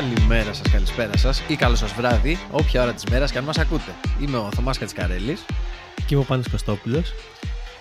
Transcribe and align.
Καλημέρα 0.00 0.52
σας, 0.52 0.70
καλησπέρα 0.70 1.16
σας 1.16 1.42
ή 1.48 1.56
καλό 1.56 1.74
σας 1.74 1.92
βράδυ, 1.92 2.36
όποια 2.50 2.82
ώρα 2.82 2.92
της 2.92 3.04
μέρας 3.04 3.32
και 3.32 3.38
αν 3.38 3.44
μας 3.44 3.58
ακούτε. 3.58 3.94
Είμαι 4.20 4.36
ο 4.36 4.50
Θωμάς 4.52 4.78
Κατσικαρέλης 4.78 5.44
Και 5.94 6.14
είμαι 6.14 6.22
ο 6.22 6.26
Πάνος 6.26 6.48
Κωστόπουλος. 6.48 7.12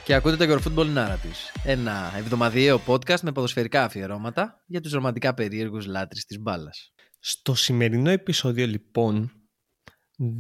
και 0.05 0.13
ακούτε 0.13 0.45
το 0.45 0.53
Your 0.53 0.67
Football 0.67 0.95
Narratives, 0.97 1.59
ένα 1.63 2.13
εβδομαδιαίο 2.17 2.81
podcast 2.87 3.19
με 3.21 3.31
ποδοσφαιρικά 3.31 3.83
αφιερώματα 3.83 4.63
για 4.65 4.81
τους 4.81 4.91
ρομαντικά 4.91 5.33
περίεργους 5.33 5.85
λάτρεις 5.85 6.25
της 6.25 6.39
μπάλας. 6.39 6.93
Στο 7.19 7.55
σημερινό 7.55 8.09
επεισόδιο 8.09 8.65
λοιπόν 8.67 9.31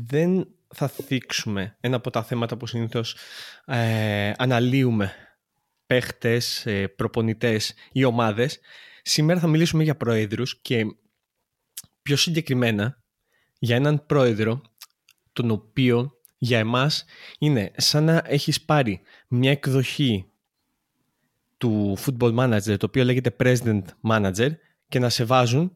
δεν 0.05 0.47
θα 0.75 0.87
θίξουμε 0.87 1.77
ένα 1.79 1.95
από 1.95 2.09
τα 2.09 2.23
θέματα 2.23 2.57
που 2.57 2.67
συνήθως 2.67 3.15
ε, 3.65 4.31
αναλύουμε 4.37 5.13
παίχτες, 5.85 6.65
ε, 6.65 6.87
προπονητές 6.87 7.73
ή 7.91 8.03
ομάδες. 8.03 8.59
Σήμερα 9.01 9.39
θα 9.39 9.47
μιλήσουμε 9.47 9.83
για 9.83 9.95
πρόεδρους 9.95 10.61
και 10.61 10.85
πιο 12.09 12.17
συγκεκριμένα 12.17 13.01
για 13.59 13.75
έναν 13.75 14.05
πρόεδρο 14.05 14.61
τον 15.33 15.51
οποίο 15.51 16.11
για 16.37 16.57
εμάς 16.59 17.05
είναι 17.39 17.71
σαν 17.77 18.03
να 18.03 18.21
έχεις 18.25 18.61
πάρει 18.61 19.01
μια 19.27 19.51
εκδοχή 19.51 20.31
του 21.57 21.97
football 21.99 22.35
manager 22.35 22.77
το 22.77 22.85
οποίο 22.85 23.03
λέγεται 23.03 23.35
president 23.39 23.81
manager 24.09 24.49
και 24.87 24.99
να 24.99 25.09
σε 25.09 25.23
βάζουν 25.23 25.75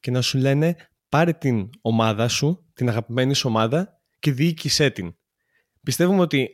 και 0.00 0.10
να 0.10 0.20
σου 0.20 0.38
λένε 0.38 0.76
πάρε 1.08 1.32
την 1.32 1.70
ομάδα 1.80 2.28
σου, 2.28 2.64
την 2.74 2.88
αγαπημένη 2.88 3.34
σου 3.34 3.48
ομάδα 3.48 4.00
και 4.18 4.32
διοίκησέ 4.32 4.90
την. 4.90 5.16
Πιστεύουμε 5.82 6.20
ότι 6.20 6.50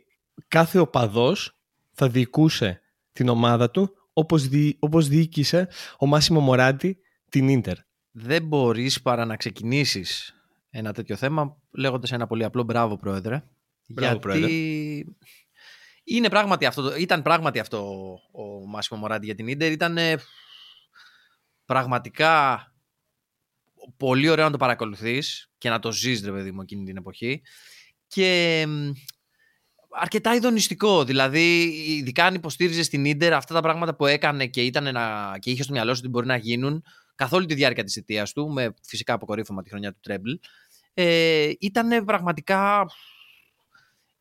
κάθε 0.48 0.78
οπαδός 0.78 1.58
θα 1.92 2.08
διοικούσε 2.08 2.80
την 3.12 3.28
ομάδα 3.28 3.70
του 3.70 3.90
όπως, 4.12 4.48
δι, 4.48 4.76
όπως 4.78 5.08
διοίκησε 5.08 5.68
ο 5.98 6.06
Μάσιμο 6.06 6.40
Μωράντι 6.40 6.98
την 7.28 7.48
Ίντερ. 7.48 7.76
Δεν 8.16 8.42
μπορείς 8.42 9.02
παρά 9.02 9.24
να 9.24 9.36
ξεκινήσεις 9.36 10.34
ένα 10.70 10.92
τέτοιο 10.92 11.16
θέμα 11.16 11.56
λέγοντας 11.70 12.12
ένα 12.12 12.26
πολύ 12.26 12.44
απλό 12.44 12.62
μπράβο 12.62 12.96
πρόεδρε. 12.96 13.42
Μπράβο, 13.86 14.18
πρόεδρε. 14.18 14.48
είναι 16.04 16.28
πράγματι 16.28 16.66
αυτό, 16.66 16.96
ήταν 16.96 17.22
πράγματι 17.22 17.58
αυτό 17.58 18.10
ο 18.32 18.66
Μάσιμο 18.66 19.00
Μωράντι 19.00 19.26
για 19.26 19.34
την 19.34 19.48
Ίντερ. 19.48 19.72
Ήταν 19.72 19.98
ε, 19.98 20.16
πραγματικά 21.64 22.62
πολύ 23.96 24.28
ωραίο 24.28 24.44
να 24.44 24.50
το 24.50 24.56
παρακολουθείς 24.56 25.50
και 25.58 25.68
να 25.68 25.78
το 25.78 25.92
ζεις 25.92 26.24
ρε 26.24 26.32
παιδί 26.32 26.52
μου 26.52 26.60
εκείνη 26.60 26.84
την 26.84 26.96
εποχή 26.96 27.42
και 28.06 28.64
μ, 28.68 28.90
αρκετά 30.00 30.34
ειδονιστικό 30.34 31.04
δηλαδή 31.04 31.62
ειδικά 31.86 32.24
αν 32.24 32.34
υποστήριζες 32.34 32.86
στην 32.86 33.04
Ίντερ 33.04 33.32
αυτά 33.32 33.54
τα 33.54 33.60
πράγματα 33.60 33.94
που 33.94 34.06
έκανε 34.06 34.46
και, 34.46 34.62
ήταν 34.62 34.92
να, 34.92 35.34
και 35.38 35.50
είχε 35.50 35.62
στο 35.62 35.72
μυαλό 35.72 35.94
σου 35.94 36.00
ότι 36.02 36.10
μπορεί 36.10 36.26
να 36.26 36.36
γίνουν 36.36 36.84
καθ' 37.14 37.32
όλη 37.32 37.46
τη 37.46 37.54
διάρκεια 37.54 37.84
της 37.84 37.92
θητείας 37.92 38.32
του 38.32 38.48
με 38.48 38.74
φυσικά 38.82 39.12
αποκορύφωμα 39.12 39.62
τη 39.62 39.68
χρονιά 39.68 39.92
του 39.92 39.98
Τρέμπλ 40.02 40.30
ε, 40.94 41.50
ήταν 41.60 42.04
πραγματικά 42.04 42.86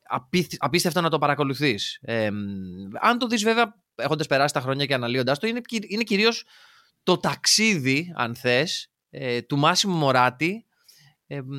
απίθ- 0.07 0.55
απίστευτο 0.59 1.01
να 1.01 1.09
το 1.09 1.17
παρακολουθείς. 1.17 1.99
Ε, 2.01 2.31
μ, 2.31 2.37
αν 3.01 3.17
το 3.17 3.27
δεις 3.27 3.43
βέβαια 3.43 3.75
έχοντας 3.95 4.27
περάσει 4.27 4.53
τα 4.53 4.61
χρόνια 4.61 4.85
και 4.85 4.93
αναλύοντας 4.93 5.39
το 5.39 5.47
είναι, 5.47 5.61
κυ- 5.61 5.91
είναι 5.91 6.03
κυρίως 6.03 6.45
το 7.03 7.17
ταξίδι 7.17 8.13
αν 8.15 8.35
θες 8.35 8.91
ε, 9.09 9.41
του 9.41 9.57
Μάσιμου 9.57 9.95
Μωράτη 9.95 10.65
ε, 11.27 11.41
μ, 11.41 11.51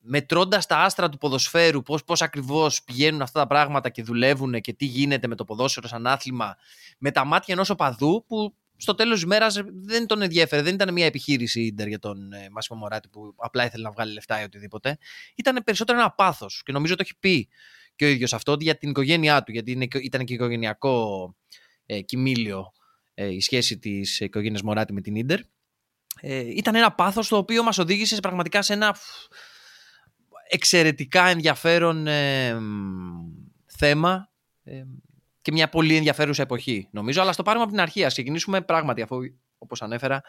μετρώντας 0.00 0.66
τα 0.66 0.76
άστρα 0.78 1.08
του 1.08 1.18
ποδοσφαίρου 1.18 1.82
πώς, 1.82 2.04
πώς 2.04 2.22
ακριβώς 2.22 2.82
πηγαίνουν 2.84 3.22
αυτά 3.22 3.40
τα 3.40 3.46
πράγματα 3.46 3.88
και 3.88 4.02
δουλεύουν 4.02 4.60
και 4.60 4.72
τι 4.72 4.84
γίνεται 4.84 5.26
με 5.26 5.34
το 5.34 5.44
ποδόσφαιρο 5.44 5.88
σαν 5.88 6.06
άθλημα 6.06 6.56
με 6.98 7.10
τα 7.10 7.24
μάτια 7.24 7.54
ενός 7.54 7.70
οπαδού 7.70 8.24
που 8.26 8.54
στο 8.80 8.94
τέλος 8.94 9.14
της 9.14 9.26
μέρας 9.26 9.62
δεν 9.72 10.06
τον 10.06 10.22
ενδιέφερε, 10.22 10.62
δεν 10.62 10.74
ήταν 10.74 10.92
μια 10.92 11.06
επιχείρηση 11.06 11.60
Ίντερ 11.60 11.88
για 11.88 11.98
τον 11.98 12.32
ε, 12.32 12.48
Μάσιμο 12.50 12.78
Μωράτη 12.78 13.08
που 13.08 13.34
απλά 13.36 13.64
ήθελε 13.64 13.82
να 13.82 13.90
βγάλει 13.90 14.12
λεφτά 14.12 14.40
ή 14.40 14.44
οτιδήποτε. 14.44 14.98
Ήταν 15.34 15.62
περισσότερο 15.64 15.98
ένα 15.98 16.10
πάθος 16.10 16.62
και 16.64 16.72
νομίζω 16.72 16.94
το 16.94 17.02
έχει 17.02 17.18
πει 17.18 17.48
και 17.96 18.04
ο 18.04 18.08
ίδιος 18.08 18.32
αυτό 18.32 18.56
για 18.60 18.76
την 18.76 18.90
οικογένειά 18.90 19.42
του 19.42 19.52
γιατί 19.52 19.70
είναι, 19.70 19.86
ήταν 19.92 20.24
και 20.24 20.34
οικογενειακό 20.34 21.36
ε, 21.86 22.00
κοιμήλιο 22.00 22.72
ε, 23.14 23.26
η 23.26 23.40
σχέση 23.40 23.78
της 23.78 24.20
οικογένειας 24.20 24.62
Μωράτη 24.62 24.92
με 24.92 25.00
την 25.00 25.14
Ίντερ 25.14 25.40
ε, 26.20 26.38
ήταν 26.38 26.74
ένα 26.74 26.92
πάθος 26.92 27.28
το 27.28 27.36
οποίο 27.36 27.62
μας 27.62 27.78
οδήγησε 27.78 28.14
σε 28.14 28.20
πραγματικά 28.20 28.62
σε 28.62 28.72
ένα 28.72 28.94
φ, 28.94 29.00
εξαιρετικά 30.48 31.26
ενδιαφέρον 31.26 32.06
ε, 32.06 32.54
μ, 32.54 33.10
θέμα 33.66 34.30
ε, 34.64 34.82
και 35.42 35.52
μια 35.52 35.68
πολύ 35.68 35.96
ενδιαφέρουσα 35.96 36.42
εποχή 36.42 36.88
νομίζω. 36.90 37.20
Αλλά 37.20 37.32
στο 37.32 37.42
πάρουμε 37.42 37.62
από 37.62 37.72
την 37.72 37.80
αρχή. 37.80 38.04
Ας 38.04 38.12
ξεκινήσουμε 38.12 38.60
πράγματι 38.60 39.02
αφού 39.02 39.16
όπως 39.58 39.82
ανέφερα 39.82 40.22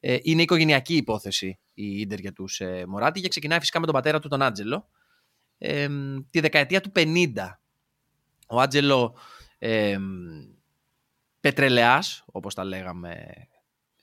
ε, 0.00 0.16
είναι 0.22 0.42
οικογενειακή 0.42 0.96
υπόθεση 0.96 1.58
η 1.74 2.00
Ίντερ 2.00 2.18
για 2.18 2.32
τους 2.32 2.60
ε, 2.60 2.84
Μωράτη 2.88 3.20
και 3.20 3.28
ξεκινάει 3.28 3.58
φυσικά 3.58 3.80
με 3.80 3.86
τον 3.86 3.94
πατέρα 3.94 4.18
του 4.18 4.28
τον 4.28 4.42
Άντζελο. 4.42 4.88
Ε, 5.58 5.88
τη 6.30 6.40
δεκαετία 6.40 6.80
του 6.80 6.92
50 6.94 7.32
ο 8.46 8.60
Άντζελο 8.60 9.16
ε, 9.58 9.98
πετρελαιάς 11.40 12.24
όπως 12.26 12.54
τα 12.54 12.64
λέγαμε 12.64 13.26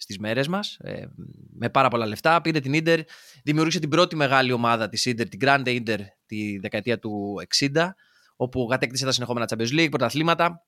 στις 0.02 0.20
μέρες 0.20 0.48
μας, 0.48 0.78
ε, 0.82 1.06
με 1.54 1.70
πάρα 1.70 1.88
πολλά 1.88 2.06
λεφτά. 2.06 2.42
Πήρε 2.42 2.60
την 2.60 2.74
Ίντερ, 2.74 3.00
δημιούργησε 3.44 3.80
την 3.80 3.90
πρώτη 3.90 4.16
μεγάλη 4.16 4.52
ομάδα 4.52 4.90
της 4.90 5.06
Ίντερ, 5.06 5.30
την 5.30 5.40
Grande 5.44 5.68
Ίντερ, 5.68 6.00
τη 6.26 6.58
δεκαετία 6.60 7.00
του 7.00 7.36
60, 7.60 7.96
όπου 8.42 8.66
κατέκτησε 8.66 9.06
τα 9.06 9.12
συνεχόμενα 9.12 9.48
Champions 9.50 9.80
League, 9.80 9.90
πρωταθλήματα. 9.90 10.66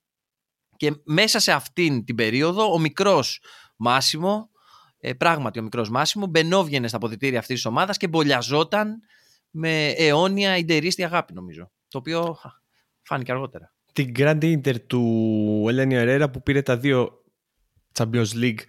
Και 0.77 0.91
μέσα 1.03 1.39
σε 1.39 1.51
αυτήν 1.51 2.05
την 2.05 2.15
περίοδο, 2.15 2.73
ο 2.73 2.79
μικρός 2.79 3.41
Μάσιμο, 3.75 4.49
ε, 4.99 5.13
πράγματι 5.13 5.59
ο 5.59 5.63
μικρός 5.63 5.89
Μάσιμο, 5.89 6.25
μπαινόβγαινε 6.25 6.87
στα 6.87 6.97
αποδητήρια 6.97 7.39
αυτής 7.39 7.55
της 7.55 7.65
ομάδας 7.65 7.97
και 7.97 8.07
μπολιαζόταν 8.07 8.99
με 9.49 9.87
αιώνια 9.87 10.57
Ιντερίστη 10.57 11.03
αγάπη, 11.03 11.33
νομίζω. 11.33 11.71
Το 11.87 11.97
οποίο 11.97 12.33
χα, 12.33 12.49
φάνηκε 13.01 13.31
αργότερα. 13.31 13.73
Την 13.93 14.11
Grand 14.17 14.43
Inter 14.43 14.81
του 14.87 15.65
Ελένιο 15.67 15.99
Ερέρα 15.99 16.29
που 16.29 16.43
πήρε 16.43 16.61
τα 16.61 16.77
δύο 16.77 17.22
Champions 17.97 18.25
League 18.41 18.59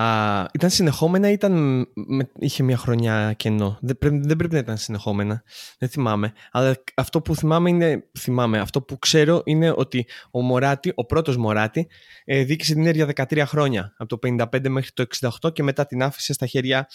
α, 0.00 0.44
ήταν 0.54 0.70
συνεχόμενα 0.70 1.28
ή 1.28 1.32
ήταν, 1.32 1.52
με- 1.94 2.30
είχε 2.38 2.62
μια 2.62 2.76
χρονιά 2.76 3.32
κενό; 3.36 3.78
Δεν 3.80 3.98
πρέπει, 3.98 4.20
δεν 4.26 4.36
πρέπει 4.36 4.52
να 4.52 4.58
ήταν 4.58 4.76
συνεχόμενα. 4.76 5.42
Δεν 5.78 5.88
θυμάμαι. 5.88 6.32
Αλλά 6.50 6.82
αυτό 6.94 7.20
που 7.20 7.34
θυμάμαι 7.36 7.70
είναι, 7.70 8.08
θυμάμαι, 8.18 8.58
αυτό 8.58 8.82
που 8.82 8.98
ξέρω 8.98 9.42
είναι 9.44 9.72
ότι 9.76 10.06
ο 10.30 10.40
Μωράτη, 10.40 10.92
ο 10.94 11.04
πρώτος 11.04 11.36
Μωράτη, 11.36 11.88
ε, 12.24 12.42
δίκησε 12.44 12.72
την 12.72 12.82
Ίντερ 12.82 12.94
για 12.94 13.26
13 13.30 13.44
χρόνια. 13.46 13.94
Από 13.96 14.08
το 14.08 14.18
55 14.28 14.68
μέχρι 14.68 14.90
το 14.92 15.04
68 15.42 15.52
και 15.52 15.62
μετά 15.62 15.86
την 15.86 16.02
άφησε 16.02 16.32
στα 16.32 16.46
χέρια 16.46 16.88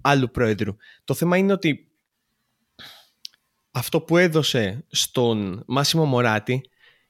άλλου 0.00 0.30
πρόεδρου. 0.30 0.76
Το 1.04 1.14
θέμα 1.14 1.36
είναι 1.36 1.52
ότι 1.52 1.90
αυτό 3.70 4.00
που 4.00 4.16
έδωσε 4.16 4.84
στον 4.88 5.62
Μάσιμο 5.66 6.04
Μωράτη 6.04 6.60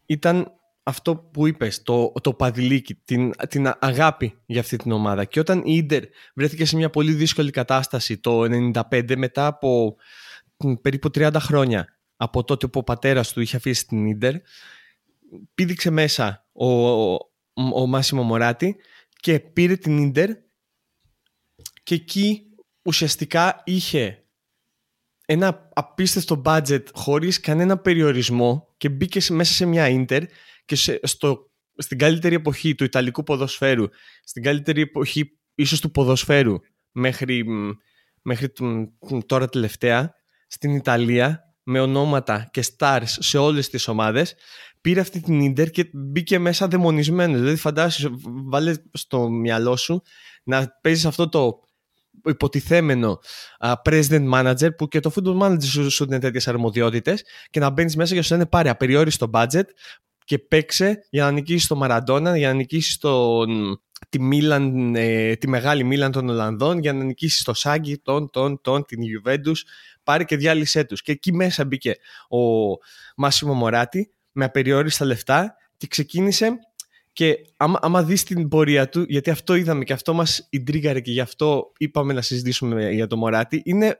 ήταν 0.07 0.53
αυτό 0.89 1.17
που 1.17 1.47
είπες, 1.47 1.83
το, 1.83 2.13
το 2.23 2.35
παδιλίκι, 2.35 2.95
την, 2.95 3.33
την 3.49 3.73
αγάπη 3.79 4.39
για 4.47 4.61
αυτή 4.61 4.77
την 4.77 4.93
ομάδα. 4.93 5.25
Και 5.25 5.41
όταν 5.41 5.59
η 5.65 5.75
Ίντερ 5.77 6.03
βρέθηκε 6.35 6.65
σε 6.65 6.77
μια 6.77 6.91
πολύ 6.91 7.13
δύσκολη 7.13 7.51
κατάσταση 7.51 8.19
το 8.19 8.43
95 8.91 9.17
μετά 9.17 9.47
από 9.47 9.97
μ, 10.57 10.73
περίπου 10.73 11.09
30 11.15 11.35
χρόνια 11.39 11.97
από 12.17 12.45
τότε 12.45 12.67
που 12.67 12.79
ο 12.79 12.83
πατέρας 12.83 13.33
του 13.33 13.41
είχε 13.41 13.57
αφήσει 13.57 13.87
την 13.87 14.07
Ίντερ, 14.07 14.35
πήδηξε 15.55 15.91
μέσα 15.91 16.47
ο, 16.53 16.89
ο, 16.91 17.19
ο 17.53 17.87
Μάσιμο 17.87 18.23
Μωράτη 18.23 18.77
και 19.21 19.41
πήρε 19.41 19.77
την 19.77 19.99
Ίντερ 19.99 20.31
και 21.83 21.95
εκεί 21.95 22.43
ουσιαστικά 22.83 23.63
είχε 23.65 24.25
ένα 25.27 25.71
απίστευτο 25.75 26.43
budget 26.45 26.83
χωρίς 26.93 27.41
κανένα 27.41 27.79
περιορισμό 27.79 28.69
και 28.77 28.89
μπήκε 28.89 29.21
σε- 29.21 29.33
μέσα 29.33 29.53
σε 29.53 29.67
μια 29.67 29.89
Ίντερ 29.89 30.23
και 30.67 30.77
σε- 30.77 31.01
στο, 31.03 31.51
στην 31.77 31.99
καλύτερη 31.99 32.35
εποχή 32.35 32.75
του 32.75 32.85
Ιταλικού 32.85 33.23
ποδοσφαίρου, 33.23 33.87
στην 34.25 34.43
καλύτερη 34.43 34.81
εποχή 34.81 35.39
ίσως 35.55 35.81
του 35.81 35.91
ποδοσφαίρου 35.91 36.57
μέχρι, 36.93 37.45
μ, 37.49 37.71
μέχρι 38.23 38.49
τ- 38.49 38.61
μ, 38.61 38.85
τώρα 39.27 39.49
τελευταία, 39.49 40.15
στην 40.47 40.75
Ιταλία 40.75 41.41
με 41.63 41.81
ονόματα 41.81 42.49
και 42.51 42.65
stars 42.77 43.03
σε 43.07 43.39
όλες 43.39 43.69
τις 43.69 43.89
ομάδες 43.89 44.35
πήρε 44.81 45.01
αυτή 45.01 45.21
την 45.21 45.41
Ίντερ 45.41 45.71
και 45.71 45.91
μπήκε 45.93 46.39
μέσα 46.39 46.69
δαιμονισμένος. 46.69 47.39
Δηλαδή 47.39 47.57
φαντάσου, 47.57 48.11
βάλε 48.49 48.75
στο 48.93 49.29
μυαλό 49.31 49.77
σου 49.77 50.03
να 50.45 50.79
παίζεις 50.81 51.05
αυτό 51.05 51.29
το 51.29 51.61
υποτιθέμενο 52.25 53.19
α, 53.59 53.73
president 53.85 54.33
manager 54.33 54.77
που 54.77 54.89
και 54.89 55.01
το 55.01 55.13
football 55.15 55.39
manager 55.43 55.63
σου, 55.65 55.91
σου 55.91 56.07
δίνει 56.07 56.21
τέτοιες 56.21 56.49
αρμοδιότητες 56.49 57.25
και 57.51 57.61
να 57.61 57.71
μπαίνεις 57.71 57.97
μέσα 57.97 58.15
και 58.15 58.23
σου 58.23 58.33
λένε 58.33 58.47
πάρε 58.47 58.69
απεριόριστο 58.69 59.31
budget 59.33 59.65
και 60.27 60.39
παίξε 60.39 61.07
για 61.11 61.25
να 61.25 61.31
νικήσεις 61.31 61.67
το 61.67 61.77
Μαραντόνα, 61.77 62.37
για 62.37 62.49
να 62.49 62.55
νικήσεις 62.55 62.99
τον, 62.99 63.81
τη, 64.09 64.21
Μίλαν, 64.21 64.95
ε, 64.95 65.37
τη 65.37 65.49
μεγάλη 65.49 65.85
Μίλαν 65.85 66.13
των 66.13 66.29
Ολλανδών, 66.29 66.79
για 66.79 66.93
να 66.93 67.05
νικήσεις 67.05 67.43
το 67.43 67.55
Σάγκη, 67.55 67.99
τον, 67.99 68.31
τον, 68.31 68.61
τον, 68.61 68.85
την 68.85 68.99
Juventus. 69.01 69.57
Πάρε 70.03 70.25
και 70.25 70.37
διάλυσέ 70.37 70.85
τους. 70.85 71.03
Και 71.03 71.13
εκεί 71.13 71.33
μέσα 71.33 71.65
μπήκε 71.65 71.95
ο 72.29 72.39
Μάσιμο 73.17 73.55
Μωράτη 73.55 74.11
με 74.33 74.45
απεριόριστα 74.45 75.05
λεφτά 75.05 75.57
και 75.77 75.87
ξεκίνησε 75.87 76.59
Και 77.13 77.37
άμα, 77.57 77.79
άμα 77.83 78.03
δεις 78.03 78.23
την 78.23 78.49
πορεία 78.49 78.89
του, 78.89 79.05
γιατί 79.09 79.31
αυτό 79.31 79.55
είδαμε 79.55 79.85
και 79.85 79.93
αυτό 79.93 80.15
μας 80.15 80.47
ιντρίγαρε 80.51 81.01
και 81.01 81.11
γι' 81.11 81.21
αυτό 81.21 81.73
είπαμε 81.79 82.13
να 82.13 82.23
συζητήσουμε 82.23 82.91
για 82.91 83.07
το 83.07 83.17
Μωράτη, 83.17 83.63
είναι 83.65 83.99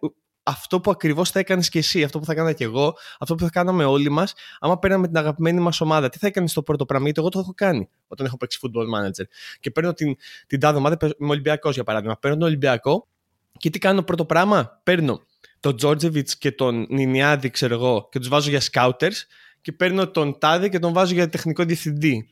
αυτό 0.49 0.81
που 0.81 0.91
ακριβώς 0.91 1.31
θα 1.31 1.39
έκανες 1.39 1.69
και 1.69 1.79
εσύ, 1.79 2.03
αυτό 2.03 2.19
που 2.19 2.25
θα 2.25 2.33
έκανα 2.33 2.53
και 2.53 2.65
εγώ, 2.65 2.97
αυτό 3.19 3.35
που 3.35 3.43
θα 3.45 3.51
κάναμε 3.51 3.85
όλοι 3.85 4.11
μας, 4.11 4.35
άμα 4.61 4.79
παίρναμε 4.79 5.07
την 5.07 5.17
αγαπημένη 5.17 5.61
μας 5.61 5.81
ομάδα. 5.81 6.09
Τι 6.09 6.19
θα 6.19 6.27
έκανες 6.27 6.51
στο 6.51 6.63
πρώτο 6.63 6.85
πράγμα, 6.85 7.05
γιατί 7.05 7.21
εγώ 7.21 7.29
το 7.29 7.39
έχω 7.39 7.53
κάνει 7.55 7.89
όταν 8.09 8.27
έχω 8.27 8.37
παίξει 8.37 8.59
football 8.63 8.85
manager. 8.85 9.25
Και 9.61 9.71
παίρνω 9.71 9.93
την, 9.93 10.17
την 10.47 10.61
τάδε 10.61 10.79
ομάδα, 10.79 10.97
είμαι 11.19 11.31
Ολυμπιακός 11.31 11.75
για 11.75 11.85
παράδειγμα. 11.85 12.19
Παίρνω 12.19 12.37
τον 12.37 12.47
Ολυμπιακό 12.47 13.09
και 13.59 13.71
τι 13.71 13.79
κάνω 13.79 14.03
πρώτο 14.03 14.25
πράγμα, 14.25 14.81
παίρνω 14.83 15.21
τον 15.61 15.77
Τζόρτζεβιτς 15.77 16.39
και 16.39 16.53
τον 16.53 16.87
Νινιάδη, 16.89 17.51
ξέρω 17.51 17.75
εγώ, 17.75 18.09
και 18.11 18.19
τους 18.19 18.29
βάζω 18.29 18.51
για 18.51 18.61
scouters 18.73 19.17
και 19.61 19.73
παίρνω 19.73 20.09
τον 20.09 20.39
Τάδε 20.39 20.69
και 20.69 20.79
τον 20.79 20.93
βάζω 20.93 21.15
για 21.15 21.29
τεχνικό 21.29 21.65
διευθυντή. 21.65 22.29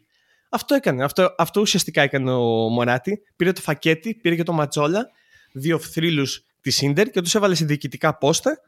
Αυτό 0.49 0.75
έκανε. 0.75 1.05
Αυτό, 1.05 1.35
αυτό 1.39 1.61
ουσιαστικά 1.61 2.03
έκανε 2.03 2.33
ο 2.33 2.69
Μωράτη. 2.69 3.23
Πήρε 3.37 3.53
το 3.53 3.61
φακέτι, 3.61 4.15
πήρε 4.15 4.35
και 4.35 4.43
το 4.43 4.53
ματσόλα, 4.53 5.11
δύο 5.53 5.79
θρύλου 5.79 6.27
τη 6.71 6.87
Ίντερ 6.87 7.11
και 7.11 7.21
τους 7.21 7.35
έβαλε 7.35 7.55
σε 7.55 7.65
διοικητικά 7.65 8.19
πόστα. 8.19 8.61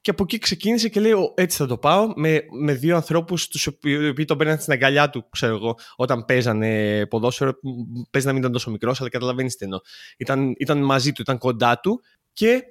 Και 0.00 0.10
από 0.10 0.22
εκεί 0.22 0.38
ξεκίνησε 0.38 0.88
και 0.88 1.00
λέει: 1.00 1.12
Έτσι 1.34 1.56
θα 1.56 1.66
το 1.66 1.78
πάω. 1.78 2.12
Με, 2.16 2.40
με 2.60 2.72
δύο 2.72 2.96
ανθρώπους, 2.96 3.48
τους 3.48 3.66
οποίοι 3.66 4.24
τον 4.24 4.38
παίρναν 4.38 4.58
στην 4.58 4.72
αγκαλιά 4.72 5.10
του, 5.10 5.28
ξέρω 5.30 5.54
εγώ, 5.54 5.78
όταν 5.96 6.24
παίζανε 6.24 7.06
ποδόσφαιρο. 7.06 7.52
Παίζει 8.10 8.26
να 8.26 8.32
μην 8.32 8.40
ήταν 8.40 8.52
τόσο 8.52 8.70
μικρός, 8.70 9.00
αλλά 9.00 9.08
καταλαβαίνεις 9.08 9.56
τι 9.56 9.64
εννοώ. 9.64 9.78
Ήταν, 10.16 10.54
ήταν 10.58 10.82
μαζί 10.82 11.12
του, 11.12 11.22
ήταν 11.22 11.38
κοντά 11.38 11.80
του 11.80 12.00
και 12.32 12.62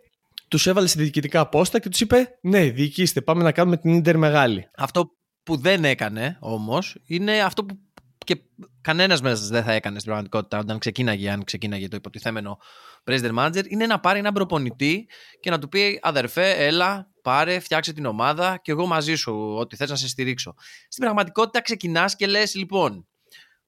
τους 0.48 0.68
έβαλε 0.68 0.88
σε 0.88 1.00
διοικητικά 1.00 1.50
πόστα 1.50 1.80
και 1.80 1.89
τους 1.89 2.00
είπε: 2.00 2.38
Ναι, 2.42 2.63
διοικήστε, 2.69 3.21
πάμε 3.21 3.44
να 3.44 3.51
κάνουμε 3.51 3.77
την 3.77 3.94
Ίντερ 3.94 4.18
μεγάλη. 4.18 4.69
Αυτό 4.75 5.12
που 5.44 5.57
δεν 5.57 5.86
έκανε 5.86 6.38
όμως 6.39 6.98
είναι 7.06 7.42
αυτό 7.42 7.65
που 7.65 7.80
και 8.24 8.42
κανένας 8.81 9.21
μέσα 9.21 9.48
δεν 9.48 9.63
θα 9.63 9.71
έκανε 9.71 10.00
στην 10.00 10.12
πραγματικότητα 10.12 10.60
όταν 10.60 10.77
ξεκίναγε, 10.77 11.30
αν 11.30 11.44
ξεκίναγε 11.44 11.88
το 11.88 11.95
υποτιθέμενο 11.95 12.57
president 13.05 13.38
manager, 13.38 13.65
είναι 13.67 13.85
να 13.85 14.00
πάρει 14.00 14.19
έναν 14.19 14.33
προπονητή 14.33 15.07
και 15.39 15.50
να 15.50 15.59
του 15.59 15.69
πει 15.69 16.00
αδερφέ, 16.01 16.50
έλα, 16.50 17.07
πάρε, 17.21 17.59
φτιάξε 17.59 17.94
την 17.94 18.05
ομάδα 18.05 18.59
και 18.61 18.71
εγώ 18.71 18.85
μαζί 18.85 19.15
σου, 19.15 19.55
ό,τι 19.57 19.75
θες 19.75 19.89
να 19.89 19.95
σε 19.95 20.07
στηρίξω. 20.07 20.53
Στην 20.88 21.03
πραγματικότητα 21.03 21.61
ξεκινάς 21.61 22.15
και 22.15 22.27
λες, 22.27 22.55
λοιπόν, 22.55 23.07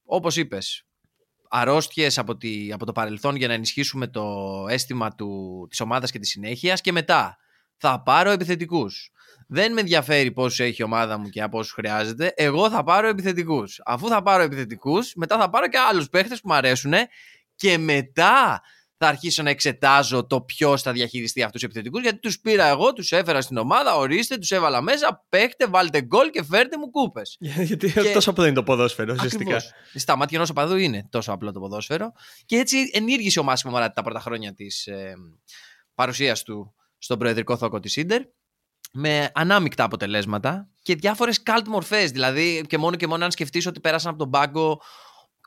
όπως 0.04 0.36
είπες, 0.36 0.86
αρρώστιες 1.48 2.18
από, 2.18 2.36
από 2.72 2.86
το 2.86 2.92
παρελθόν 2.92 3.36
για 3.36 3.48
να 3.48 3.54
ενισχύσουμε 3.54 4.06
το 4.06 4.24
αίσθημα 4.68 5.14
του, 5.14 5.66
της 5.70 5.80
ομάδας 5.80 6.10
και 6.10 6.18
της 6.18 6.28
συνέχειας 6.28 6.80
και 6.80 6.92
μετά 6.92 7.36
θα 7.76 8.02
πάρω 8.02 8.30
επιθετικούς. 8.30 9.10
Δεν 9.48 9.72
με 9.72 9.80
ενδιαφέρει 9.80 10.32
πόσους 10.32 10.60
έχει 10.60 10.82
η 10.82 10.84
ομάδα 10.84 11.18
μου 11.18 11.28
και 11.28 11.42
από 11.42 11.58
όσου 11.58 11.74
χρειάζεται. 11.74 12.32
Εγώ 12.36 12.70
θα 12.70 12.84
πάρω 12.84 13.08
επιθετικούς. 13.08 13.80
Αφού 13.84 14.08
θα 14.08 14.22
πάρω 14.22 14.42
επιθετικούς, 14.42 15.14
μετά 15.14 15.38
θα 15.38 15.50
πάρω 15.50 15.68
και 15.68 15.78
άλλους 15.78 16.08
παίχτες 16.08 16.40
που 16.40 16.48
μου 16.48 16.54
αρέσουν 16.54 16.92
και 17.54 17.78
μετά 17.78 18.62
θα 18.98 19.06
αρχίσω 19.08 19.42
να 19.42 19.50
εξετάζω 19.50 20.26
το 20.26 20.40
ποιος 20.40 20.82
θα 20.82 20.92
διαχειριστεί 20.92 21.42
αυτούς 21.42 21.60
τους 21.60 21.62
επιθετικούς. 21.62 22.02
Γιατί 22.02 22.18
τους 22.18 22.40
πήρα 22.40 22.66
εγώ, 22.66 22.92
τους 22.92 23.12
έφερα 23.12 23.40
στην 23.40 23.56
ομάδα, 23.56 23.96
ορίστε, 23.96 24.36
τους 24.36 24.50
έβαλα 24.50 24.80
μέσα, 24.80 25.26
παίχτε, 25.28 25.66
βάλτε 25.66 26.02
γκολ 26.02 26.30
και 26.30 26.44
φέρτε 26.44 26.78
μου 26.78 26.90
κούπες. 26.90 27.36
γιατί 27.68 27.92
και... 27.92 28.12
τόσο 28.12 28.30
απλό 28.30 28.44
είναι 28.44 28.54
το 28.54 28.62
ποδόσφαιρο, 28.62 29.14
ουσιαστικά. 29.16 29.60
Στα 29.94 30.16
μάτια 30.16 30.36
ενός 30.36 30.50
οπαδού 30.50 30.76
είναι 30.76 31.08
τόσο 31.10 31.32
απλό 31.32 31.52
το 31.52 31.60
ποδόσφαιρο. 31.60 32.12
Και 32.46 32.56
έτσι 32.56 32.90
ενήργησε 32.92 33.40
ο 33.40 33.42
Μάσιμο 33.42 33.72
Μαράτη 33.72 33.94
τα 33.94 34.02
πρώτα 34.02 34.20
χρόνια 34.20 34.54
της 34.54 34.86
ε, 34.86 35.14
παρουσίας 35.94 36.42
του 36.42 36.74
στον 36.98 37.18
προεδρικό 37.18 37.56
θόκο 37.56 37.80
της 37.80 37.96
Ίντερ 37.96 38.22
με 38.92 39.30
ανάμεικτα 39.34 39.84
αποτελέσματα 39.84 40.68
και 40.82 40.94
διάφορες 40.94 41.42
καλτ 41.42 41.68
μορφές. 41.68 42.10
Δηλαδή, 42.10 42.64
και 42.68 42.78
μόνο 42.78 42.96
και 42.96 43.06
μόνο 43.06 43.24
αν 43.24 43.30
σκεφτείς 43.30 43.66
ότι 43.66 43.80
πέρασαν 43.80 44.10
από 44.10 44.18
τον 44.18 44.30
πάγκο 44.30 44.80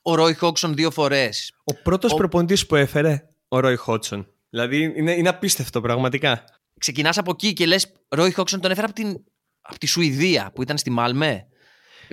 ο 0.02 0.16
Ρόι 0.16 0.34
Χόξον 0.34 0.74
δύο 0.76 0.92
φορές. 0.92 1.54
Ο 1.64 1.74
πρώτος 1.74 2.12
ο... 2.12 2.16
προπονητής 2.16 2.66
που 2.66 2.76
έφερε 2.76 3.29
ο 3.50 3.60
Ρόι 3.60 3.76
Χόξον. 3.76 4.28
Δηλαδή, 4.50 4.94
είναι, 4.96 5.12
είναι 5.12 5.30
απίστευτο 5.30 5.82
πραγματικά. 5.82 6.44
Ξεκινάς 6.80 7.18
από 7.18 7.32
εκεί 7.32 7.54
και 7.54 7.66
λες: 7.66 7.92
Ρόι 8.10 8.32
Χόξον 8.32 8.62
τον 8.62 8.72
έφερε 8.72 8.86
από, 8.86 8.96
την, 8.96 9.24
από 9.62 9.80
τη 9.80 9.88
Σουηδία 9.88 10.52
που 10.56 10.62
ήταν 10.62 10.78
στη 10.78 10.90
Μάλμε. 10.90 11.44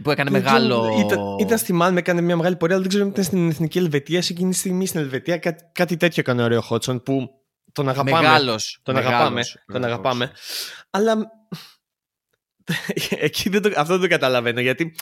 Που 0.03 0.11
έκανε 0.11 0.31
μεγάλο. 0.31 1.05
Ήταν, 1.05 1.39
ήταν 1.39 1.59
στη 1.59 1.73
Μάλμε, 1.73 1.99
έκανε 1.99 2.21
μια 2.21 2.37
μεγάλη 2.37 2.57
πορεία, 2.57 2.75
αλλά 2.75 2.83
δεν 2.83 2.93
ξέρω 2.93 3.05
αν 3.05 3.13
ήταν 3.13 3.25
στην 3.25 3.51
Εθνική 3.51 3.79
Ελβετία. 3.79 4.23
Σε 4.23 4.33
εκείνη 4.33 4.51
τη 4.51 4.57
στιγμή 4.57 4.87
στην 4.87 5.01
Ελβετία 5.01 5.39
κάτι, 5.39 5.65
κάτι 5.73 5.97
τέτοιο 5.97 6.23
έκανε 6.27 6.43
ο 6.43 6.47
Ρόι 6.47 6.61
Χότσον 6.61 7.03
που 7.03 7.29
τον 7.73 7.89
αγαπάμε. 7.89 8.21
Μεγάλος, 8.21 8.81
τον 8.83 8.97
αγαπάμε. 8.97 9.43
Τον 9.67 9.85
αγαπάμε. 9.85 10.33
Αλλά 10.91 11.17
εκεί 13.29 13.49
δεν 13.49 13.63
το, 13.63 13.73
αυτό 13.77 13.93
δεν 13.93 14.03
το 14.03 14.09
καταλαβαίνω 14.09 14.61
γιατί 14.61 14.95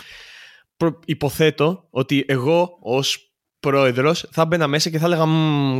υποθέτω 1.05 1.87
ότι 1.91 2.25
εγώ 2.29 2.79
ως 2.81 3.34
πρόεδρος 3.69 4.26
θα 4.31 4.44
μπαίνα 4.44 4.66
μέσα 4.66 4.90
και 4.90 4.99
θα 4.99 5.06
έλεγα 5.06 5.25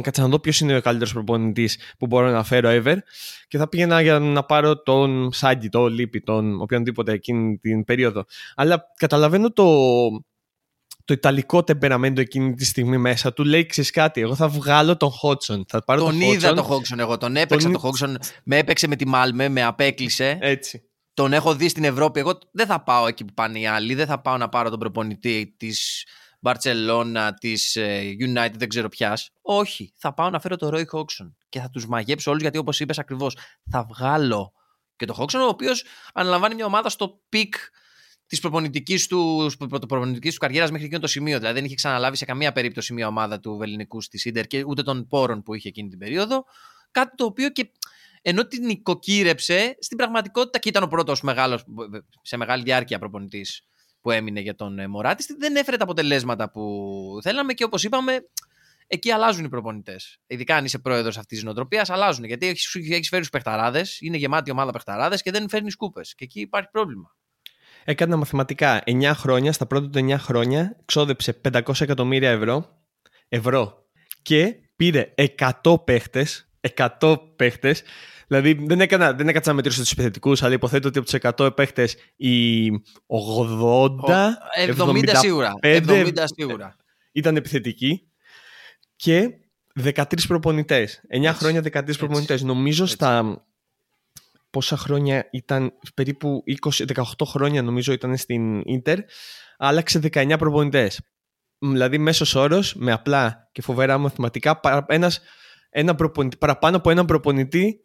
κάτσε 0.01 0.21
να 0.21 0.29
δω 0.29 0.39
ποιος 0.39 0.61
είναι 0.61 0.77
ο 0.77 0.81
καλύτερος 0.81 1.13
προπονητής 1.13 1.79
που 1.99 2.07
μπορώ 2.07 2.31
να 2.31 2.45
φέρω 2.45 2.69
ever 2.73 2.97
και 3.49 3.59
θα 3.59 3.69
πήγαινα 3.69 4.01
για 4.01 4.19
να 4.19 4.45
πάρω 4.45 4.83
τον 4.83 5.33
Σάγκη, 5.33 5.69
τον 5.69 5.93
Λίπη, 5.93 6.21
τον 6.21 6.61
οποιονδήποτε 6.61 7.13
εκείνη 7.13 7.59
την 7.59 7.85
περίοδο. 7.85 8.25
Αλλά 8.55 8.85
καταλαβαίνω 8.97 9.53
το, 9.53 9.65
το 11.05 11.15
ιταλικό 11.15 11.65
τεμπεραμέντο 11.65 12.21
εκείνη 12.21 12.55
τη 12.55 12.65
στιγμή 12.65 12.99
μέσα 12.99 13.33
του 13.33 13.45
λέει 13.45 13.67
ξέρεις 13.67 13.91
κάτι, 13.91 14.21
εγώ 14.21 14.35
θα 14.35 14.49
βγάλω 14.49 14.97
τον 14.97 15.11
Χότσον. 15.11 15.65
Θα 15.69 15.85
πάρω 15.85 16.01
τον, 16.01 16.11
τον 16.11 16.21
είδα 16.21 16.55
τον 16.55 16.65
Χότσον 16.65 16.99
εγώ, 16.99 17.19
τον 17.19 17.37
έπαιξα 17.37 17.71
τον, 17.71 17.81
Χότσον, 17.81 18.19
με 18.45 18.59
έπαιξε 18.59 18.89
με 18.89 18.97
τη 18.97 19.07
Μάλμε, 19.07 19.49
με 19.49 19.65
απέκλεισε. 19.65 20.39
Έτσι. 20.41 20.83
Τον 21.15 21.33
έχω 21.33 21.55
δει 21.55 21.69
στην 21.69 21.85
Ευρώπη. 21.85 22.21
Εγώ 22.21 22.39
δεν 22.53 22.67
θα 22.67 22.83
πάω 22.83 23.07
εκεί 23.07 23.25
που 23.25 23.33
πάνε 23.35 23.59
οι 23.59 23.67
άλλοι. 23.67 23.95
Δεν 23.95 24.07
θα 24.07 24.21
πάω 24.21 24.37
να 24.37 24.49
πάρω 24.49 24.71
τον 24.71 24.79
προπονητή 24.79 25.55
της 25.57 26.05
Μπαρσελόνα, 26.45 27.35
της 27.35 27.77
ε, 27.77 28.17
United, 28.21 28.55
δεν 28.55 28.69
ξέρω 28.69 28.89
πια. 28.89 29.19
Όχι. 29.43 29.93
Θα 29.97 30.15
πάω 30.15 30.31
να 30.31 30.41
φέρω 30.41 30.57
τον 30.57 30.69
Ρόι 30.69 30.87
Χόξον 30.87 31.37
και 31.49 31.61
θα 31.61 31.71
τους 31.71 31.87
μαγέψω 31.87 32.31
όλους 32.31 32.43
γιατί 32.43 32.59
όπως 32.59 32.81
είπες 32.81 32.99
ακριβώς, 32.99 33.37
θα 33.71 33.85
βγάλω 33.85 34.53
και 34.97 35.07
τον 35.07 35.15
Χότζσον, 35.15 35.41
ο 35.41 35.47
οποίος 35.47 35.85
αναλαμβάνει 36.15 36.55
μια 36.55 36.65
ομάδα 36.65 36.89
στο 36.89 37.21
peak 37.29 37.55
της 38.27 38.41
προπονητικής 38.41 39.07
του, 39.07 39.51
του 39.59 39.87
καριέρας 40.39 40.71
μέχρι 40.71 40.87
εκείνο 40.87 41.01
το 41.01 41.07
σημείο. 41.07 41.39
Δηλαδή 41.39 41.55
δεν 41.55 41.65
είχε 41.65 41.75
ξαναλάβει 41.75 42.17
σε 42.17 42.25
καμία 42.25 42.53
περίπτωση 42.53 42.93
μια 42.93 43.07
ομάδα 43.07 43.41
του 43.41 43.57
βεληνεκούς 43.57 44.01
της 44.01 44.19
Ίντερ 44.19 44.47
και 44.47 44.65
ούτε 44.67 44.83
των 44.83 45.09
πόρων 45.09 45.43
που 45.43 45.55
είχε 45.55 45.69
εκείνη 45.69 45.89
την 45.89 45.99
περίοδο. 45.99 46.45
Κάτι 46.91 47.17
το 47.17 47.25
οποίο 47.25 47.51
και 47.51 47.71
ενώ 48.23 48.47
την 48.47 48.69
οικοκύρεψε, 48.69 49.77
στην 49.81 49.97
πραγματικότητα 49.97 50.59
και 50.59 50.69
ήταν 50.69 50.83
ο 50.83 50.87
πρώτος 50.87 51.23
σε 52.23 52.37
μεγάλη 52.37 52.63
διάρκεια 52.63 52.99
προπονητής 52.99 53.69
που 54.05 54.11
έμεινε 54.11 54.41
για 54.41 54.55
τον 54.55 54.79
ε, 54.79 54.87
Μοράτι, 54.87 55.35
δεν 55.39 55.57
έφερε 55.57 55.77
τα 55.77 55.85
αποτελέσματα 55.85 56.51
που 56.51 57.19
θέλαμε 57.23 57.53
και 57.53 57.65
όπως 57.65 57.85
είπαμε, 57.85 58.29
εκεί 58.87 59.11
αλλάζουν 59.11 59.45
οι 59.45 59.49
προπονητές. 59.49 60.19
Ειδικά 60.27 60.57
αν 60.57 60.65
είσαι 60.65 60.79
πρόεδρος 60.79 61.19
αυτής 61.19 61.37
της 61.37 61.47
νοοτροπίας, 61.47 61.91
αλλάζουν. 61.91 62.25
Γιατί 62.25 62.47
έχει 62.73 63.09
φέρει 63.09 63.21
τους 63.21 63.31
παιχταράδες, 63.31 64.01
είναι 64.01 64.17
γεμάτη 64.17 64.51
ομάδα 64.51 64.71
παιχταράδες 64.71 65.23
και 65.23 65.31
δεν 65.31 65.49
φέρνεις 65.49 65.77
κούπες. 65.77 66.15
Και 66.15 66.25
εκεί 66.25 66.41
υπάρχει 66.41 66.69
πρόβλημα. 66.71 67.17
Έκανα 67.85 68.17
μαθηματικά 68.17 68.83
9 68.87 69.13
χρόνια, 69.15 69.53
στα 69.53 69.67
πρώτα 69.67 69.89
του 69.89 69.99
9 69.99 70.17
χρόνια, 70.19 70.77
ξόδεψε 70.85 71.41
500 71.51 71.81
εκατομμύρια 71.81 72.31
ευρώ, 72.31 72.83
ευρώ 73.29 73.89
και 74.23 74.57
πήρε 74.77 75.15
100 75.63 75.85
παίχτες, 75.85 76.51
100 76.77 77.17
παίχτες. 77.37 77.83
Δηλαδή 78.41 78.65
δεν, 78.67 78.81
έκανα, 78.81 79.13
δεν 79.13 79.29
έκατσα 79.29 79.51
να 79.51 79.57
μετρήσω 79.57 79.81
τους 79.81 79.93
επιθετικούς, 79.93 80.43
αλλά 80.43 80.55
υποθέτω 80.55 80.89
ότι 80.89 80.99
από 80.99 81.11
τους 81.11 81.19
100 81.37 81.57
παίχτε 81.57 81.89
οι 82.17 82.67
80. 82.71 82.75
70 84.77 85.13
σίγουρα. 85.17 85.53
70 85.63 86.25
σίγουρα. 86.25 86.77
Ήταν 87.13 87.37
επιθετικοί 87.37 88.09
και 88.97 89.31
13 89.85 90.05
προπονητές. 90.29 91.01
9 91.09 91.33
χρόνια 91.35 91.63
13 91.63 91.97
προπονητές. 91.97 92.43
Νομίζω 92.43 92.87
στα 92.87 93.43
πόσα 94.51 94.77
χρόνια 94.77 95.29
ήταν, 95.33 95.73
περίπου 95.95 96.43
20, 96.63 96.85
18 96.95 97.03
χρόνια 97.25 97.63
νομίζω 97.63 97.93
ήταν 97.93 98.17
στην 98.17 98.61
Ίντερ, 98.65 98.99
άλλαξε 99.57 100.01
19 100.13 100.39
προπονητές. 100.39 101.01
Δηλαδή 101.59 101.99
μέσος 101.99 102.35
όρος 102.35 102.75
με 102.75 102.93
απλά 102.93 103.49
και 103.53 103.63
φοβερά 103.63 103.99
μαθηματικά 103.99 104.61
ένας, 104.87 105.21
ένα 105.71 105.95
προπονητή, 105.95 106.37
παραπάνω 106.37 106.77
από 106.77 106.91
έναν 106.91 107.07
προπονητή 107.07 107.84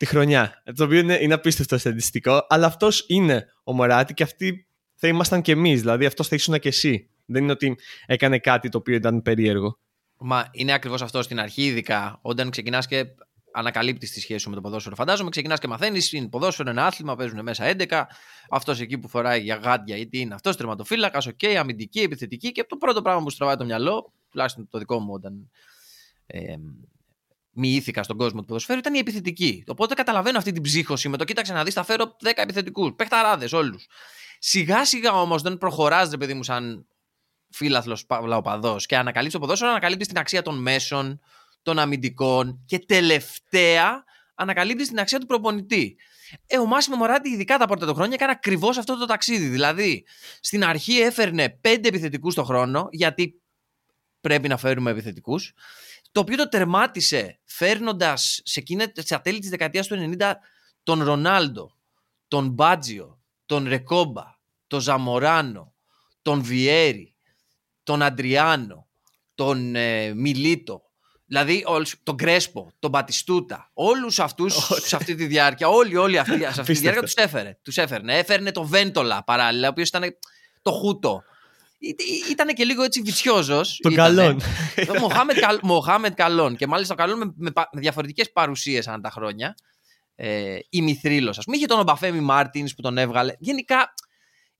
τη 0.00 0.06
χρονιά. 0.06 0.62
Το 0.76 0.84
οποίο 0.84 0.98
είναι, 0.98 1.18
είναι 1.20 1.34
απίστευτο 1.34 1.78
στατιστικό, 1.78 2.46
αλλά 2.48 2.66
αυτός 2.66 3.04
είναι 3.08 3.46
ο 3.64 3.72
Μωράτη 3.72 4.14
και 4.14 4.22
αυτοί 4.22 4.66
θα 4.94 5.08
ήμασταν 5.08 5.42
κι 5.42 5.50
εμείς. 5.50 5.80
Δηλαδή 5.80 6.06
αυτός 6.06 6.28
θα 6.28 6.34
ήσουν 6.34 6.58
και 6.58 6.68
εσύ. 6.68 7.10
Δεν 7.26 7.42
είναι 7.42 7.52
ότι 7.52 7.76
έκανε 8.06 8.38
κάτι 8.38 8.68
το 8.68 8.78
οποίο 8.78 8.94
ήταν 8.94 9.22
περίεργο. 9.22 9.78
Μα 10.16 10.48
είναι 10.52 10.72
ακριβώς 10.72 11.02
αυτό 11.02 11.22
στην 11.22 11.40
αρχή, 11.40 11.62
ειδικά 11.64 12.18
όταν 12.22 12.50
ξεκινάς 12.50 12.86
και 12.86 13.04
ανακαλύπτεις 13.52 14.10
τη 14.10 14.20
σχέση 14.20 14.38
σου 14.38 14.48
με 14.48 14.54
το 14.54 14.60
ποδόσφαιρο. 14.60 14.94
Φαντάζομαι, 14.94 15.30
ξεκινάς 15.30 15.58
και 15.58 15.68
μαθαίνεις. 15.68 16.12
Είναι 16.12 16.28
ποδόσφαιρο, 16.28 16.70
ένα 16.70 16.86
άθλημα, 16.86 17.16
παίζουν 17.16 17.42
μέσα 17.42 17.64
11. 17.64 18.02
Αυτός 18.50 18.80
εκεί 18.80 18.98
που 18.98 19.08
φοράει 19.08 19.40
για 19.40 19.54
γάντια, 19.54 19.96
γιατί 19.96 20.18
είναι 20.18 20.34
αυτός 20.34 20.56
τερματοφύλακας, 20.56 21.26
OK, 21.26 21.38
okay, 21.42 21.54
αμυντική, 21.54 22.00
επιθετική. 22.00 22.52
Και 22.52 22.64
το 22.64 22.76
πρώτο 22.76 23.02
πράγμα 23.02 23.22
που 23.22 23.30
τραβάει 23.30 23.56
το 23.56 23.64
μυαλό, 23.64 24.12
τουλάχιστον 24.30 24.68
το 24.70 24.78
δικό 24.78 24.98
μου 24.98 25.12
όταν 25.12 25.50
ε, 26.26 26.54
μυήθηκα 27.60 28.02
στον 28.02 28.16
κόσμο 28.16 28.40
του 28.40 28.46
ποδοσφαίρου, 28.46 28.78
ήταν 28.78 28.94
η 28.94 28.98
επιθετική. 28.98 29.64
Οπότε 29.66 29.94
καταλαβαίνω 29.94 30.38
αυτή 30.38 30.52
την 30.52 30.62
ψύχωση 30.62 31.08
με 31.08 31.16
το 31.16 31.24
κοίταξε 31.24 31.52
να 31.52 31.64
δεις, 31.64 31.74
θα 31.74 31.84
φέρω 31.84 32.16
10 32.24 32.30
επιθετικούς. 32.34 32.92
Παιχταράδες 32.96 33.48
όλους. 33.52 33.86
Σιγά 34.38 34.84
σιγά 34.84 35.12
όμως 35.12 35.42
δεν 35.42 35.58
προχωράς, 35.58 36.10
ρε 36.10 36.16
παιδί 36.16 36.34
μου, 36.34 36.42
σαν 36.42 36.86
φίλαθλος 37.50 38.06
παυλαοπαδό 38.06 38.76
και 38.78 38.96
ανακαλύπτει 38.96 39.34
το 39.34 39.40
ποδόσφαιρο, 39.40 39.70
ανακαλύπτεις 39.70 40.06
την 40.06 40.18
αξία 40.18 40.42
των 40.42 40.58
μέσων, 40.62 41.20
των 41.62 41.78
αμυντικών 41.78 42.64
και 42.66 42.78
τελευταία 42.78 44.04
ανακαλύπτεις 44.34 44.88
την 44.88 44.98
αξία 44.98 45.18
του 45.18 45.26
προπονητή. 45.26 45.96
Ε, 46.46 46.58
ο 46.58 46.66
Μάσιμο 46.66 46.96
Μωράτη, 46.96 47.28
ειδικά 47.28 47.58
τα 47.58 47.66
πρώτα 47.66 47.86
του 47.86 47.94
χρόνια, 47.94 48.14
έκανε 48.14 48.32
ακριβώς 48.32 48.78
αυτό 48.78 48.98
το 48.98 49.06
ταξίδι. 49.06 49.46
Δηλαδή, 49.46 50.04
στην 50.40 50.64
αρχή 50.64 51.00
έφερνε 51.00 51.48
πέντε 51.48 51.88
επιθετικούς 51.88 52.34
το 52.34 52.44
χρόνο, 52.44 52.88
γιατί 52.90 53.42
πρέπει 54.20 54.48
να 54.48 54.56
φέρουμε 54.56 54.90
επιθετικούς. 54.90 55.52
Το 56.12 56.20
οποίο 56.20 56.36
το 56.36 56.48
τερμάτισε 56.48 57.40
φέρνοντας 57.44 58.40
σε, 58.44 58.62
σε 58.94 59.18
τέλη 59.18 59.38
της 59.38 59.50
δεκαετίας 59.50 59.86
του 59.86 60.16
90 60.18 60.32
τον 60.82 61.02
Ρονάλντο, 61.02 61.76
τον 62.28 62.48
Μπάτζιο, 62.48 63.22
τον 63.46 63.68
Ρεκόμπα, 63.68 64.24
τον 64.66 64.80
Ζαμοράνο, 64.80 65.74
τον 66.22 66.42
Βιέρι, 66.42 67.14
τον 67.82 68.02
Αντριάνο, 68.02 68.88
τον 69.34 69.74
ε, 69.74 70.14
Μιλίτο, 70.14 70.90
Δηλαδή 71.30 71.64
τον 72.02 72.16
Κρέσπο, 72.16 72.72
τον 72.78 72.90
Μπατιστούτα, 72.90 73.70
όλους 73.72 74.18
αυτούς 74.18 74.54
σε 74.86 74.96
αυτή 74.96 75.14
τη 75.14 75.26
διάρκεια, 75.26 75.68
όλοι, 75.68 75.96
όλοι 75.96 76.18
αυτοί 76.18 76.38
σε 76.38 76.46
αυτή 76.46 76.72
τη 76.72 76.78
διάρκεια 76.78 77.02
τους 77.02 77.14
έφερε. 77.14 77.58
Τους 77.62 77.76
έφερνε. 77.76 78.18
Έφερνε 78.18 78.52
τον 78.52 78.66
Βέντολα 78.66 79.24
παράλληλα, 79.24 79.66
ο 79.66 79.70
οποίος 79.70 79.88
ήταν 79.88 80.18
το 80.62 80.70
Χούτο. 80.70 81.22
Ήταν 82.30 82.48
και 82.54 82.64
λίγο 82.64 82.82
έτσι 82.82 83.00
βιτσιόζο. 83.00 83.60
Τον 83.78 83.94
Καλόν. 83.94 84.40
Μοχάμετ 85.62 86.14
Καλόν. 86.14 86.56
Και 86.56 86.66
μάλιστα 86.66 86.94
ο 86.94 86.96
Καλόν 86.96 87.18
με, 87.18 87.32
με, 87.36 87.50
με 87.72 87.80
διαφορετικές 87.80 88.32
παρουσίες 88.32 88.88
ανά 88.88 89.00
τα 89.00 89.10
χρόνια. 89.10 89.54
Ε, 90.14 90.58
η 90.68 90.82
Μηθρήλο, 90.82 91.30
ας 91.30 91.44
πούμε. 91.44 91.56
Είχε 91.56 91.66
τον 91.66 91.78
Ομπαφέμι 91.78 92.20
Μάρτινς 92.20 92.74
που 92.74 92.82
τον 92.82 92.98
έβγαλε. 92.98 93.34
Γενικά 93.38 93.94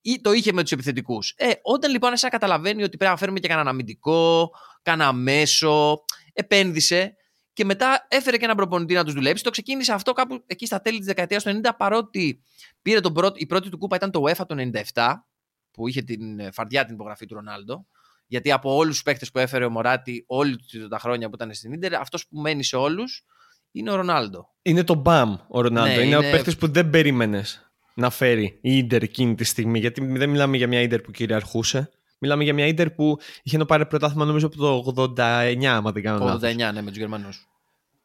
ή 0.01 0.21
το 0.21 0.33
είχε 0.33 0.53
με 0.53 0.63
τους 0.63 0.73
επιθετικούς. 0.73 1.35
Ε, 1.37 1.51
όταν 1.63 1.91
λοιπόν 1.91 2.13
εσά 2.13 2.29
καταλαβαίνει 2.29 2.83
ότι 2.83 2.97
πρέπει 2.97 3.13
να 3.13 3.19
φέρουμε 3.19 3.39
και 3.39 3.49
κανέναν 3.49 3.69
αμυντικό, 3.69 4.51
κανένα 4.83 5.13
μέσο, 5.13 6.05
επένδυσε 6.33 7.15
και 7.53 7.65
μετά 7.65 8.07
έφερε 8.09 8.37
και 8.37 8.45
έναν 8.45 8.57
προπονητή 8.57 8.95
να 8.95 9.05
τους 9.05 9.15
δουλέψει. 9.15 9.43
Το 9.45 9.51
ξεκίνησε 9.51 9.93
αυτό 9.93 10.13
κάπου 10.13 10.43
εκεί 10.47 10.67
στα 10.67 10.81
τέλη 10.81 10.99
της 10.99 11.07
δεκαετίας 11.07 11.43
του 11.43 11.61
90, 11.65 11.71
παρότι 11.77 12.43
πήρε 12.83 13.01
τον 13.01 13.13
πρώτο, 13.13 13.35
η 13.39 13.47
πρώτη 13.47 13.69
του 13.69 13.79
κούπα 13.79 13.97
ήταν 13.97 14.11
το 14.11 14.23
UEFA 14.27 14.47
το 14.47 14.71
97, 14.95 15.13
που 15.71 15.89
είχε 15.89 16.03
την 16.03 16.41
ε, 16.41 16.51
φαρδιά 16.53 16.85
την 16.85 16.95
υπογραφή 16.95 17.27
του 17.27 17.35
Ρονάλντο. 17.35 17.87
Γιατί 18.27 18.53
από 18.53 18.77
όλους 18.77 18.93
τους 18.93 19.03
παίκτες 19.03 19.31
που 19.31 19.39
έφερε 19.39 19.65
ο 19.65 19.71
Μωράτη 19.71 20.25
όλη 20.27 20.59
τα 20.89 20.99
χρόνια 20.99 21.29
που 21.29 21.35
ήταν 21.35 21.55
στην 21.55 21.79
ντερ, 21.79 21.95
αυτός 21.95 22.27
που 22.27 22.41
μένει 22.41 22.65
σε 22.65 22.77
όλους 22.77 23.25
είναι 23.73 23.91
ο 23.91 23.95
Ρονάλντο. 23.95 24.49
Είναι 24.63 24.85
το 24.85 24.95
μπαμ 24.95 25.37
ο 25.49 25.61
Ρονάλντο. 25.61 25.95
Ναι, 25.95 25.95
είναι, 25.95 26.17
είναι 26.17 26.17
ο 26.17 26.31
παίκτη 26.31 26.57
που 26.57 26.69
δεν 26.69 26.91
περίμενες 26.91 27.71
να 27.95 28.11
φέρει 28.11 28.59
η 28.63 28.77
Ιντερ 28.77 29.03
εκείνη 29.03 29.35
τη 29.35 29.45
στιγμή. 29.45 29.79
Γιατί 29.79 30.07
δεν 30.07 30.31
μιλάμε 30.31 30.57
για 30.57 30.67
μια 30.67 30.81
Ιντερ 30.81 31.01
που 31.01 31.11
κυριαρχούσε. 31.11 31.91
Μιλάμε 32.19 32.45
για 32.45 32.55
μια 32.55 32.67
Ιντερ 32.67 32.91
που 32.91 33.19
είχε 33.43 33.59
να 33.59 33.65
πάρει 33.65 33.87
πρωτάθλημα 33.87 34.25
νομίζω 34.25 34.47
από 34.47 34.57
το 34.93 35.15
89, 35.17 35.65
άμα 35.65 35.93
δεν 35.93 36.03
κάνω 36.03 36.25
λάθος. 36.25 36.53
89, 36.53 36.57
ναι, 36.57 36.83
με 36.83 36.89
τους 36.89 36.97
Γερμανούς. 36.97 37.49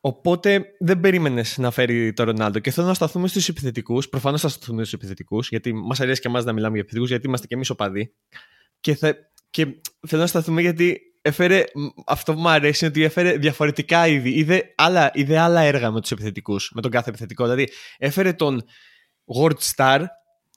Οπότε 0.07 0.65
δεν 0.79 0.99
περίμενες 0.99 1.57
να 1.57 1.71
φέρει 1.71 2.13
το 2.13 2.23
Ρονάλντο. 2.23 2.59
Και 2.59 2.71
θέλω 2.71 2.87
να 2.87 2.93
σταθούμε 2.93 3.27
στους 3.27 3.49
επιθετικούς. 3.49 4.09
Προφανώς 4.09 4.41
θα 4.41 4.47
σταθούμε 4.47 4.81
στους 4.81 4.93
επιθετικούς, 4.93 5.49
γιατί 5.49 5.73
μας 5.73 5.99
αρέσει 5.99 6.21
και 6.21 6.27
εμάς 6.27 6.45
να 6.45 6.53
μιλάμε 6.53 6.71
για 6.71 6.81
επιθετικούς, 6.81 7.09
γιατί 7.09 7.27
είμαστε 7.27 7.47
και 7.47 7.55
εμείς 7.55 7.69
οπαδοί. 7.69 8.13
Και, 8.79 8.95
θα, 8.95 9.15
και 9.49 9.65
θέλω 10.07 10.21
να 10.21 10.27
σταθούμε 10.27 10.61
γιατί 10.61 10.99
έφερε. 11.21 11.63
Αυτό 12.05 12.33
που 12.33 12.39
μου 12.39 12.49
αρέσει 12.49 12.85
είναι 12.85 12.93
ότι 12.95 13.03
έφερε 13.03 13.37
διαφορετικά 13.37 14.07
είδη. 14.07 14.29
Είδε 14.29 14.73
άλλα, 14.75 15.11
είδε 15.13 15.37
άλλα 15.37 15.61
έργα 15.61 15.91
με 15.91 16.01
τους 16.01 16.11
επιθετικούς, 16.11 16.71
με 16.75 16.81
τον 16.81 16.91
κάθε 16.91 17.09
επιθετικό. 17.09 17.43
Δηλαδή 17.43 17.69
έφερε 17.97 18.33
τον 18.33 18.63
World 19.35 19.75
Star, 19.75 20.05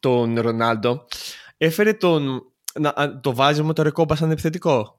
τον 0.00 0.40
Ρονάλντο. 0.40 1.07
Έφερε 1.57 1.93
τον. 1.93 2.52
Να, 2.81 3.21
το 3.21 3.35
βάζει 3.35 3.62
με 3.62 3.73
το 3.73 3.83
ρεκόμπα 3.83 4.14
σαν 4.17 4.31
επιθετικό. 4.31 4.98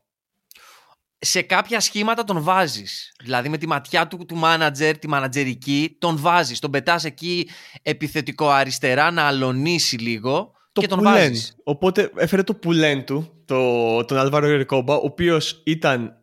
Σε 1.22 1.42
κάποια 1.42 1.80
σχήματα 1.80 2.24
τον 2.24 2.44
βάζεις. 2.44 3.12
Δηλαδή 3.24 3.50
με 3.50 3.58
τη 3.58 3.68
ματιά 3.68 4.08
του, 4.08 4.26
του 4.28 4.42
manager, 4.44 4.94
τη 5.00 5.08
μανατζερική, 5.08 5.96
τον 6.00 6.18
βάζεις. 6.18 6.60
Τον 6.60 6.72
πετάς 6.72 7.04
εκεί 7.04 7.50
επιθετικό 7.82 8.50
αριστερά 8.50 9.12
να 9.12 9.24
αλωνίσει 9.24 9.98
λίγο 9.98 10.52
το 10.72 10.82
και 10.82 10.88
τον 10.88 11.04
βάζεις. 11.04 11.56
Οπότε 11.64 12.12
έφερε 12.16 12.44
το 12.44 12.56
πουλέν 12.56 13.06
του, 13.06 13.44
το, 13.46 14.06
τον 14.06 14.18
Άλβαρο 14.18 14.48
Ρεκόμπα, 14.48 14.96
ο 14.96 15.02
οποίος 15.04 15.62
ήταν 15.66 16.14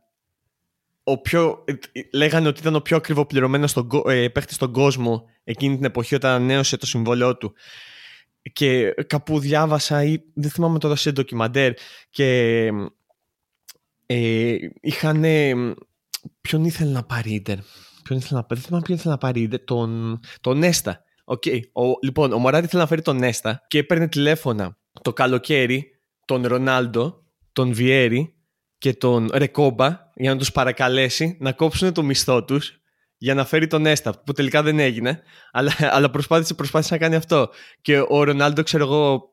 ο 1.02 1.20
πιο, 1.20 1.64
λέγανε 2.12 2.48
ότι 2.48 2.60
ήταν 2.60 2.74
ο 2.74 2.80
πιο 2.80 2.96
ακριβοπληρωμένος 2.96 3.70
στον, 3.70 3.88
ε, 4.06 4.28
παίχτης 4.28 4.56
στον 4.56 4.72
κόσμο 4.72 5.24
εκείνη 5.44 5.76
την 5.76 5.84
εποχή 5.84 6.14
όταν 6.14 6.30
ανανέωσε 6.30 6.76
το 6.76 6.86
συμβόλαιό 6.86 7.36
του. 7.36 7.54
Και 8.52 8.94
κάπου 9.06 9.38
διάβασα 9.38 10.04
ή 10.04 10.18
δεν 10.34 10.50
θυμάμαι 10.50 10.78
τώρα 10.78 10.96
σε 10.96 11.12
ντοκιμαντέρ 11.12 11.72
και 12.10 12.70
ε, 14.06 14.56
είχαν... 14.80 15.25
Ποιον 16.40 16.64
ήθελε 16.64 16.90
να 16.90 17.02
πάρει 17.02 17.34
Ιντερ; 17.34 17.58
Ποιον 18.02 18.18
ήθελε 18.18 18.38
να 18.38 18.44
πάρει, 18.44 18.60
δεν 18.60 18.68
θυμάμαι 18.68 18.84
ποιον 18.84 18.98
ήθελε 18.98 19.12
να 19.12 19.18
πάρει 19.18 19.40
Ιντερ. 19.40 19.64
Τον, 19.64 20.20
τον 20.40 20.58
Νέστα. 20.58 21.04
Okay. 21.25 21.60
Ο, 21.72 21.82
λοιπόν, 22.02 22.32
ο 22.32 22.38
Μωράτη 22.38 22.64
ήθελε 22.64 22.82
να 22.82 22.88
φέρει 22.88 23.02
τον 23.02 23.16
Νέστα 23.16 23.64
και 23.66 23.78
έπαιρνε 23.78 24.08
τηλέφωνα 24.08 24.78
το 25.02 25.12
καλοκαίρι 25.12 25.90
τον 26.25 26.46
Ρονάλντο, 26.46 27.25
τον 27.52 27.72
Βιέρι 27.72 28.34
και 28.78 28.94
τον 28.94 29.30
Ρεκόμπα 29.34 29.98
για 30.14 30.30
να 30.32 30.38
τους 30.38 30.52
παρακαλέσει 30.52 31.36
να 31.40 31.52
κόψουν 31.52 31.92
το 31.92 32.02
μισθό 32.02 32.44
τους 32.44 32.80
για 33.18 33.34
να 33.34 33.44
φέρει 33.44 33.66
τον 33.66 33.86
Έστα, 33.86 34.22
που 34.25 34.32
τελικά 34.32 34.62
δεν 34.62 34.78
έγινε, 34.78 35.22
αλλά, 35.52 35.72
αλλά 35.78 36.10
προσπάθησε, 36.10 36.54
προσπάθησε 36.54 36.94
να 36.94 37.00
κάνει 37.00 37.14
αυτό. 37.14 37.50
Και 37.82 38.04
ο 38.08 38.22
Ρονάλντο, 38.22 38.62
ξέρω 38.62 38.84
εγώ, 38.84 39.30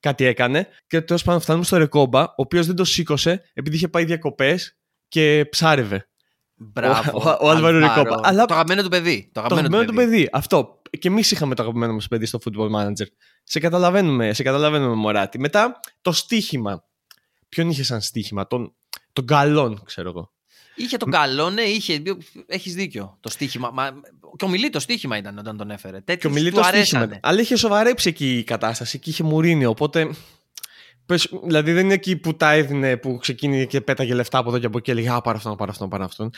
κάτι 0.00 0.24
έκανε. 0.24 0.68
Και 0.86 1.00
τέλος 1.00 1.22
πάντων 1.22 1.40
φτάνουμε 1.40 1.64
στο 1.64 1.76
Ρεκόμπα, 1.76 2.22
ο 2.22 2.34
οποίος 2.36 2.66
δεν 2.66 2.76
το 2.76 2.84
σήκωσε 2.84 3.42
επειδή 3.52 3.76
είχε 3.76 3.88
πάει 3.88 4.04
διακοπές 4.04 4.78
και 5.08 5.46
ψάρευε. 5.50 6.08
Μπράβο. 6.54 7.18
Ο, 7.18 7.46
ο, 7.46 7.50
Άλβαρο 7.50 7.78
Ρεκόμπα. 7.78 8.20
Αλλά... 8.22 8.44
Το 8.44 8.54
αγαπημένο 8.54 8.82
του 8.82 8.88
παιδί. 8.88 9.30
Το 9.32 9.40
αγαπημένο, 9.40 9.68
το 9.68 9.76
αγαπημένο 9.76 10.04
του, 10.04 10.10
παιδί. 10.10 10.28
Αυτό. 10.32 10.80
Και 10.98 11.08
εμείς 11.08 11.30
είχαμε 11.30 11.54
το 11.54 11.62
αγαπημένο 11.62 11.92
μας 11.92 12.08
παιδί 12.08 12.26
στο 12.26 12.38
Football 12.44 12.70
Manager. 12.70 13.06
Σε 13.42 13.60
καταλαβαίνουμε, 13.60 14.32
σε 14.32 14.42
καταλαβαίνουμε, 14.42 14.94
Μωράτη. 14.94 15.38
Μετά 15.38 15.80
το 16.02 16.12
στοίχημα. 16.12 16.84
Ποιον 17.48 17.68
είχε 17.68 17.82
σαν 17.82 18.00
στοίχημα, 18.00 18.46
τον, 18.46 18.74
τον 19.12 19.26
Καλόν, 19.26 19.82
ξέρω 19.84 20.08
εγώ. 20.08 20.32
Είχε 20.80 20.96
τον 20.96 21.10
καλό, 21.10 21.50
ναι, 21.50 21.62
είχε. 21.62 22.02
Έχεις 22.46 22.74
δίκιο. 22.74 23.16
Το 23.20 23.30
στοίχημα. 23.30 23.70
Μα, 23.70 24.00
και 24.36 24.44
ο 24.44 24.70
το 24.70 24.80
στοίχημα 24.80 25.16
ήταν 25.16 25.38
όταν 25.38 25.56
τον 25.56 25.70
έφερε. 25.70 26.00
Τέτοιους 26.00 26.40
και 26.42 26.48
ο 26.48 26.52
το 26.52 26.62
στοίχημα. 26.62 27.18
Αλλά 27.22 27.40
είχε 27.40 27.56
σοβαρέψει 27.56 28.08
εκεί 28.08 28.38
η 28.38 28.44
κατάσταση 28.44 28.98
και 28.98 29.10
είχε 29.10 29.22
μουρίνει. 29.22 29.64
Οπότε. 29.64 30.10
Πες, 31.06 31.28
δηλαδή 31.44 31.72
δεν 31.72 31.84
είναι 31.84 31.94
εκεί 31.94 32.16
που 32.16 32.36
τα 32.36 32.52
έδινε, 32.52 32.96
που 32.96 33.16
ξεκίνησε 33.16 33.64
και 33.64 33.80
πέταγε 33.80 34.14
λεφτά 34.14 34.38
από 34.38 34.48
εδώ 34.48 34.58
και 34.58 34.66
από 34.66 34.78
εκεί 34.78 34.86
και 34.86 34.92
έλεγε 34.92 35.10
Α, 35.10 35.20
πάρω 35.20 35.36
αυτόν, 35.36 35.56
πάρω 35.56 35.70
αυτόν, 35.70 35.88
πάρω 35.88 36.04
αυτόν. 36.04 36.30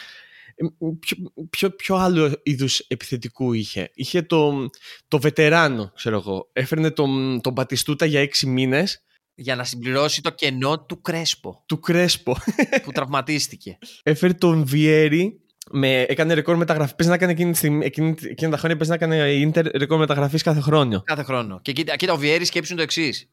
Ε, 0.55 0.67
ποιο, 1.01 1.17
ποιο, 1.51 1.71
ποιο 1.71 1.97
άλλο 1.97 2.41
είδους 2.43 2.79
επιθετικού 2.79 3.53
είχε; 3.53 3.91
Είχε 3.95 4.23
το, 4.23 4.71
το 5.09 5.19
βετεράνο, 5.19 5.93
ξέρω 5.95 6.17
εγώ. 6.17 6.51
Έφερνε 6.53 6.91
τον, 6.91 7.41
τον 7.41 7.55
Πατιστούτα 7.55 8.07
για 8.07 8.21
έξι 8.21 8.47
μήνες 8.47 9.03
για 9.35 9.57
να 9.57 9.65
συμπληρώσει 9.65 10.21
το 10.21 10.31
κενό 10.31 10.81
του 10.81 11.01
Κρέσπο. 11.01 11.62
Του 11.67 11.81
Κρέσπο. 11.81 12.37
που 12.83 12.93
τραυματίστηκε. 12.93 13.79
Έφερε 14.03 14.33
τον 14.33 14.65
Βιέρι 14.65 15.41
με, 15.71 16.01
έκανε 16.01 16.35
ρεκόρ 16.35 16.57
μεταγραφής. 16.57 16.95
Πες 16.95 17.07
να 17.07 17.15
έκανε 17.15 17.33
εκείνη, 17.33 17.85
εκείνη, 17.85 18.15
εκείνη 18.23 18.51
τα 18.51 18.57
χρόνια 18.57 18.77
πες 18.77 18.89
να 18.89 18.95
έκανε 18.95 19.33
ίντερ 19.33 19.67
ρεκόρ 19.67 19.99
μεταγραφής 19.99 20.43
κάθε 20.43 20.61
χρόνο. 20.61 21.03
Κάθε 21.03 21.23
χρόνο. 21.23 21.61
Και 21.62 21.73
κοίτα, 21.73 21.97
κοίτα 21.97 22.12
ο 22.12 22.17
Βιέρης 22.17 22.49
σκέψουν 22.49 22.77
το 22.77 22.83
εξής. 22.83 23.29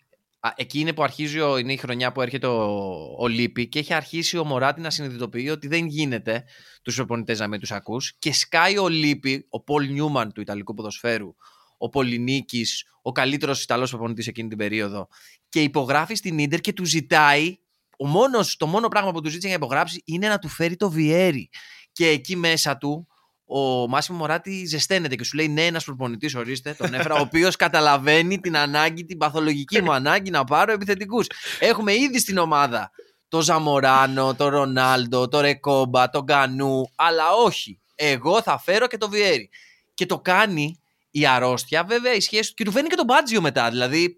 Εκεί 0.56 0.80
είναι 0.80 0.94
που 0.94 1.04
αρχίζει, 1.04 1.38
είναι 1.60 1.74
η 1.74 1.78
χρονιά 1.78 2.12
που 2.12 2.22
έρχεται 2.22 2.48
ο, 2.48 3.16
ο 3.18 3.28
Λίπη 3.28 3.68
και 3.68 3.80
έχει 3.80 3.94
αρχίσει 3.94 4.38
ο 4.38 4.44
Μωράτη 4.44 4.82
να 4.82 4.90
συνειδητοποιεί 4.90 5.50
ότι 5.52 5.68
δεν 5.68 5.86
γίνεται 5.86 6.44
τους 6.82 6.96
προπονητές 6.96 7.40
να 7.40 7.48
μην 7.48 7.60
τους 7.60 7.72
ακούς. 7.72 8.14
Και 8.20 8.34
σκάει 8.34 8.78
ο 8.78 8.88
Λίπη, 8.88 9.46
ο 9.50 9.62
Πολ 9.62 9.92
Νιούμαν 9.92 10.32
του 10.32 10.42
Ιταλικού 10.42 10.74
ποδοσφαίρου, 10.74 11.36
ο 11.78 11.90
Πολυνίκης, 11.90 12.86
ο 13.02 13.12
καλύτερος 13.12 13.64
Ιταλός 13.64 13.90
προπονητής 13.90 14.28
εκείνη 14.28 14.48
την 14.50 14.58
περίοδο, 14.58 15.08
και 15.50 15.62
υπογράφει 15.62 16.16
στην 16.16 16.48
ντερ 16.50 16.60
και 16.60 16.74
του 16.74 16.86
ζητάει. 16.86 17.58
Ο 17.98 18.08
μόνος, 18.08 18.58
το 18.58 18.68
μόνο 18.68 18.88
πράγμα 18.88 19.12
που 19.12 19.22
του 19.22 19.30
ζήτησε 19.30 19.48
να 19.48 19.54
υπογράψει 19.54 20.02
είναι 20.06 20.28
να 20.28 20.40
του 20.40 20.48
φέρει 20.48 20.76
το 20.76 20.90
Βιέρι. 20.90 21.50
Και 21.92 22.08
εκεί 22.08 22.36
μέσα 22.36 22.78
του 22.78 23.08
ο 23.52 23.88
Μάσιμο 23.88 24.18
Μωράτη 24.18 24.66
ζεσταίνεται 24.66 25.16
και 25.16 25.24
σου 25.24 25.36
λέει: 25.36 25.48
Ναι, 25.48 25.66
ένας 25.66 25.84
προπονητής, 25.84 26.36
ορίστε, 26.36 26.74
τον 26.74 26.94
έφερα, 26.94 27.16
ο 27.16 27.20
οποίος 27.20 27.56
καταλαβαίνει 27.56 28.40
την 28.40 28.58
ανάγκη, 28.58 29.06
την 29.06 29.18
παθολογική 29.18 29.82
μου 29.82 29.94
ανάγκη 29.94 30.30
να 30.30 30.44
πάρω 30.44 30.72
επιθετικούς. 30.72 31.28
Έχουμε 31.60 31.94
ήδη 31.94 32.20
στην 32.20 32.38
ομάδα 32.38 32.92
το 33.30 33.42
Ζαμοράνο, 33.42 34.36
το 34.36 34.48
Ρονάλντο, 34.48 35.28
το 35.28 35.40
Ρεκόμπα, 35.40 36.10
τον 36.10 36.24
Γκανού, 36.24 36.92
αλλά 36.96 37.24
όχι. 37.46 37.80
Εγώ 37.96 38.42
θα 38.42 38.60
φέρω 38.60 38.88
και 38.88 38.98
το 38.98 39.10
Βιέρι. 39.10 39.50
Και 39.94 40.06
το 40.06 40.20
κάνει 40.20 40.82
η 41.12 41.26
αρρώστια, 41.26 41.84
βέβαια, 41.84 42.14
η 42.14 42.20
σχέση 42.20 42.50
του. 42.50 42.56
Και 42.56 42.64
του 42.64 42.72
φέρνει 42.72 42.90
και 42.90 42.96
τον 42.96 43.06
Μπάτζιο 43.06 43.42
μετά. 43.42 43.70
Δηλαδή, 43.70 44.18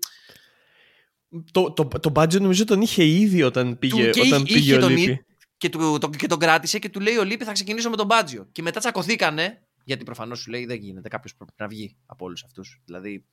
το, 1.51 1.71
το, 1.71 1.87
το 1.87 2.11
budget 2.15 2.39
νομίζω 2.39 2.65
τον 2.65 2.81
είχε 2.81 3.03
ήδη 3.03 3.43
όταν 3.43 3.79
πήγε, 3.79 4.09
του, 4.09 4.21
όταν 4.25 4.43
είχε, 4.43 4.53
πήγε 4.53 4.75
είχε 4.75 4.85
ο 4.85 4.89
Λίπη. 4.89 5.25
Και, 5.57 5.69
του, 5.69 5.97
το, 5.97 6.09
και 6.09 6.27
τον 6.27 6.39
κράτησε 6.39 6.79
και 6.79 6.89
του 6.89 6.99
λέει 6.99 7.17
ο 7.17 7.23
Λίπη 7.23 7.43
θα 7.43 7.51
ξεκινήσω 7.51 7.89
με 7.89 7.95
τον 7.95 8.05
Μπάτζιο. 8.05 8.47
Και 8.51 8.61
μετά 8.61 8.79
τσακωθήκανε, 8.79 9.67
γιατί 9.83 10.03
προφανώς 10.03 10.39
σου 10.39 10.49
λέει 10.49 10.65
δεν 10.65 10.77
γίνεται, 10.77 11.09
κάποιος 11.09 11.35
πρέπει 11.35 11.51
να 11.57 11.67
βγει 11.67 11.97
από 12.05 12.25
όλους 12.25 12.43
αυτούς. 12.43 12.81
Δηλαδή 12.85 13.25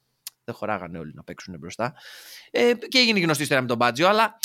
δεν 0.45 0.55
χωράγανε 0.55 0.99
όλοι 0.99 1.13
να 1.15 1.25
παίξουν 1.25 1.59
μπροστά. 1.59 1.95
Ε, 2.51 2.73
και 2.89 2.99
έγινε 2.99 3.21
γνωστή 3.21 3.43
ιστορία 3.43 3.63
με 3.63 3.69
τον 3.69 3.77
Μπάτζιο, 3.77 4.09
αλλά 4.09 4.39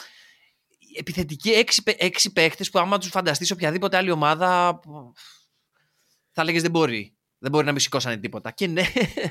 επιθετικοί 0.98 1.50
έξι, 1.50 1.84
έξι 1.86 2.34
παίχτες 2.34 2.70
που 2.70 2.80
άμα 2.80 2.98
τους 2.98 3.10
φανταστείς 3.10 3.52
οποιαδήποτε 3.52 3.98
άλλη 3.98 4.12
ομάδα. 4.12 4.80
Θα 6.32 6.42
έλεγε 6.42 6.62
δεν 6.62 6.72
μπορεί. 6.72 7.16
Δεν 7.44 7.52
μπορεί 7.52 7.66
να 7.66 7.72
μην 7.72 7.80
σηκώσανε 7.80 8.18
τίποτα. 8.18 8.52
Και 8.52 8.68
ναι, 8.68 8.82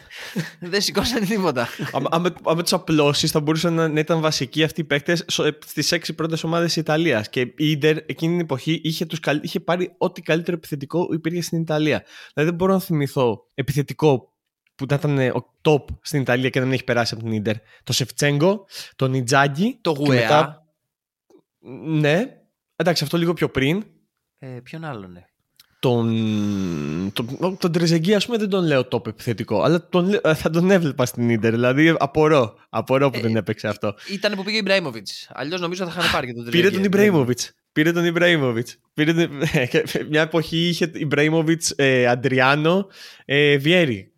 δεν 0.71 0.81
σηκώσανε 0.81 1.27
τίποτα. 1.27 1.69
Αν 2.11 2.35
του 2.65 2.77
απλώσεις, 2.77 3.31
θα 3.31 3.41
μπορούσαν 3.41 3.75
να, 3.75 4.01
ήταν 4.01 4.21
βασικοί 4.21 4.63
αυτοί 4.63 4.81
οι 4.81 4.85
παίκτες 4.85 5.25
στις 5.67 5.93
έξι 5.93 6.15
πρώτες 6.15 6.45
ομάδες 6.45 6.73
τη 6.73 6.81
Ιταλίας. 6.81 7.29
Και 7.29 7.41
η 7.41 7.55
Ιντερ 7.57 7.97
εκείνη 7.97 8.33
την 8.33 8.41
εποχή 8.41 8.81
είχε, 8.85 9.07
τους, 9.07 9.19
είχε 9.43 9.61
πάρει 9.61 9.95
ό,τι 9.99 10.23
καλύτερο 10.23 10.57
επιθετικό 10.57 11.09
υπήρχε 11.13 11.41
στην 11.41 11.61
Ιταλία. 11.61 12.05
Δηλαδή 12.35 12.51
δεν 12.51 12.55
μπορώ 12.55 12.73
να 12.73 12.81
θυμηθώ 12.81 13.47
επιθετικό 13.55 14.33
που 14.75 14.87
θα 14.89 14.95
ήταν 14.95 15.19
ο 15.19 15.55
top 15.63 15.85
στην 16.03 16.21
Ιταλία 16.21 16.49
και 16.49 16.61
δεν 16.61 16.73
έχει 16.73 16.85
περάσει 16.85 17.15
από 17.15 17.23
την 17.23 17.33
Ιντερ. 17.33 17.57
Το 17.85 17.93
Σεφτσέγκο, 17.93 18.67
τον 18.97 19.15
Ιτζάγκη. 19.15 19.79
Το 19.81 19.91
Γουέα. 19.91 20.67
Ναι. 21.85 22.25
Εντάξει, 22.77 23.05
αυτό 23.05 23.17
λίγο 23.17 23.33
πιο 23.33 23.51
πριν. 23.51 23.85
Ε, 24.39 24.47
ποιον 24.47 24.85
άλλον, 24.85 25.13
ναι 25.13 25.25
τον, 25.83 27.13
τον, 27.13 27.57
τον 27.59 27.73
Τρεζεγκή, 27.73 28.15
ας 28.15 28.25
πούμε, 28.27 28.39
δεν 28.39 28.49
τον 28.49 28.65
λέω 28.65 28.89
top 28.91 29.07
επιθετικό, 29.07 29.63
αλλά 29.63 29.89
τον, 29.89 30.21
θα 30.35 30.51
τον 30.51 30.71
έβλεπα 30.71 31.07
στην 31.07 31.31
Ίντερ. 31.31 31.51
Δηλαδή, 31.51 31.95
απορώ, 31.99 32.55
απορώ 32.69 33.11
που 33.11 33.19
ε, 33.19 33.21
δεν 33.21 33.37
έπαιξε 33.37 33.69
αυτό. 33.69 33.95
Ήταν 34.11 34.35
που 34.35 34.43
πήγε 34.43 34.57
ο 34.57 34.59
Ιμπραήμοβιτς. 34.59 35.29
Αλλιώς 35.33 35.61
νομίζω 35.61 35.85
θα 35.85 35.95
είχαν 35.99 36.13
πάρει 36.13 36.27
και 36.27 36.33
τον 36.33 36.43
Τρεζεγκή. 36.45 36.65
Πήρε 36.65 36.77
τον 36.77 36.85
Ιμπραήμοβιτς. 36.85 37.53
Πήρε 37.73 37.93
τον 37.93 38.05
Ιμπραήμοβιτς. 38.05 38.79
Πήρε 38.95 39.13
τον... 39.13 39.29
Μια 40.11 40.23
εποχή 40.23 40.69
είχε 40.69 40.91
Ιμπραήμοβιτς, 40.95 41.73
ε, 41.77 42.07
Αντριάνο, 42.07 42.89
ε, 43.25 43.57
Βιέρι. 43.57 44.13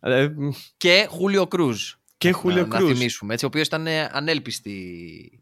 Ε, 0.00 0.28
και 0.76 1.06
Χούλιο 1.10 1.46
Κρούζ. 1.46 1.92
Και 2.16 2.30
Χούλιο 2.30 2.66
Κρούζ. 2.66 2.88
Να 2.88 2.94
θυμίσουμε, 2.94 3.32
έτσι, 3.32 3.44
ο 3.44 3.48
οποίος 3.48 3.66
ήταν 3.66 3.86
ανέλπιστη, 4.12 4.72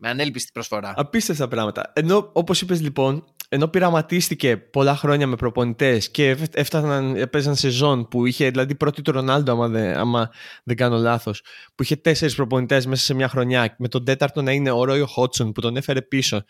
με 0.01 0.09
ανέλπιστη 0.09 0.51
προσφορά. 0.53 0.93
Απίστευτα 0.97 1.49
πράγματα. 1.49 1.93
Ενώ, 1.95 2.31
όπως 2.33 2.61
είπες 2.61 2.81
λοιπόν, 2.81 3.25
ενώ 3.55 3.69
πειραματίστηκε 3.69 4.57
πολλά 4.57 4.97
χρόνια 4.97 5.27
με 5.27 5.37
προπονητές 5.37 6.11
και 6.11 6.37
έφταναν, 6.53 7.17
έπαιζαν 7.17 7.55
σεζόν 7.55 8.09
που 8.09 8.27
είχε, 8.27 8.51
δηλαδή 8.51 8.75
πρώτη 8.75 9.03
του 9.03 9.13
Ρονάλντο, 9.13 9.53
άμα 9.53 9.69
δεν, 9.69 9.97
άμα 9.97 10.31
δεν 10.65 10.77
κάνω 10.77 10.97
λάθος, 10.97 11.43
που 11.75 11.83
είχε 11.83 11.97
τέσσερις 11.97 12.35
προπονητές 12.35 12.87
μέσα 12.87 13.05
σε 13.05 13.15
μια 13.15 13.29
χρονιά, 13.29 13.75
με 13.79 13.89
τον 13.89 14.05
τέταρτο 14.05 14.43
να 14.43 14.53
είναι 14.53 14.71
ο 14.71 14.85
Ρόιο 14.85 15.07
Χότσον 15.07 15.53
που 15.53 15.61
τον 15.61 15.77
έφερε 15.77 16.03
πίσω, 16.03 16.45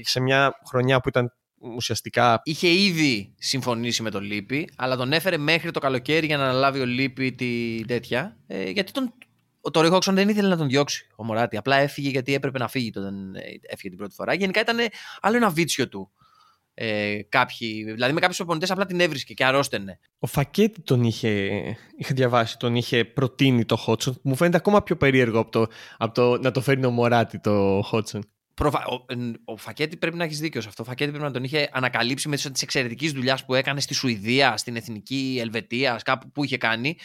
σε 0.00 0.20
μια 0.20 0.52
χρονιά 0.68 1.00
που 1.00 1.08
ήταν 1.08 1.32
ουσιαστικά. 1.76 2.40
Είχε 2.44 2.68
ήδη 2.68 3.34
συμφωνήσει 3.38 4.02
με 4.02 4.10
τον 4.10 4.22
Λίπη, 4.22 4.68
αλλά 4.76 4.96
τον 4.96 5.12
έφερε 5.12 5.36
μέχρι 5.36 5.70
το 5.70 5.80
καλοκαίρι 5.80 6.26
για 6.26 6.36
να 6.36 6.44
αναλάβει 6.44 6.80
ο 6.80 6.86
Λίπη 6.86 7.32
τη 7.32 7.80
τέτοια. 7.86 8.36
Ε, 8.46 8.70
γιατί 8.70 8.92
τον, 8.92 9.12
ο 9.60 9.70
Τόρι 9.70 9.88
Χόξον 9.88 10.14
δεν 10.14 10.28
ήθελε 10.28 10.48
να 10.48 10.56
τον 10.56 10.68
διώξει 10.68 11.06
ο 11.16 11.24
Μωράτη. 11.24 11.56
Απλά 11.56 11.76
έφυγε 11.76 12.08
γιατί 12.08 12.34
έπρεπε 12.34 12.58
να 12.58 12.68
φύγει 12.68 12.92
όταν 12.96 13.34
ε, 13.34 13.40
έφυγε 13.62 13.88
την 13.88 13.96
πρώτη 13.96 14.14
φορά. 14.14 14.34
Γενικά 14.34 14.60
ήταν 14.60 14.76
άλλο 15.20 15.36
ένα 15.36 15.50
βίτσιο 15.50 15.88
του 15.88 16.10
ε, 16.74 17.18
κάποιοι, 17.28 17.92
δηλαδή 17.92 18.12
με 18.12 18.20
κάποιους 18.20 18.36
προπονητές 18.36 18.70
απλά 18.70 18.86
την 18.86 19.00
έβρισκε 19.00 19.34
και 19.34 19.44
αρρώστενε. 19.44 19.98
Ο 20.18 20.26
Φακέτη 20.26 20.80
τον 20.80 21.04
είχε, 21.04 21.28
είχε 21.96 22.14
διαβάσει, 22.14 22.58
τον 22.58 22.74
είχε 22.74 23.04
προτείνει 23.04 23.64
το 23.64 23.76
Χότσον. 23.76 24.18
Μου 24.22 24.36
φαίνεται 24.36 24.56
ακόμα 24.56 24.82
πιο 24.82 24.96
περίεργο 24.96 25.38
από 25.38 25.50
το, 25.50 25.66
από 25.96 26.14
το 26.14 26.38
να 26.38 26.50
το 26.50 26.60
φέρνει 26.60 26.86
ο 26.86 26.90
Μωράτη 26.90 27.38
το 27.40 27.80
Χότσον. 27.84 28.28
Προφα... 28.54 28.84
Ο, 28.86 29.04
ο 29.44 29.56
Φακέτη 29.56 29.96
πρέπει 29.96 30.16
να 30.16 30.24
έχεις 30.24 30.38
δίκιο 30.38 30.60
σε 30.60 30.68
αυτό. 30.68 30.82
Ο 30.82 30.86
Φακέτη 30.86 31.10
πρέπει 31.10 31.26
να 31.26 31.32
τον 31.32 31.44
είχε 31.44 31.68
ανακαλύψει 31.72 32.28
μέσω 32.28 32.50
της 32.50 32.62
εξαιρετικής 32.62 33.12
δουλειάς 33.12 33.44
που 33.44 33.54
έκανε 33.54 33.80
στη 33.80 33.94
Σουηδία, 33.94 34.56
στην 34.56 34.76
Εθνική 34.76 35.38
Ελβετία, 35.40 36.00
κάπου 36.04 36.30
που 36.30 36.44
είχε 36.44 36.56
κάνει 36.56 36.96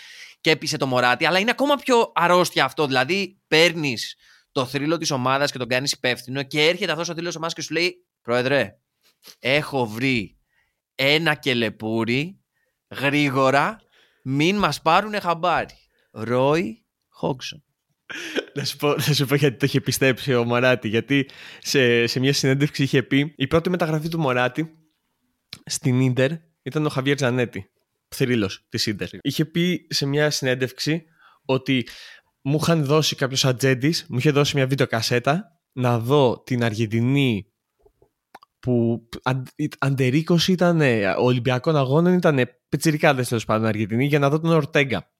και 0.42 0.50
έπεισε 0.50 0.78
το 0.78 0.88
Μωράτη. 0.88 1.26
Αλλά 1.26 1.40
είναι 1.40 1.52
ακόμα 1.52 1.76
πιο 1.76 2.12
αρρώστια 2.16 2.66
αυτό. 2.66 2.86
Δηλαδή, 2.86 3.40
παίρνεις 3.48 4.16
το 4.52 4.66
θρύλο 4.66 4.98
της 4.98 5.12
ομάδας 5.12 5.52
και 5.52 5.58
τον 5.58 5.68
κάνεις 5.68 5.92
υπεύθυνο 5.92 6.44
και 6.44 6.68
έρχεται 6.68 6.92
αυτός 6.92 7.10
ο 7.10 7.14
θρύλος 7.14 7.36
ομάδας 7.36 7.54
και 7.54 7.62
σου 7.62 7.74
λέει: 7.74 8.06
Πρόεδρε, 8.22 8.79
έχω 9.40 9.88
βρει 9.88 10.38
ένα 10.96 11.36
κελεπούρι 11.36 12.40
γρήγορα 12.90 13.82
μην 14.24 14.58
μας 14.58 14.82
πάρουν 14.82 15.22
χαμπάρι. 15.22 15.74
Ρόι 16.12 16.86
Χόξον. 17.08 17.64
Να 18.54 18.66
σου, 18.66 18.78
πω, 18.78 18.88
να 18.96 19.14
σου 19.14 19.26
πω 19.26 19.36
γιατί 19.36 19.58
το 19.58 19.66
είχε 19.66 19.82
πιστέψει 19.82 20.36
ο 20.36 20.44
Μωράτη. 20.44 20.88
Γιατί 20.88 21.30
σε, 21.60 22.08
σε 22.08 22.20
μια 22.20 22.34
συνέντευξη 22.34 22.84
είχε 22.84 23.04
πει 23.04 23.34
η 23.38 23.48
πρώτη 23.48 23.70
μεταγραφή 23.70 24.08
του 24.10 24.20
Μωράτη 24.20 24.70
στην 25.66 26.00
Ίντερ 26.00 26.32
ήταν 26.62 26.86
ο 26.86 26.90
Χαβιέρ 26.90 27.16
Τζανέτη, 27.16 27.72
θρύλος 28.08 28.66
της 28.70 28.86
Ίντερ. 28.86 29.10
Είχε 29.22 29.46
πει 29.46 29.88
σε 29.90 30.06
μια 30.06 30.30
συνέντευξη 30.30 31.04
ότι 31.46 31.88
μου 32.42 32.60
είχαν 32.62 32.86
δώσει 32.86 33.16
κάποιος 33.16 33.46
ατζέντης, 33.46 34.06
μου 34.10 34.18
είχε 34.18 34.32
δώσει 34.32 34.56
μια 34.56 34.68
βίντεο 34.68 34.88
κασέτα 34.88 35.60
να 35.72 36.00
δω 36.00 36.44
την 36.46 36.64
Αργεντινή 36.64 37.49
που 38.60 39.08
αντερίκο 39.80 40.38
ήταν 40.48 40.82
Ολυμπιακών 41.18 41.78
Αγώνων, 41.78 42.14
ήταν 42.14 42.50
πετσυρικάδε 42.70 43.24
τέλος 43.24 43.46
πάντων 43.46 43.68
Αργεντινή 43.68 44.06
για 44.06 44.20
να 44.20 44.30
δω 44.30 44.40
τον 44.40 44.52
Ορτέγκα. 44.52 45.12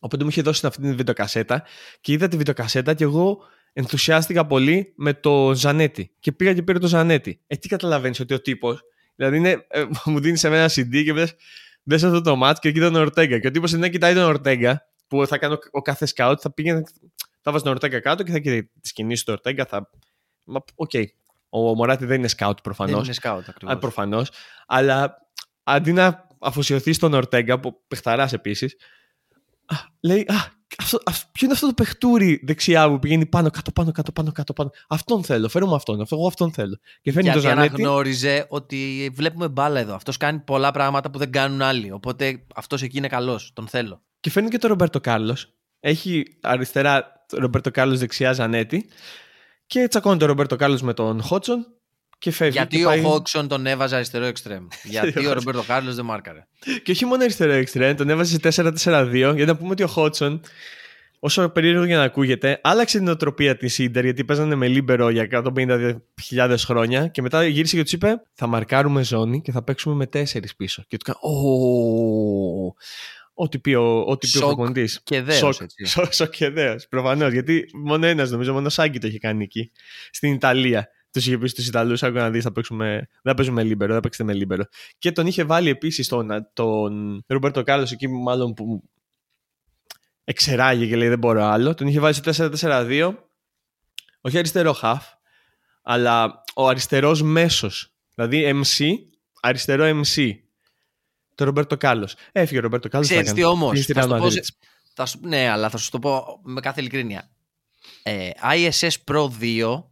Οπότε 0.00 0.24
μου 0.24 0.30
είχε 0.30 0.42
δώσει 0.42 0.66
αυτή 0.66 0.80
την 0.80 0.96
βιντεοκασέτα 0.96 1.64
και 2.00 2.12
είδα 2.12 2.28
τη 2.28 2.36
βιντεοκασέτα 2.36 2.94
και 2.94 3.04
εγώ 3.04 3.38
ενθουσιάστηκα 3.72 4.46
πολύ 4.46 4.92
με 4.96 5.14
το 5.14 5.52
Ζανέτι. 5.54 6.14
Και 6.18 6.32
πήγα 6.32 6.54
και 6.54 6.62
πήρα 6.62 6.78
το 6.78 6.86
Ζανέτι. 6.86 7.40
Ε, 7.46 7.56
τι 7.56 7.68
καταλαβαίνεις 7.68 8.20
ότι 8.20 8.34
ο 8.34 8.40
τύπος. 8.40 8.82
Δηλαδή 9.14 9.36
είναι, 9.36 9.66
ε, 9.68 9.84
μου 10.04 10.20
δίνεις 10.20 10.40
σε 10.40 10.48
μένα 10.48 10.70
CD 10.70 11.02
και 11.04 11.12
δες 11.82 12.02
αυτό 12.02 12.20
το 12.20 12.36
ματς 12.36 12.60
και 12.60 12.72
κοίτα 12.72 12.90
τον 12.90 13.00
Ορτέγκα. 13.00 13.38
Και 13.38 13.46
ο 13.46 13.50
τύπος 13.50 13.76
δεν 13.76 13.90
κοιτάει 13.90 14.14
τον 14.14 14.22
Ορτέγκα 14.22 14.86
που 15.06 15.26
θα 15.26 15.38
κάνει 15.38 15.56
ο, 15.70 15.82
κάθε 15.82 16.06
scout, 16.06 16.38
θα 16.42 16.52
πήγαινε. 16.52 16.82
Θα 17.40 17.52
βάζει 17.52 17.62
τον 17.64 17.72
Ορτέγκα 17.72 18.00
κάτω 18.00 18.22
και 18.22 18.32
θα 18.32 18.38
κοιτάει 18.38 18.62
τις 18.62 18.92
κινήσεις 18.92 19.24
του 19.24 19.32
Ορτέγκα. 19.32 19.66
Θα... 19.66 19.90
OK. 20.74 20.90
Okay. 20.92 21.04
Ο 21.54 21.74
Μοράτι 21.74 22.04
δεν 22.04 22.18
είναι 22.18 22.28
scout 22.28 22.58
προφανώς. 22.62 22.94
Δεν 22.94 23.04
είναι 23.04 23.12
scout 23.12 23.48
ακριβώς. 23.48 23.78
Προφανώς. 23.78 24.30
Αλλά 24.66 25.16
αντί 25.62 25.92
να 25.92 26.26
αφοσιωθεί 26.40 26.92
στον 26.92 27.14
Ορτέγκα, 27.14 27.60
που 27.60 27.82
παιχταράς 27.88 28.32
επίσης, 28.32 28.76
λέει 30.00 30.20
Α, 30.20 30.34
αυτό, 30.78 30.98
ποιο 31.32 31.46
είναι 31.46 31.52
αυτό 31.52 31.66
το 31.66 31.74
παιχτούρι 31.74 32.40
δεξιά 32.44 32.88
που 32.88 32.98
πηγαίνει 32.98 33.26
πάνω, 33.26 33.50
κάτω, 33.50 33.72
πάνω, 33.72 33.92
κάτω, 33.92 34.12
πάνω, 34.12 34.32
κάτω, 34.32 34.52
πάνω. 34.52 34.70
Αυτόν 34.88 35.24
θέλω. 35.24 35.48
Φέρω 35.48 35.66
μου 35.66 35.74
αυτόν. 35.74 36.00
Αυτό, 36.00 36.16
εγώ 36.16 36.26
αυτόν 36.26 36.52
θέλω. 36.52 36.78
Και 37.02 37.12
φέρνει 37.12 37.28
Γιατί 37.28 37.44
το 37.44 37.48
Ζανέτη. 37.48 37.74
αναγνώριζε 37.74 38.46
ότι 38.48 39.10
βλέπουμε 39.14 39.48
μπάλα 39.48 39.80
εδώ. 39.80 39.94
Αυτός 39.94 40.16
κάνει 40.16 40.38
πολλά 40.38 40.70
πράγματα 40.70 41.10
που 41.10 41.18
δεν 41.18 41.32
κάνουν 41.32 41.62
άλλοι. 41.62 41.92
Οπότε 41.92 42.46
αυτός 42.54 42.82
εκεί 42.82 42.96
είναι 42.96 43.08
καλός. 43.08 43.50
Τον 43.54 43.68
θέλω. 43.68 44.02
Και 44.20 44.30
φέρνει 44.30 44.48
και 44.48 44.58
τον 44.58 44.70
Ρομπέρτο 44.70 45.00
Κάρλος. 45.00 45.54
Έχει 45.80 46.38
αριστερά 46.42 47.24
Ρομπέρτο 47.32 47.70
Κάρλος, 47.70 47.98
δεξιά 47.98 48.32
Ζανέτη. 48.32 48.88
Και 49.66 49.88
τσακώνει 49.88 50.18
τον 50.18 50.28
Ρομπέρτο 50.28 50.56
Κάρλος 50.56 50.82
με 50.82 50.94
τον 50.94 51.22
Χότσον 51.22 51.66
και 52.22 52.30
φεύγει. 52.30 52.56
Γιατί 52.56 52.76
και 52.76 52.86
ο 52.86 53.02
Χότσον 53.02 53.48
τον 53.48 53.66
έβαζε 53.66 53.94
αριστερό 53.94 54.24
εξτρέμ. 54.24 54.66
γιατί 54.82 55.26
ο 55.26 55.32
Ρομπέρτο 55.32 55.62
Κάρλος 55.62 55.94
δεν 55.94 56.04
μάρκαρε. 56.04 56.46
Και 56.82 56.90
όχι 56.90 57.04
μόνο 57.04 57.22
αριστερό 57.22 57.52
εξτρέμ, 57.52 57.96
τον 57.96 58.08
έβαζε 58.08 58.50
σε 58.50 58.62
4-4-2. 58.84 59.10
Γιατί 59.12 59.44
να 59.44 59.56
πούμε 59.56 59.70
ότι 59.70 59.82
ο 59.82 59.86
Χότσον, 59.86 60.40
όσο 61.18 61.48
περίεργο 61.48 61.84
για 61.84 61.96
να 61.96 62.02
ακούγεται, 62.02 62.60
άλλαξε 62.62 62.98
τη 62.98 63.08
νοοτροπία 63.08 63.56
της 63.56 63.78
Ιντερ 63.78 64.04
γιατί 64.04 64.24
παίζανε 64.24 64.54
με 64.54 64.68
Λίμπερο 64.68 65.10
για 65.10 65.28
150.000 66.36 66.54
χρόνια 66.58 67.06
και 67.06 67.22
μετά 67.22 67.46
γύρισε 67.46 67.76
και 67.76 67.82
τους 67.82 67.92
είπε: 67.92 68.22
Θα 68.34 68.46
μαρκάρουμε 68.46 69.02
ζώνη 69.02 69.42
και 69.42 69.52
θα 69.52 69.62
παίξουμε 69.62 69.94
με 69.94 70.24
4 70.32 70.40
πίσω. 70.56 70.84
Και 70.88 70.96
του 70.96 71.10
έκανε: 71.10 71.18
Ό,τι 73.42 73.58
πει 73.58 73.74
ο, 73.74 74.04
ό,τι 74.06 74.28
πει 74.28 74.38
ο 74.38 74.46
προπονητής. 74.46 75.00
Και 75.04 75.22
δέος, 75.22 75.38
σοκ, 75.86 76.12
σοκ 76.12 76.30
και 76.30 76.50
δέος. 76.50 76.88
Προφανώς. 76.88 77.32
Γιατί 77.32 77.64
μόνο 77.84 78.06
ένας 78.06 78.30
νομίζω, 78.30 78.52
μόνο 78.52 78.68
ο 78.68 78.74
Σάκι 78.74 78.98
το 78.98 79.06
είχε 79.06 79.18
κάνει 79.18 79.44
εκεί. 79.44 79.72
Στην 80.10 80.32
Ιταλία. 80.32 80.88
Τους 81.10 81.26
είχε 81.26 81.38
πει 81.38 81.48
στους 81.48 81.66
Ιταλούς: 81.66 82.02
Άκου 82.02 82.16
να 82.16 82.30
δεις, 82.30 82.42
θα 82.42 82.52
παίξουμε. 82.52 83.08
Δεν 83.22 83.34
παίζουμε 83.34 83.62
λίμπερο, 83.62 83.92
δεν 83.92 84.02
παίξετε 84.02 84.24
με 84.24 84.32
λίμπερο. 84.32 84.64
Και 84.98 85.12
τον 85.12 85.26
είχε 85.26 85.44
βάλει 85.44 85.68
επίσης 85.68 86.08
τον, 86.08 86.50
τον 86.52 87.24
Ρομπέρτο 87.26 87.62
Κάρλος 87.62 87.92
εκεί, 87.92 88.08
μάλλον 88.08 88.54
που 88.54 88.82
εξερράγη 90.24 90.88
και 90.88 90.96
λέει: 90.96 91.08
Δεν 91.08 91.18
μπορώ 91.18 91.44
άλλο. 91.44 91.74
Τον 91.74 91.86
είχε 91.86 92.00
βάλει 92.00 92.14
στο 92.14 92.50
4-4-2. 92.60 93.14
Όχι 94.20 94.38
αριστερό 94.38 94.72
χαφ, 94.72 95.06
αλλά 95.82 96.42
ο 96.54 96.68
αριστερός 96.68 97.22
μέσος. 97.22 97.94
Δηλαδή 98.14 98.62
MC, 98.62 98.94
αριστερό 99.40 100.02
MC 100.02 100.32
το 101.42 101.48
Ρομπέρτο 101.48 101.76
Κάρλος. 101.76 102.14
Έφυγε 102.32 102.58
ο 102.58 102.62
Ρομπέρτο 102.62 102.88
Κάρλος. 102.88 103.08
Ξέρεις 103.08 103.32
τι 103.32 103.44
όμως. 103.44 103.88
Ναι, 105.20 105.48
αλλά 105.48 105.68
θα 105.68 105.76
σου 105.76 105.90
το 105.90 105.98
πω 105.98 106.40
με 106.42 106.60
κάθε 106.60 106.80
ειλικρίνεια. 106.80 107.30
Ε, 108.02 108.30
ISS 108.52 108.94
Pro 109.10 109.28
2 109.40 109.84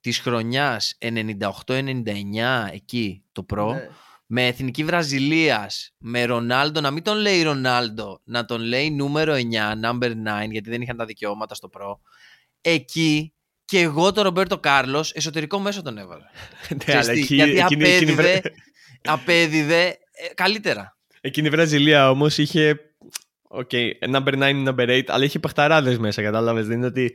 της 0.00 0.18
χρονιάς 0.18 0.98
98-99 1.00 2.68
εκεί 2.72 3.22
το 3.32 3.46
Pro. 3.54 3.66
Ναι. 3.72 3.88
Με 4.26 4.46
εθνική 4.46 4.84
Βραζιλίας, 4.84 5.94
με 5.98 6.24
Ρονάλντο, 6.24 6.80
να 6.80 6.90
μην 6.90 7.02
τον 7.02 7.16
λέει 7.16 7.42
Ρονάλντο, 7.42 8.20
να 8.24 8.44
τον 8.44 8.60
λέει 8.60 8.90
νούμερο 8.90 9.34
9, 9.34 9.40
number 9.84 10.10
9, 10.10 10.50
γιατί 10.50 10.70
δεν 10.70 10.82
είχαν 10.82 10.96
τα 10.96 11.04
δικαιώματα 11.04 11.54
στο 11.54 11.70
Pro. 11.72 11.96
Εκεί 12.60 13.34
και 13.64 13.80
εγώ 13.80 14.12
τον 14.12 14.24
Ρομπέρτο 14.24 14.58
Κάρλος 14.58 15.12
εσωτερικό 15.12 15.58
μέσο 15.58 15.82
τον 15.82 15.98
έβαλα. 15.98 16.30
Ναι, 16.86 16.96
αλλά 16.96 17.12
εκεί, 17.12 17.34
γιατί 17.34 17.60
απέδιδε, 17.60 18.42
απέδιδε 19.04 19.98
ε, 20.14 20.34
καλύτερα. 20.34 20.96
Εκείνη 21.20 21.46
η 21.46 21.50
Βραζιλία 21.50 22.10
όμως 22.10 22.38
είχε. 22.38 22.80
OK, 23.42 23.68
okay, 23.72 23.90
number 24.14 24.32
9, 24.38 24.68
number 24.68 24.88
8, 24.88 25.02
αλλά 25.06 25.24
είχε 25.24 25.38
παιχταράδες 25.38 25.98
μέσα, 25.98 26.22
κατάλαβες. 26.22 26.66
Δεν 26.66 26.76
είναι 26.76 26.86
ότι. 26.86 27.14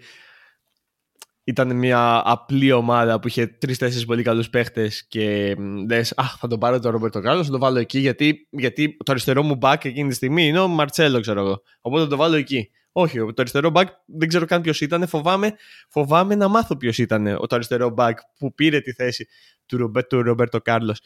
ήταν 1.44 1.76
μια 1.76 2.22
απλή 2.26 2.72
ομάδα 2.72 3.20
που 3.20 3.28
είχε 3.28 3.48
τρεις-τέσσερις 3.48 4.06
πολύ 4.06 4.24
καλούς 4.24 4.50
παίχτες 4.50 5.08
και 5.08 5.56
λες: 5.90 6.14
Αχ, 6.16 6.38
θα 6.38 6.48
τον 6.48 6.60
πάρω 6.60 6.80
τον 6.80 6.92
Ρομπέρτο 6.92 7.22
Κάρλος, 7.22 7.46
θα 7.46 7.52
τον 7.52 7.60
βάλω 7.60 7.80
εκεί 7.80 8.00
γιατί, 8.00 8.48
γιατί 8.50 8.98
το 8.98 9.12
αριστερό 9.12 9.44
μου 9.44 9.56
μπακ 9.56 9.86
εκείνη 9.86 10.10
τη 10.10 10.16
στιγμή 10.16 10.48
είναι 10.48 10.60
ο 10.60 10.68
Μαρτσέλο, 10.68 11.20
ξέρω 11.20 11.40
εγώ. 11.40 11.62
Οπότε 11.82 12.04
θα 12.04 12.10
τον 12.10 12.18
βάλω 12.18 12.36
εκεί. 12.36 12.70
Όχι, 12.92 13.18
το 13.18 13.34
αριστερό 13.38 13.70
μπακ 13.70 13.88
δεν 14.06 14.28
ξέρω 14.28 14.46
καν 14.46 14.62
ποιος 14.62 14.82
ήταν. 14.82 15.08
Φοβάμαι, 15.08 15.56
φοβάμαι 15.90 16.36
να 16.36 16.48
μάθω 16.48 16.78
ποιος 16.78 16.98
ήταν 16.98 17.24
το 17.24 17.56
αριστερό 17.56 17.90
μπακ 17.90 18.20
που 18.38 18.54
πήρε 18.54 18.80
τη 18.80 18.94
θέση 18.94 19.28
του, 19.66 19.92
Ρομπέρτο 20.10 20.62
Κάρλος 20.62 21.00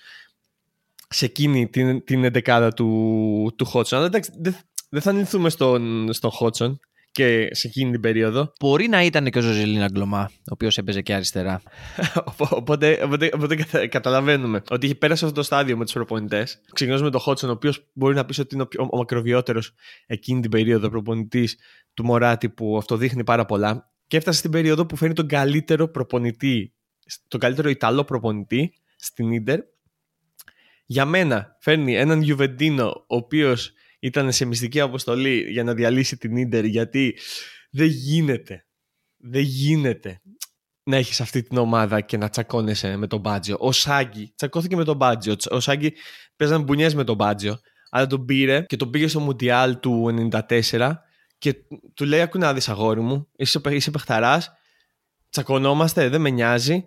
σε 1.13 1.25
εκείνη 1.25 1.67
την, 1.67 2.03
την 2.03 2.23
εντεκάδα 2.23 2.73
του, 2.73 3.53
του 3.55 3.65
Χότσον. 3.65 3.97
Αλλά 3.97 4.07
εντάξει, 4.07 4.31
δεν, 4.39 4.55
δεν 4.89 5.01
θα 5.01 5.09
αναλωθούμε 5.09 5.49
στον, 5.49 6.13
στον 6.13 6.31
Χότσον 6.31 6.79
και 7.13 7.47
σε 7.51 7.67
εκείνη 7.67 7.91
την 7.91 8.01
περίοδο. 8.01 8.53
Μπορεί 8.59 8.87
να 8.87 9.03
ήταν 9.03 9.29
και 9.29 9.37
ο 9.37 9.41
Ζοσελίν 9.41 9.87
Ανγκλομά, 9.87 10.31
ο 10.33 10.51
οποίος 10.51 10.77
έπαιζε 10.77 11.01
και 11.01 11.13
αριστερά. 11.13 11.61
οπότε, 12.49 12.99
οπότε, 13.03 13.31
οπότε, 13.33 13.87
καταλαβαίνουμε 13.87 14.61
ότι 14.69 14.85
είχε 14.85 14.95
περάσει 14.95 15.23
αυτό 15.23 15.35
το 15.35 15.43
στάδιο 15.43 15.77
με 15.77 15.83
τους 15.83 15.93
προπονητές. 15.93 16.61
Ξεκινώντας 16.73 17.05
με 17.05 17.11
τον 17.11 17.19
Χότσον, 17.19 17.49
ο 17.49 17.53
οποίος 17.53 17.87
μπορεί 17.93 18.15
να 18.15 18.25
πεις 18.25 18.39
ότι 18.39 18.55
είναι 18.55 18.63
ο, 18.63 18.87
ο 18.91 18.97
μακροβιότερος 18.97 19.73
εκείνη 20.05 20.41
την 20.41 20.51
περίοδο 20.51 20.89
προπονητής 20.89 21.57
του 21.93 22.05
Μωράτη, 22.05 22.49
που 22.49 22.77
αυτό 22.77 22.97
δείχνει 22.97 23.23
πάρα 23.23 23.45
πολλά. 23.45 23.91
Και 24.07 24.17
έφτασε 24.17 24.37
στην 24.39 24.51
περίοδο 24.51 24.85
που 24.85 24.95
φέρνει 24.95 25.13
τον 25.13 25.27
καλύτερο 25.27 25.87
προπονητή, 25.87 26.73
τον 27.27 27.39
καλύτερο 27.39 27.69
Ιταλό 27.69 28.03
προπονητή 28.03 28.73
στην 28.95 29.43
ντερ. 29.43 29.59
Για 30.85 31.05
μένα 31.05 31.57
φέρνει 31.59 31.95
έναν 31.95 32.21
Γιουβεντίνο, 32.21 32.87
ο 32.87 33.15
οποίος 33.15 33.71
ήταν 33.99 34.31
σε 34.31 34.45
μυστική 34.45 34.79
αποστολή 34.79 35.51
για 35.51 35.63
να 35.63 35.73
διαλύσει 35.73 36.17
την 36.17 36.37
Ίντερ 36.37 36.65
γιατί 36.65 37.17
δεν 37.71 37.87
γίνεται. 37.87 38.65
Δεν 39.17 39.41
γίνεται 39.41 40.21
να 40.83 40.95
έχεις 40.97 41.21
αυτή 41.21 41.43
την 41.43 41.57
ομάδα 41.57 42.01
και 42.01 42.17
να 42.17 42.29
τσακώνεσαι 42.29 42.97
με 42.97 43.07
τον 43.07 43.19
Μπάτζιο. 43.19 43.57
Ο 43.59 43.71
Σάγκη 43.71 44.33
τσακώθηκε 44.35 44.75
με 44.75 44.83
τον 44.83 44.95
Μπάτζιο. 44.95 45.35
Ο 45.49 45.59
Σάγκη 45.59 45.93
παίζανε 46.35 46.63
μπουνιές 46.63 46.95
με 46.95 47.03
τον 47.03 47.15
Μπάτζιο. 47.15 47.59
Αλλά 47.89 48.07
τον 48.07 48.25
πήρε 48.25 48.61
και 48.61 48.75
τον 48.75 48.89
πήγε 48.89 49.07
στο 49.07 49.19
Μουντιάλ 49.19 49.79
του 49.79 50.29
94 50.69 50.93
και 51.37 51.55
του 51.93 52.05
λέει 52.05 52.21
ακού 52.21 52.37
να 52.37 52.53
δεις 52.53 52.69
αγόρι 52.69 53.01
μου, 53.01 53.29
είσαι, 53.35 53.61
είσαι 53.69 53.91
παιχταράς, 53.91 54.51
τσακωνόμαστε, 55.29 56.09
δεν 56.09 56.21
με 56.21 56.29
νοιάζει, 56.29 56.85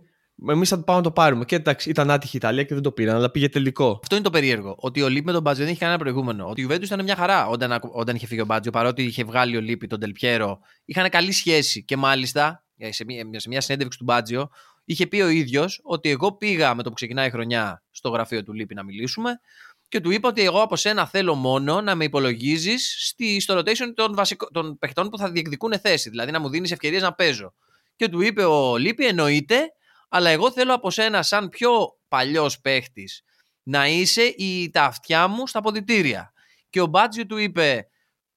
Εμείς 0.49 0.68
θα 0.68 0.83
πάμε 0.83 0.99
να 0.99 1.05
το 1.05 1.11
πάρουμε. 1.11 1.44
Και 1.44 1.55
εντάξει, 1.55 1.90
ήταν 1.90 2.11
άτυχη 2.11 2.37
η 2.37 2.38
Ιταλία 2.42 2.62
και 2.62 2.75
δεν 2.75 2.83
το 2.83 2.92
πήραν, 2.92 3.16
αλλά 3.16 3.31
πήγε 3.31 3.49
τελικό. 3.49 3.99
Αυτό 4.03 4.14
είναι 4.14 4.25
το 4.25 4.31
περίεργο. 4.31 4.77
Ότι 4.79 5.03
ο 5.03 5.09
Λίπη 5.09 5.25
με 5.25 5.33
τον 5.33 5.42
Μπάτζιο 5.42 5.64
δεν 5.64 5.72
είχε 5.72 5.83
κανένα 5.83 5.99
προηγούμενο. 5.99 6.49
Ότι 6.49 6.61
η 6.61 6.62
Ιουβέντου 6.62 6.85
ήταν 6.85 7.03
μια 7.05 7.16
χαρά 7.16 7.46
όταν, 7.46 7.81
όταν 7.92 8.16
είχε 8.16 8.27
φύγει 8.27 8.40
ο 8.40 8.44
Μπάτζιο, 8.44 8.72
παρότι 8.72 9.03
είχε 9.03 9.25
βγάλει 9.25 9.57
ο 9.57 9.61
Λίπη 9.61 9.87
τον 9.87 10.01
Τελπιέρο. 10.01 10.61
Είχαν 10.85 11.09
καλή 11.09 11.33
σχέση. 11.33 11.85
Και 11.85 11.96
μάλιστα, 11.96 12.64
ε, 12.77 12.92
σε 12.92 13.05
μια, 13.05 13.40
σε 13.40 13.49
μια 13.49 13.61
συνέντευξη 13.61 13.99
του 13.99 14.05
Μπάτζιο, 14.05 14.49
είχε 14.85 15.07
πει 15.07 15.20
ο 15.20 15.29
ίδιος 15.29 15.81
ότι 15.83 16.11
εγώ 16.11 16.33
πήγα 16.33 16.75
με 16.75 16.83
το 16.83 16.88
που 16.88 16.94
ξεκινάει 16.94 17.27
η 17.27 17.31
χρονιά 17.31 17.83
στο 17.90 18.09
γραφείο 18.09 18.42
του 18.42 18.53
Λίπη 18.53 18.75
να 18.75 18.85
μιλήσουμε 18.85 19.40
και 19.88 20.01
του 20.01 20.11
είπα 20.11 20.29
ότι 20.29 20.42
εγώ 20.42 20.62
από 20.62 20.77
σένα 20.77 21.07
θέλω 21.07 21.35
μόνο 21.35 21.81
να 21.81 21.94
με 21.94 22.05
υπολογίζεις 22.05 23.14
στο 23.38 23.59
rotation 23.59 23.92
των, 23.94 24.14
βασικό, 24.14 24.46
των 24.51 24.79
παιχτών 24.79 25.09
που 25.09 25.18
θα 25.18 25.31
διεκδικούν 25.31 25.79
θέση. 25.79 26.11
Δηλαδή 26.11 26.31
να 26.31 26.40
μου 26.40 26.49
δίνεις 26.49 26.72
ευκαιρίες 26.72 27.03
να 27.03 27.12
παίζω. 27.12 27.55
Και 27.96 28.09
του 28.09 28.20
είπε 28.20 28.44
ο 28.44 28.77
Λίπη, 28.77 29.07
εννοείται, 29.07 29.72
αλλά 30.09 30.31
εγώ 30.31 30.53
θέλω 30.53 30.75
από 30.75 30.90
σένα 30.90 31.23
σαν 31.23 31.49
πιο 31.49 31.99
παλιός 32.09 32.61
παίχτης 32.61 33.23
να 33.62 33.87
είσαι 33.88 34.23
η, 34.23 34.71
τα 34.71 34.85
αυτιά 34.85 35.29
μου 35.29 35.47
στα 35.47 35.61
ποδητήρια. 35.61 36.33
Και 36.71 36.81
ο 36.81 36.87
Μπάτζιο 36.87 37.27
του 37.27 37.37
είπε, 37.37 37.88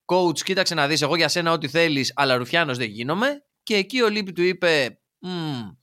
coach 0.06 0.40
κοίταξε 0.40 0.74
να 0.76 0.88
δεις 0.88 1.02
εγώ 1.02 1.16
για 1.16 1.28
σένα 1.28 1.52
ό,τι 1.52 1.68
θέλεις, 1.68 2.14
αλλά 2.16 2.36
Ρουφιάνος 2.36 2.78
δεν 2.78 2.90
γίνομαι. 2.90 3.44
Και 3.64 3.76
εκεί 3.76 4.02
ο 4.02 4.10
Λίπη 4.10 4.32
του 4.32 4.42
είπε, 4.42 5.00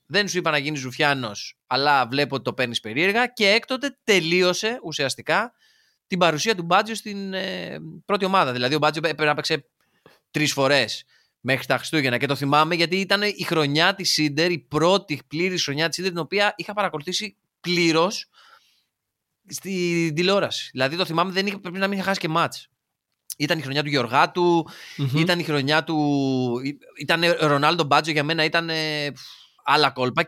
δεν 0.05 0.27
σου 0.27 0.37
είπα 0.37 0.51
να 0.51 0.57
γίνεις 0.57 0.83
Ρουφιάνος, 0.83 1.57
αλλά 1.67 2.07
βλέπω 2.07 2.35
ότι 2.35 2.43
το 2.43 2.53
παίρνεις 2.53 2.79
περίεργα. 2.79 3.27
Και 3.27 3.49
έκτοτε 3.49 3.99
τελείωσε 4.03 4.79
ουσιαστικά 4.83 5.53
την 6.07 6.19
παρουσία 6.19 6.55
του 6.55 6.63
Μπάτζιο 6.63 6.95
στην 6.95 7.33
ε, 7.33 7.77
πρώτη 8.05 8.25
ομάδα. 8.25 8.51
Δηλαδή 8.51 8.75
ο 8.75 8.77
Μπάτζιο 8.77 9.01
έπρεπε 9.05 9.25
να 9.25 9.35
παίξει 9.35 9.65
τρεις 10.31 10.53
φορές 10.53 11.05
μέχρι 11.41 11.65
τα 11.65 11.77
Χριστούγεννα. 11.77 12.17
Και 12.17 12.25
το 12.25 12.35
θυμάμαι 12.35 12.75
γιατί 12.75 12.99
ήταν 12.99 13.21
η 13.21 13.43
χρονιά 13.43 13.95
της 13.95 14.11
Σίντερ, 14.11 14.51
η 14.51 14.59
πρώτη 14.59 15.21
πλήρη 15.27 15.59
χρονιά 15.59 15.87
της 15.87 15.95
Σίντερ, 15.95 16.11
την 16.11 16.19
οποία 16.19 16.53
είχα 16.57 16.73
παρακολουθήσει 16.73 17.35
πλήρως 17.61 18.29
στη 19.47 20.11
τηλεόραση. 20.15 20.69
Δηλαδή 20.71 20.95
το 20.95 21.05
θυμάμαι, 21.05 21.31
δεν 21.31 21.47
είχε, 21.47 21.57
πρέπει 21.57 21.77
να 21.77 21.87
μην 21.87 21.97
είχε 21.97 22.07
χάσει 22.07 22.19
και 22.19 22.27
μάτς. 22.27 22.69
Ήταν 23.37 23.59
η 23.59 23.61
χρονιά 23.61 23.83
του 23.83 23.89
Γιωργάτου, 23.89 24.67
ήταν 25.15 25.39
η 25.39 25.43
χρονιά 25.43 25.83
του. 25.83 26.61
ήταν 26.99 27.21
Ρονάλντο 27.39 27.83
Μπάτζο 27.83 28.11
για 28.11 28.23
μένα, 28.23 28.43
ήταν 28.43 28.69
άλλα 29.63 29.91
κόλπα. 29.91 30.25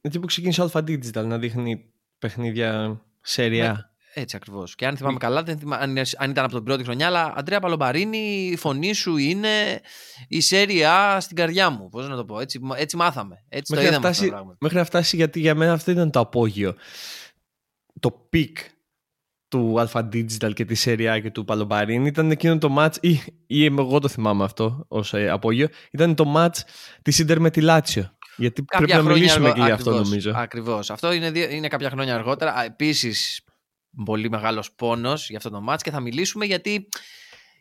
Έτσι 0.00 0.18
που 0.18 0.26
ξεκίνησε 0.26 0.62
ο 0.62 0.70
Alpha 0.72 0.78
Digital 0.78 1.24
να 1.24 1.38
δείχνει 1.38 1.90
παιχνίδια 2.18 3.00
σεριά. 3.20 3.92
Έτσι 4.20 4.36
ακριβώς. 4.36 4.74
Και 4.74 4.86
αν 4.86 4.96
θυμάμαι 4.96 5.18
καλά, 5.18 5.42
δεν 5.42 5.58
θυμά... 5.58 5.76
αν, 5.76 5.96
ήταν 6.30 6.44
από 6.44 6.54
την 6.54 6.62
πρώτη 6.62 6.84
χρονιά, 6.84 7.06
αλλά 7.06 7.32
Αντρέα 7.36 7.60
Παλομπαρίνη, 7.60 8.48
η 8.52 8.56
φωνή 8.56 8.92
σου 8.92 9.16
είναι 9.16 9.80
η 10.28 10.40
Serie 10.40 11.07
A 11.07 11.20
στην 11.20 11.36
καρδιά 11.36 11.70
μου. 11.70 11.88
Πώς 11.88 12.08
να 12.08 12.16
το 12.16 12.24
πω, 12.24 12.40
έτσι, 12.40 12.60
έτσι 12.76 12.96
μάθαμε. 12.96 13.44
Έτσι 13.48 13.72
μέχρι, 13.72 13.88
το 13.88 13.92
είδαμε 13.92 14.12
φτάσει, 14.12 14.32
μέχρι 14.58 14.76
να 14.76 14.84
φτάσει, 14.84 15.16
γιατί 15.16 15.40
για 15.40 15.54
μένα 15.54 15.72
αυτό 15.72 15.90
ήταν 15.90 16.10
το 16.10 16.20
απόγειο. 16.20 16.74
Το 18.00 18.10
peak 18.10 18.58
του 19.48 19.74
Alpha 19.78 20.00
Digital 20.00 20.52
και 20.54 20.64
τη 20.64 20.74
Serie 20.74 21.12
A 21.12 21.20
και 21.20 21.30
του 21.30 21.44
Παλομπαρίνη 21.44 22.06
ήταν 22.06 22.30
εκείνο 22.30 22.58
το 22.58 22.76
match, 22.78 22.94
ή, 23.00 23.20
ή 23.46 23.64
εγώ 23.64 23.98
το 23.98 24.08
θυμάμαι 24.08 24.44
αυτό 24.44 24.84
ως 24.88 25.14
ε, 25.14 25.28
απόγειο, 25.28 25.68
ήταν 25.90 26.14
το 26.14 26.34
match 26.36 26.56
της 27.02 27.18
Ιντερ 27.18 27.40
με 27.40 27.50
τη 27.50 27.60
Λάτσιο. 27.60 28.12
Γιατί 28.36 28.62
κάποια 28.62 28.86
πρέπει 28.86 29.06
να 29.06 29.12
μιλήσουμε 29.12 29.52
και 29.52 29.60
για 29.60 29.74
αυτό 29.74 29.90
νομίζω. 29.90 30.32
Ακριβώς. 30.34 30.90
Αυτό 30.90 31.12
είναι, 31.12 31.32
είναι 31.50 31.68
κάποια 31.68 31.90
χρόνια 31.90 32.14
αργότερα. 32.14 32.64
Επίσης, 32.64 33.40
πολύ 34.04 34.30
μεγάλος 34.30 34.72
πόνος 34.72 35.28
για 35.28 35.36
αυτό 35.36 35.50
το 35.50 35.60
μάτς 35.60 35.82
και 35.82 35.90
θα 35.90 36.00
μιλήσουμε 36.00 36.44
γιατί 36.44 36.88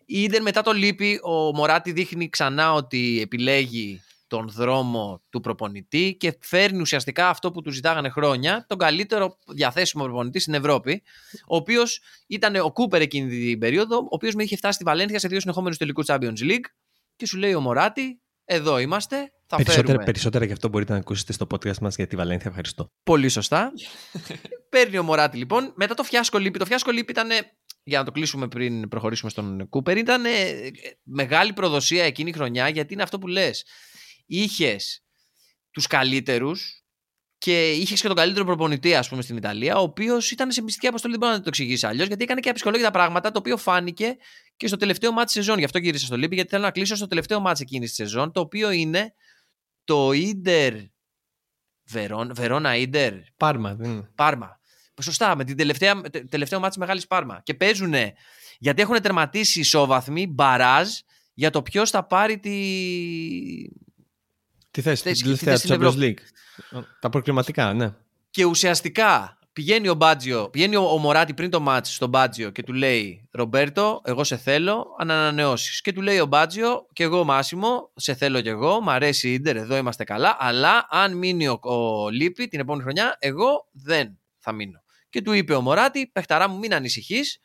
είδε 0.05 0.39
μετά 0.39 0.61
το 0.61 0.71
λύπη 0.71 1.19
ο 1.23 1.55
Μωράτη 1.55 1.91
δείχνει 1.91 2.29
ξανά 2.29 2.73
ότι 2.73 3.19
επιλέγει 3.21 4.01
τον 4.27 4.49
δρόμο 4.49 5.23
του 5.29 5.39
προπονητή 5.39 6.15
και 6.19 6.37
φέρνει 6.41 6.81
ουσιαστικά 6.81 7.29
αυτό 7.29 7.51
που 7.51 7.61
του 7.61 7.71
ζητάγανε 7.71 8.09
χρόνια, 8.09 8.65
τον 8.67 8.77
καλύτερο 8.77 9.37
διαθέσιμο 9.47 10.03
προπονητή 10.03 10.39
στην 10.39 10.53
Ευρώπη, 10.53 11.03
ο 11.47 11.55
οποίος 11.55 12.01
ήταν 12.27 12.55
ο 12.55 12.71
Κούπερ 12.71 13.01
εκείνη 13.01 13.29
την 13.29 13.59
περίοδο, 13.59 13.97
ο 13.97 14.07
οποίος 14.09 14.33
με 14.35 14.43
είχε 14.43 14.55
φτάσει 14.55 14.73
στη 14.73 14.83
Βαλένθια 14.83 15.19
σε 15.19 15.27
δύο 15.27 15.39
συνεχόμενους 15.39 15.77
τελικούς 15.77 16.05
Champions 16.07 16.39
League 16.41 16.65
και 17.15 17.25
σου 17.25 17.37
λέει 17.37 17.53
ο 17.53 17.61
Μωράτη, 17.61 18.21
εδώ 18.45 18.79
είμαστε, 18.79 19.33
θα 19.47 19.55
περισσότερα, 19.55 19.87
φέρουμε. 19.87 20.03
περισσότερα 20.03 20.45
γι' 20.45 20.51
αυτό 20.51 20.69
μπορείτε 20.69 20.93
να 20.93 20.99
ακούσετε 20.99 21.33
στο 21.33 21.47
podcast 21.51 21.77
μας 21.77 21.95
για 21.95 22.07
τη 22.07 22.15
Βαλένθια. 22.15 22.49
Ευχαριστώ. 22.49 22.91
Πολύ 23.03 23.29
σωστά. 23.29 23.71
Παίρνει 24.69 24.97
ο 24.97 25.03
Μωράτη 25.03 25.37
λοιπόν. 25.37 25.73
Μετά 25.75 25.93
το 25.93 26.03
φιάσκο 26.03 26.37
λύπη. 26.37 26.59
Το 26.59 26.65
φιάσκο 26.65 26.91
λύπη 26.91 27.11
ήταν. 27.11 27.29
Για 27.83 27.99
να 27.99 28.05
το 28.05 28.11
κλείσουμε 28.11 28.47
πριν 28.47 28.87
προχωρήσουμε 28.87 29.31
στον 29.31 29.69
Κούπερ, 29.69 29.97
ήταν 29.97 30.23
μεγάλη 31.03 31.53
προδοσία 31.53 32.03
εκείνη 32.03 32.29
η 32.29 32.33
χρονιά 32.33 32.69
γιατί 32.69 32.93
είναι 32.93 33.03
αυτό 33.03 33.19
που 33.19 33.27
λες. 33.27 33.65
Είχες 34.25 35.03
τους 35.71 35.87
καλύτερους 35.87 36.83
και 37.37 37.71
είχες 37.71 38.01
και 38.01 38.07
τον 38.07 38.15
καλύτερο 38.15 38.45
προπονητή, 38.45 38.95
ας 38.95 39.09
πούμε, 39.09 39.21
στην 39.21 39.37
Ιταλία, 39.37 39.77
ο 39.77 39.81
οποίος 39.81 40.31
ήταν 40.31 40.51
σε 40.51 40.61
μυστική 40.61 40.87
αποστολή. 40.87 41.13
Δεν 41.13 41.21
μπορώ 41.21 41.33
να 41.33 41.41
το 41.41 41.47
εξηγήσει 41.49 41.85
αλλιώς, 41.85 42.07
γιατί 42.07 42.23
έκανε 42.23 42.39
και 42.39 42.49
αψυχολόγητα 42.49 42.91
πράγματα, 42.91 43.31
το 43.31 43.39
οποίο 43.39 43.57
φάνηκε 43.57 44.15
και 44.57 44.67
στο 44.67 44.77
τελευταίο 44.77 45.11
μάτι 45.11 45.31
σεζόν. 45.31 45.57
Γι' 45.57 45.63
αυτό 45.63 45.77
γύρισα 45.77 46.05
στο 46.05 46.17
Λίπη, 46.17 46.35
γιατί 46.35 46.49
θέλω 46.49 46.63
να 46.63 46.71
κλείσω 46.71 46.95
στο 46.95 47.07
τελευταίο 47.07 47.39
μάτι 47.39 47.61
εκείνης 47.61 47.87
της 47.87 47.97
σεζόν, 47.97 48.31
το 48.31 48.39
οποίο 48.39 48.71
είναι 48.71 49.13
το 49.87 50.11
Ίντερ. 50.11 50.73
Βερόνα 52.33 52.75
Ίντερ. 52.75 53.13
Πάρμα. 53.37 53.75
Δεν... 53.75 54.09
Πάρμα. 54.15 54.59
Σωστά, 55.01 55.35
με 55.35 55.43
την 55.43 55.57
τελευταία, 55.57 56.01
τελευταίο 56.29 56.59
μάτι 56.59 56.79
Μεγάλης 56.79 57.07
Πάρμα. 57.07 57.41
Και 57.43 57.53
παίζουν 57.53 57.93
γιατί 58.59 58.81
έχουν 58.81 59.01
τερματίσει 59.01 59.59
ισόβαθμοι 59.59 60.27
μπαράζ 60.27 60.87
για 61.33 61.49
το 61.49 61.61
ποιος 61.61 61.89
θα 61.89 62.03
πάρει 62.03 62.39
τη. 62.39 62.49
Τη 64.71 64.81
θέση, 64.81 65.03
θέση 65.03 65.23
την 65.23 65.45
τελευταία 65.45 65.77
του 65.77 65.83
Champions 65.83 66.03
League. 66.03 66.17
Τα 66.99 67.09
προκριματικά, 67.09 67.73
ναι. 67.73 67.93
Και 68.29 68.45
ουσιαστικά 68.45 69.36
πηγαίνει 69.57 69.89
ο 69.89 69.93
Μπάτζιο, 69.93 70.49
πηγαίνει 70.49 70.75
ο, 70.75 70.97
Μωράτη 70.97 71.33
πριν 71.33 71.49
το 71.49 71.59
μάτσο 71.59 71.93
στον 71.93 72.09
Μπάτζιο 72.09 72.49
και 72.49 72.63
του 72.63 72.73
λέει 72.73 73.27
Ρομπέρτο, 73.31 74.01
εγώ 74.03 74.23
σε 74.23 74.37
θέλω, 74.37 74.95
αν 74.97 75.11
ανανεώσεις. 75.11 75.81
Και 75.81 75.93
του 75.93 76.01
λέει 76.01 76.19
ο 76.19 76.25
Μπάτζιο, 76.25 76.87
και 76.93 77.03
εγώ 77.03 77.23
Μάσιμο, 77.23 77.91
σε 77.95 78.13
θέλω 78.13 78.41
κι 78.41 78.47
εγώ, 78.47 78.81
μ' 78.81 78.89
αρέσει 78.89 79.29
η 79.29 79.33
Ιντερ, 79.33 79.55
εδώ 79.55 79.77
είμαστε 79.77 80.03
καλά, 80.03 80.37
αλλά 80.39 80.87
αν 80.89 81.17
μείνει 81.17 81.47
ο, 81.47 81.59
ο 81.61 82.09
Λίπη 82.09 82.47
την 82.47 82.59
επόμενη 82.59 82.83
χρονιά, 82.83 83.15
εγώ 83.19 83.67
δεν 83.71 84.19
θα 84.37 84.51
μείνω. 84.51 84.83
Και 85.09 85.21
του 85.21 85.31
είπε 85.33 85.55
ο 85.55 85.61
Μωράτη, 85.61 86.07
παιχταρά 86.07 86.49
μου, 86.49 86.57
μην 86.57 86.73
ανησυχείς. 86.73 87.39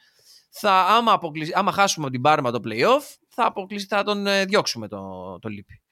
Θα, 0.51 0.73
άμα, 0.73 1.21
άμα 1.55 1.73
χάσουμε 1.73 2.05
από 2.05 2.15
την 2.15 2.23
Πάρμα 2.23 2.51
το 2.51 2.61
playoff, 2.65 3.03
θα, 3.29 3.53
θα 3.89 4.03
τον 4.03 4.27
ε, 4.27 4.45
διώξουμε 4.45 4.89
το, 4.89 5.39
το 5.39 5.49
Λίπη. 5.49 5.83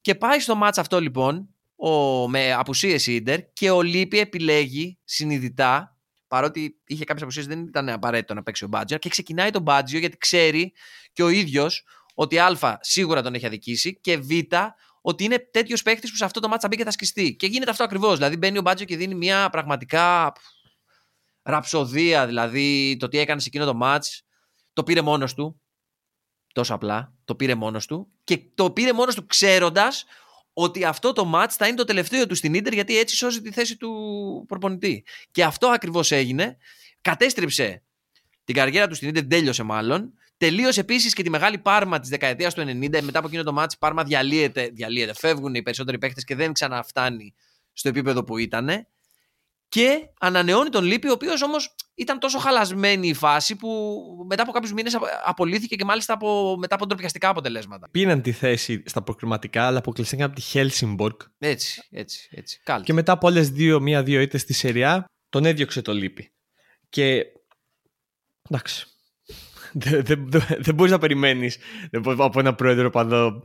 Και 0.00 0.14
πάει 0.14 0.40
στο 0.40 0.54
μάτς 0.54 0.78
αυτό 0.78 1.00
λοιπόν 1.00 1.55
ο, 1.76 2.28
με 2.28 2.52
απουσίες 2.52 3.06
Ίντερ 3.06 3.52
και 3.52 3.70
ο 3.70 3.82
Λίπη 3.82 4.18
επιλέγει 4.18 4.98
συνειδητά 5.04 5.96
παρότι 6.28 6.80
είχε 6.86 7.04
κάποιες 7.04 7.22
απουσίες 7.22 7.46
δεν 7.46 7.60
ήταν 7.60 7.88
απαραίτητο 7.88 8.34
να 8.34 8.42
παίξει 8.42 8.64
ο 8.64 8.68
Μπάτζιο 8.68 8.98
και 8.98 9.08
ξεκινάει 9.08 9.50
τον 9.50 9.62
Μπάτζιο 9.62 9.98
γιατί 9.98 10.16
ξέρει 10.16 10.72
και 11.12 11.22
ο 11.22 11.28
ίδιος 11.28 11.84
ότι 12.14 12.38
Α 12.38 12.78
σίγουρα 12.80 13.22
τον 13.22 13.34
έχει 13.34 13.46
αδικήσει 13.46 14.00
και 14.00 14.18
Β 14.18 14.30
ότι 15.08 15.24
είναι 15.24 15.38
τέτοιος 15.38 15.82
παίχτη 15.82 16.08
που 16.08 16.16
σε 16.16 16.24
αυτό 16.24 16.40
το 16.40 16.48
μάτσα 16.48 16.68
μπει 16.68 16.76
και 16.76 16.84
θα 16.84 16.90
σκιστεί. 16.90 17.36
Και 17.36 17.46
γίνεται 17.46 17.70
αυτό 17.70 17.84
ακριβώς. 17.84 18.16
Δηλαδή 18.16 18.36
μπαίνει 18.36 18.58
ο 18.58 18.60
Μπάτζο 18.60 18.84
και 18.84 18.96
δίνει 18.96 19.14
μια 19.14 19.48
πραγματικά 19.50 20.32
ραψοδία. 21.42 22.26
Δηλαδή 22.26 22.96
το 22.98 23.08
τι 23.08 23.18
έκανε 23.18 23.40
σε 23.40 23.48
εκείνο 23.48 23.64
το 23.64 23.74
μάτς 23.74 24.22
το 24.72 24.82
πήρε 24.82 25.00
μόνος 25.00 25.34
του. 25.34 25.60
Τόσο 26.52 26.74
απλά. 26.74 27.14
Το 27.24 27.34
πήρε 27.34 27.54
μόνος 27.54 27.86
του. 27.86 28.08
Και 28.24 28.40
το 28.54 28.70
πήρε 28.70 28.92
μόνος 28.92 29.14
του 29.14 29.26
ξέροντας 29.26 30.04
ότι 30.58 30.84
αυτό 30.84 31.12
το 31.12 31.32
match 31.34 31.50
θα 31.50 31.66
είναι 31.66 31.76
το 31.76 31.84
τελευταίο 31.84 32.26
του 32.26 32.34
στην 32.34 32.54
Ίντερ 32.54 32.72
γιατί 32.72 32.98
έτσι 32.98 33.16
σώζει 33.16 33.40
τη 33.40 33.52
θέση 33.52 33.76
του 33.76 33.90
προπονητή. 34.48 35.04
Και 35.30 35.44
αυτό 35.44 35.66
ακριβώς 35.66 36.10
έγινε. 36.10 36.56
Κατέστρεψε 37.00 37.82
την 38.44 38.54
καριέρα 38.54 38.88
του 38.88 38.94
στην 38.94 39.08
Ίντερ, 39.08 39.26
τέλειωσε 39.26 39.62
μάλλον. 39.62 40.12
Τελείωσε 40.36 40.80
επίσης 40.80 41.14
και 41.14 41.22
τη 41.22 41.30
μεγάλη 41.30 41.58
πάρμα 41.58 42.00
της 42.00 42.08
δεκαετίας 42.08 42.54
του 42.54 42.60
90. 42.60 43.00
Μετά 43.02 43.18
από 43.18 43.28
εκείνο 43.28 43.42
το 43.42 43.52
μάτς, 43.52 43.74
η 43.74 43.78
πάρμα 43.78 44.04
διαλύεται, 44.04 44.68
διαλύεται. 44.72 45.14
Φεύγουν 45.14 45.54
οι 45.54 45.62
περισσότεροι 45.62 45.98
παίχτε 45.98 46.20
και 46.20 46.34
δεν 46.34 46.52
ξαναφτάνει 46.52 47.34
στο 47.72 47.88
επίπεδο 47.88 48.24
που 48.24 48.38
ήταν. 48.38 48.86
Και 49.68 50.08
ανανεώνει 50.20 50.68
τον 50.68 50.84
Λίπη, 50.84 51.08
ο 51.08 51.12
οποίος 51.12 51.42
όμως 51.42 51.74
ήταν 51.94 52.18
τόσο 52.18 52.38
χαλασμένη 52.38 53.08
η 53.08 53.14
φάση 53.14 53.56
που 53.56 53.68
μετά 54.28 54.42
από 54.42 54.52
κάποιους 54.52 54.72
μήνες 54.72 54.98
απολύθηκε 55.24 55.76
και 55.76 55.84
μάλιστα 55.84 56.12
από, 56.12 56.56
μετά 56.58 56.74
από 56.74 56.86
ντροπιαστικά 56.86 57.28
αποτελέσματα. 57.28 57.88
Πήραν 57.90 58.22
τη 58.22 58.32
θέση 58.32 58.82
στα 58.86 59.02
προκριματικά, 59.02 59.66
αλλά 59.66 59.78
αποκλειστήκαν 59.78 60.26
από 60.26 60.34
τη 60.34 60.40
Χέλσιμπορκ. 60.40 61.20
Έτσι, 61.38 61.82
έτσι, 61.90 62.28
έτσι. 62.30 62.60
Και 62.82 62.92
μετά 62.92 63.12
από 63.12 63.26
άλλε 63.26 63.40
δύο, 63.40 63.80
μία-δύο 63.80 64.20
ήττες 64.20 64.40
στη 64.40 64.52
Σεριά, 64.52 65.04
τον 65.28 65.44
έδιωξε 65.44 65.82
το 65.82 65.92
Λίπη. 65.92 66.32
Και. 66.88 67.24
Εντάξει. 68.50 68.86
Δεν 69.72 70.04
δε, 70.06 70.14
δε, 70.16 70.40
δε 70.58 70.72
μπορείς 70.72 70.92
να 70.92 70.98
περιμένεις 70.98 71.58
από 72.18 72.40
ένα 72.40 72.54
πρόεδρο 72.54 72.90
παντό 72.90 73.42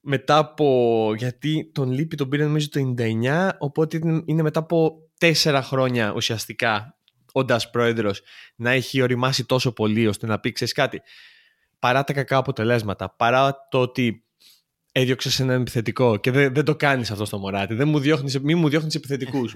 μετά 0.00 0.36
από. 0.36 1.12
Γιατί 1.16 1.70
τον 1.74 1.90
Λίπη 1.90 2.16
τον 2.16 2.28
πήρε 2.28 2.44
νομίζω 2.44 2.68
το 2.68 2.94
99, 2.98 3.48
οπότε 3.58 3.98
είναι 4.24 4.42
μετά 4.42 4.60
από 4.60 5.09
τέσσερα 5.20 5.62
χρόνια 5.62 6.12
ουσιαστικά 6.12 6.96
όντας 7.32 7.70
πρόεδρος 7.70 8.20
να 8.56 8.70
έχει 8.70 9.02
οριμάσει 9.02 9.44
τόσο 9.44 9.72
πολύ 9.72 10.06
ώστε 10.06 10.26
να 10.26 10.40
πει 10.40 10.52
ξέρεις 10.52 10.74
κάτι. 10.74 11.02
Παρά 11.78 12.04
τα 12.04 12.12
κακά 12.12 12.36
αποτελέσματα, 12.36 13.10
παρά 13.10 13.68
το 13.70 13.80
ότι 13.80 14.24
έδιωξες 14.92 15.40
ένα 15.40 15.52
επιθετικό 15.52 16.16
και 16.16 16.30
δεν, 16.30 16.54
δεν 16.54 16.64
το 16.64 16.76
κάνεις 16.76 17.10
αυτό 17.10 17.24
στο 17.24 17.38
Μωράτη. 17.38 17.74
Δεν 17.74 17.88
μου 17.88 17.98
διώχνεις, 17.98 18.40
μη 18.40 18.54
μου 18.54 18.68
διώχνεις 18.68 18.94
επιθετικούς. 18.94 19.54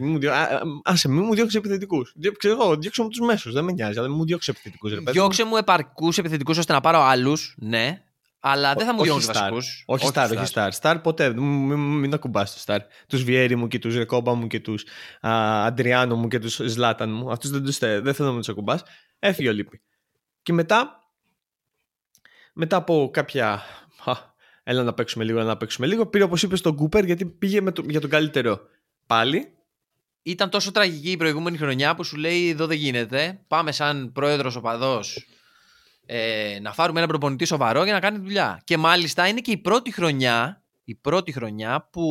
Άσε, 0.84 1.08
μη 1.08 1.20
μου 1.20 1.34
διώχνει 1.34 1.52
επιθετικούς. 1.56 2.14
Ξέρω 2.38 2.54
εγώ, 2.62 2.76
διώξε 2.76 3.02
μου 3.02 3.08
τους 3.08 3.20
μέσους. 3.20 3.52
Δεν 3.52 3.64
με 3.64 3.72
νοιάζει, 3.72 3.98
αλλά 3.98 4.10
μου 4.10 4.24
διώξεις 4.24 4.48
επιθετικούς. 4.48 4.94
Διώξε 5.12 5.44
μου 5.44 5.56
επαρκούς 5.56 6.18
επιθετικούς 6.18 6.58
ώστε 6.58 6.72
να 6.72 6.80
πάρω 6.80 7.00
άλλους, 7.00 7.54
ναι. 7.58 8.02
Αλλά 8.46 8.74
δεν 8.74 8.86
θα 8.86 8.94
μου 8.94 9.02
διώχνει 9.02 9.24
βασικούς. 9.24 9.82
Όχι 9.86 10.10
Star, 10.14 10.30
όχι 10.36 10.52
Star. 10.54 10.70
Star 10.80 10.96
ποτέ. 11.02 11.32
Μην, 11.32 11.78
μην 11.78 12.14
ακουμπάς 12.14 12.54
του 12.54 12.60
Star. 12.66 12.78
Τους 13.08 13.22
Βιέρι 13.22 13.56
μου 13.56 13.68
και 13.68 13.78
τους 13.78 13.96
Ρεκόμπα 13.96 14.34
μου 14.34 14.46
και 14.46 14.60
τους 14.60 14.84
Αντριάνο 15.20 16.16
μου 16.16 16.28
και 16.28 16.38
τους 16.38 16.54
Ζλάταν 16.54 17.10
μου. 17.12 17.30
Αυτούς 17.30 17.50
δεν, 17.50 17.64
τους, 17.64 17.78
δεν 17.78 18.14
θέλω 18.14 18.32
να 18.32 18.38
τους 18.38 18.48
ακουμπάς. 18.48 18.82
Έφυγε 19.18 19.48
ο 19.48 19.52
Λίπη. 19.52 19.80
Και 20.42 20.52
μετά, 20.52 20.98
μετά 22.52 22.76
από 22.76 23.10
κάποια. 23.12 23.62
έλα 24.62 24.82
να 24.82 24.94
παίξουμε 24.94 25.24
λίγο, 25.24 25.38
έλα 25.38 25.48
να 25.48 25.56
παίξουμε 25.56 25.86
λίγο. 25.86 26.06
Πήρε 26.06 26.24
όπως 26.24 26.42
είπες 26.42 26.60
τον 26.60 26.76
Κούπερ 26.76 27.04
γιατί 27.04 27.26
πήγε 27.26 27.60
με 27.60 27.72
το, 27.72 27.82
για 27.88 28.00
τον 28.00 28.10
καλύτερο 28.10 28.60
πάλι. 29.06 29.48
Ήταν 30.22 30.50
τόσο 30.50 30.72
τραγική 30.72 31.10
η 31.10 31.16
προηγούμενη 31.16 31.56
χρονιά 31.56 31.94
που 31.94 32.04
σου 32.04 32.16
λέει 32.16 32.48
εδώ 32.48 32.66
δεν 32.66 32.76
γίνεται. 32.76 33.40
Πάμε 33.48 33.72
σαν 33.72 34.12
πρόεδρος 34.12 34.56
οπαδός 34.56 35.26
ε, 36.06 36.58
να 36.60 36.72
φάρουμε 36.72 36.98
ένα 36.98 37.08
προπονητή 37.08 37.44
σοβαρό 37.44 37.84
για 37.84 37.92
να 37.92 38.00
κάνει 38.00 38.18
δουλειά. 38.18 38.60
Και 38.64 38.76
μάλιστα 38.76 39.28
είναι 39.28 39.40
και 39.40 39.50
η 39.50 39.56
πρώτη 39.56 39.92
χρονιά, 39.92 40.62
η 40.84 40.94
πρώτη 40.94 41.32
χρονιά 41.32 41.88
που 41.92 42.02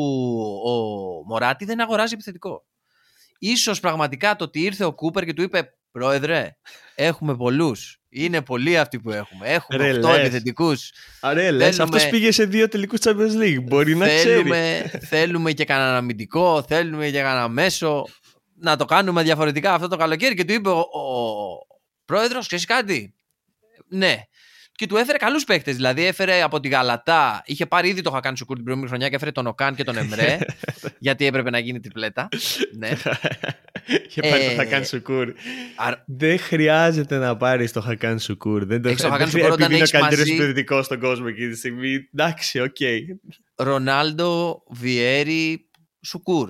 ο 0.66 0.74
Μωράτη 1.28 1.66
δεν 1.66 1.82
αγοράζει 1.82 2.14
επιθετικό. 2.14 2.66
Ίσως 3.40 3.80
πραγματικά 3.80 4.36
το 4.36 4.44
ότι 4.44 4.62
ήρθε 4.62 4.84
ο 4.84 4.94
Κούπερ 4.94 5.26
και 5.26 5.34
του 5.34 5.42
είπε 5.42 5.74
«Πρόεδρε, 5.92 6.58
έχουμε 6.96 7.36
πολλούς. 7.36 8.02
Είναι 8.10 8.42
πολλοί 8.42 8.78
αυτοί 8.78 9.00
που 9.00 9.12
έχουμε. 9.12 9.48
Έχουμε 9.48 9.92
Ρε, 9.92 10.00
8 10.00 10.10
επιθετικούς. 10.10 10.92
Ρε, 11.34 11.52
λες, 11.52 11.80
αυτός 11.80 12.10
πήγε 12.10 12.32
σε 12.32 12.46
δύο 12.46 12.68
τελικούς 12.68 13.00
Champions 13.04 13.42
League. 13.42 13.64
Μπορεί 13.64 13.96
να 13.96 14.06
θέλουμε, 14.06 14.84
ξέρει. 14.86 15.06
Θέλουμε 15.06 15.52
και 15.52 15.66
κανένα 15.66 15.98
αμυντικό, 15.98 16.64
θέλουμε 16.68 17.10
και 17.10 17.22
κανένα 17.22 17.48
μέσο. 17.48 18.08
Να 18.56 18.76
το 18.76 18.86
κάνουμε 18.86 19.24
διαφορετικά 19.24 19.74
αυτό 19.74 19.88
το 19.88 19.98
καλοκαίρι. 19.98 20.36
Και 20.36 20.46
του 20.46 20.54
είπε 20.54 20.70
ο, 20.70 20.80
ο 20.80 20.88
πρόεδρος, 22.06 22.48
ξέρεις 22.48 22.66
κάτι; 22.66 23.14
Ναι. 23.94 24.16
Και 24.76 24.88
του 24.88 24.98
έφερε 24.98 25.18
καλούς 25.18 25.44
παίχτες. 25.44 25.72
Δηλαδή 25.72 26.06
έφερε 26.06 26.42
από 26.42 26.60
τη 26.60 26.68
Γαλατά. 26.68 27.42
Είχε 27.46 27.66
πάρει 27.66 27.90
ήδη 27.90 28.02
το 28.02 28.12
Χακάν 28.12 28.36
Σουκούρ 28.36 28.56
την 28.56 28.64
προηγούμενη 28.64 28.94
χρονιά 28.94 29.10
και 29.10 29.16
έφερε 29.16 29.32
τον 29.32 29.48
Οκάν 29.48 29.76
και 29.76 29.84
τον 29.84 29.98
Εμρέ. 29.98 30.38
γιατί 31.00 31.26
έπρεπε 31.26 31.50
να 31.50 31.60
γίνει 31.60 31.80
τριπλέτα. 31.80 32.30
ναι. 32.78 32.90
Είχε 34.08 34.22
πάρει 34.22 34.44
το 34.46 34.52
ε, 34.52 34.56
Χακάν 34.56 34.86
Σουκούρ. 34.86 35.34
Δεν 36.06 36.40
χρειάζεται 36.40 37.18
να 37.18 37.38
πάρεις 37.38 37.72
το 37.72 37.82
Χακάν 37.82 38.20
Σουκούρ. 38.20 38.66
Δεν 38.66 38.82
το 38.82 38.96
χρειάζεται. 38.96 39.46
Επειδή 39.46 39.76
είναι 39.76 39.84
ο 39.84 39.88
καλύτερος 39.88 40.22
επιθετικός 40.22 40.84
στον 40.84 41.00
κόσμο 41.00 41.26
εκείνη 41.30 41.52
τη 41.52 41.58
στιγμή. 41.58 42.10
Εντάξει, 42.14 42.60
οκ. 42.60 42.78
Ρονάλντο, 43.56 44.64
Βιέρι, 44.70 45.70
Σουκούρ. 46.02 46.50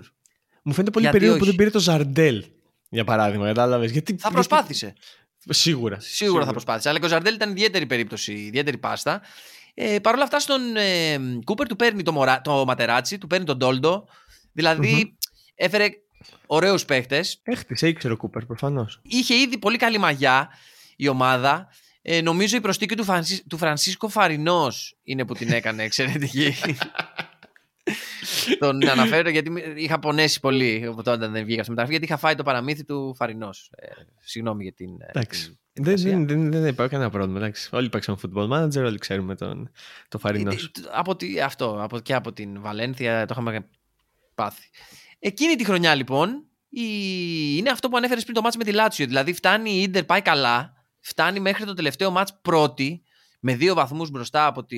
Μου 0.63 0.73
φαίνεται 0.73 0.91
πολύ 0.91 1.10
περίεργο 1.10 1.38
που 1.38 1.45
δεν 1.45 1.56
πήρε 1.56 1.69
το 1.69 1.79
Ζαρντέλ. 1.79 2.45
Για 2.89 3.03
παράδειγμα, 3.03 3.45
κατάλαβες; 3.45 3.91
Γιατί, 3.91 4.15
θα 4.19 4.32
προσπάθησε. 4.32 4.93
Σίγουρα. 5.49 5.99
Σίγουρα, 5.99 6.45
θα 6.45 6.51
προσπάθησε. 6.51 6.89
Αλλά 6.89 6.99
και 6.99 7.06
ο 7.06 7.08
Ζαρντέλ 7.08 7.34
ήταν 7.34 7.49
ιδιαίτερη 7.49 7.86
περίπτωση, 7.86 8.34
ιδιαίτερη 8.34 8.77
πάστα. 8.77 9.21
Ε, 9.73 9.99
Παρ' 9.99 10.13
όλα 10.13 10.23
αυτά, 10.23 10.39
στον 10.39 10.75
ε, 10.75 11.19
Κούπερ 11.43 11.67
του 11.67 11.75
παίρνει 11.75 12.03
το, 12.03 12.12
μορα, 12.12 12.41
το 12.41 12.65
Ματεράτσι, 12.65 13.17
του 13.17 13.27
παίρνει 13.27 13.45
τον 13.45 13.58
Ντόλντο. 13.58 14.08
δηλαδη 14.53 15.17
έφερε 15.56 15.89
ωραίους 16.45 16.86
παίχτες. 16.86 17.39
Έχτισε, 17.43 17.88
ήξερε 17.88 18.13
ο 18.13 18.17
Κούπερ, 18.17 18.45
προφανώς. 18.45 18.99
Είχε 19.03 19.36
ήδη 19.36 19.58
πολύ 19.58 19.77
καλή 19.77 19.97
μαγιά 19.97 20.49
η 20.95 21.08
ομάδα. 21.08 21.67
Ε, 22.01 22.21
νομίζω 22.21 22.58
η 22.58 22.62
προστίκη 22.62 22.95
του, 22.95 23.06
του 23.49 23.58
Φρανσίσκο 23.58 24.08
Φαρινός 24.08 24.97
είναι 25.03 25.25
που 25.25 25.34
την 25.34 25.51
έκανε 25.51 25.84
εξαιρετική. 25.84 26.56
Τον 28.59 28.89
αναφέρω 28.89 29.29
γιατί 29.29 29.51
είχα 29.75 29.99
πονέσει 29.99 30.39
πολύ 30.39 30.93
όταν 30.95 31.31
δεν 31.31 31.45
βγήκα 31.45 31.62
στη 31.62 31.69
μεταγραφή, 31.69 31.91
γιατί 31.91 32.05
είχα 32.05 32.17
φάει 32.17 32.36
το 32.36 32.43
παραμύθι 32.43 32.86
του 32.86 33.15
Φαρινός. 33.15 33.71
Ε, 33.75 33.88
συγγνώμη 34.19 34.63
για 34.63 34.73
την. 34.73 35.01
Ε, 35.01 35.05
εντάξει. 35.09 35.59
δεν, 35.73 35.95
δεν, 35.97 36.27
δεν, 36.27 36.51
δεν 36.51 36.65
υπάρχει 36.65 36.91
κανένα 36.91 37.09
πρόβλημα. 37.09 37.38
Εντάξει. 37.39 37.69
Όλοι 37.71 37.89
παίξαμε 37.89 38.17
football 38.21 38.49
manager, 38.49 38.83
όλοι 38.86 38.97
ξέρουμε 38.97 39.36
τον, 39.36 39.71
το 40.07 40.17
Φαρινός. 40.17 40.63
Ε, 40.63 40.69
από 40.91 41.15
τη, 41.15 41.41
αυτό, 41.41 41.77
από, 41.81 41.99
και 41.99 42.13
από 42.13 42.33
την 42.33 42.62
Βαλένθια 42.62 43.25
το 43.25 43.33
είχαμε 43.39 43.67
πάθει. 44.36 44.69
Εκείνη 45.19 45.55
τη 45.55 45.65
χρονιά 45.65 45.95
λοιπόν 45.95 46.29
η, 46.69 46.86
είναι 47.57 47.69
αυτό 47.69 47.89
που 47.89 47.97
ανέφερες 47.97 48.23
πριν 48.23 48.36
το 48.36 48.41
μάτς 48.41 48.57
με 48.57 48.63
τη 48.63 48.71
Λάτσιο. 48.71 49.05
Δηλαδή 49.05 49.33
φτάνει 49.33 49.71
η 49.71 49.81
Ιντερ, 49.81 50.03
πάει 50.03 50.21
καλά, 50.21 50.73
φτάνει 50.99 51.39
μέχρι 51.39 51.65
το 51.65 51.73
τελευταίο 51.73 52.12
μάτς 52.12 52.39
πρώτη, 52.41 53.03
με 53.39 53.55
δύο 53.55 53.73
βαθμούς 53.73 54.09
μπροστά 54.09 54.45
από 54.45 54.63
τη, 54.65 54.77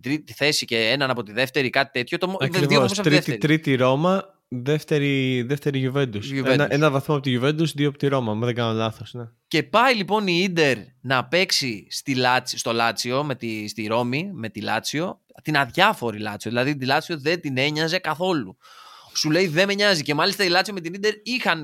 τρίτη 0.00 0.32
θέση 0.32 0.64
και 0.64 0.88
έναν 0.88 1.10
από 1.10 1.22
τη 1.22 1.32
δεύτερη, 1.32 1.70
κάτι 1.70 1.90
τέτοιο. 1.92 2.18
Το... 2.18 2.36
Ακριβώς, 2.40 2.92
δύο 2.92 3.02
τρίτη, 3.02 3.38
τρίτη 3.38 3.74
Ρώμα, 3.74 4.24
δεύτερη, 4.48 5.42
δεύτερη 5.42 5.92
Juventus. 5.94 6.44
Ένα, 6.44 6.66
ένα 6.70 6.90
βαθμό 6.90 7.14
από 7.14 7.24
τη 7.24 7.38
Juventus, 7.40 7.74
δύο 7.74 7.88
από 7.88 7.98
τη 7.98 8.06
Ρώμα, 8.06 8.32
αν 8.32 8.40
δεν 8.40 8.54
κάνω 8.54 8.72
λάθος. 8.72 9.14
Ναι. 9.14 9.24
Και 9.48 9.62
πάει 9.62 9.94
λοιπόν 9.94 10.26
η 10.26 10.40
Ίντερ 10.42 10.78
να 11.00 11.24
παίξει 11.24 11.86
στη 11.90 12.14
Λάτσι, 12.14 12.58
στο 12.58 12.72
Λάτσιο, 12.72 13.24
με 13.24 13.34
τη, 13.34 13.68
στη 13.68 13.86
Ρώμη, 13.86 14.30
με 14.32 14.48
τη 14.48 14.60
Λάτσιο, 14.60 15.20
την 15.42 15.56
αδιάφορη 15.56 16.18
Λάτσιο. 16.18 16.50
Δηλαδή 16.50 16.76
τη 16.76 16.84
Λάτσιο 16.86 17.20
δεν 17.20 17.40
την 17.40 17.58
ένοιαζε 17.58 17.98
καθόλου. 17.98 18.56
Σου 19.14 19.30
λέει 19.30 19.46
δεν 19.46 19.66
με 19.66 19.74
νοιάζει. 19.74 20.02
Και 20.02 20.14
μάλιστα 20.14 20.44
η 20.44 20.48
Λάτσιο 20.48 20.74
με 20.74 20.80
την 20.80 20.94
Ίντερ 20.94 21.12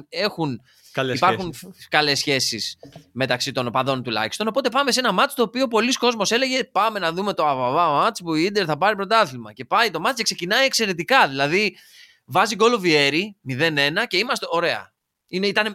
έχουν 0.09 0.61
Καλές 0.93 1.17
Υπάρχουν 1.17 1.55
καλές 1.89 2.19
σχέσεις 2.19 2.77
μεταξύ 3.13 3.53
των 3.53 3.67
οπαδών 3.67 4.03
τουλάχιστον. 4.03 4.47
Οπότε 4.47 4.69
πάμε 4.69 4.93
σε 4.93 5.01
ένα 5.01 5.13
μάτσο 5.13 5.37
το 5.37 5.43
οποίο 5.43 5.69
πολύς 5.69 5.93
κόσμος 5.93 6.23
έλεγε 6.29 6.65
Πάμε 6.65 6.99
να 6.99 7.13
δούμε 7.13 7.35
το 7.35 7.47
αβαβά 7.47 7.89
μάτσο 7.89 8.25
που 8.25 8.35
η 8.35 8.43
Ιντερ 8.47 8.65
θα 8.67 8.79
πάρει 8.79 8.97
πρωτάθλημα. 8.97 9.53
Και 9.53 9.65
πάει 9.65 9.91
το 9.91 10.01
μάτσο 10.01 10.17
και 10.17 10.23
ξεκινάει 10.23 10.65
εξαιρετικά. 10.65 11.29
Δηλαδή 11.29 11.77
βάζει 12.25 12.55
γκολ 12.55 12.73
ο 12.73 12.79
Βιέρη 12.79 13.37
0-1 13.49 13.53
και 14.07 14.17
είμαστε 14.17 14.47
ωραία. 14.51 14.93
Είναι, 15.29 15.47
ήταν 15.47 15.75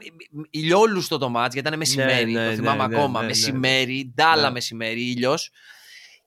ηλιόλουστο 0.50 1.18
το 1.18 1.30
μάτς 1.30 1.54
γιατί 1.54 1.68
ήταν 1.68 1.80
μεσημέρι, 1.80 2.32
ναι, 2.32 2.42
ναι, 2.42 2.50
το 2.50 2.56
θυμάμαι 2.56 2.88
ναι, 2.88 2.96
ακόμα. 2.96 3.20
Ναι, 3.20 3.26
ναι, 3.26 3.26
μεσημέρι, 3.26 4.14
ντάλα 4.16 4.52
μεσημέρι, 4.52 5.02
ήλιος. 5.02 5.52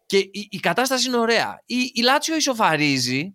Και 0.07 0.19
η, 0.19 0.49
η, 0.51 0.59
κατάσταση 0.61 1.09
είναι 1.09 1.17
ωραία. 1.17 1.63
Η, 1.67 1.91
η 1.95 2.03
Λάτσιο 2.03 2.37
ισοφαρίζει. 2.37 3.35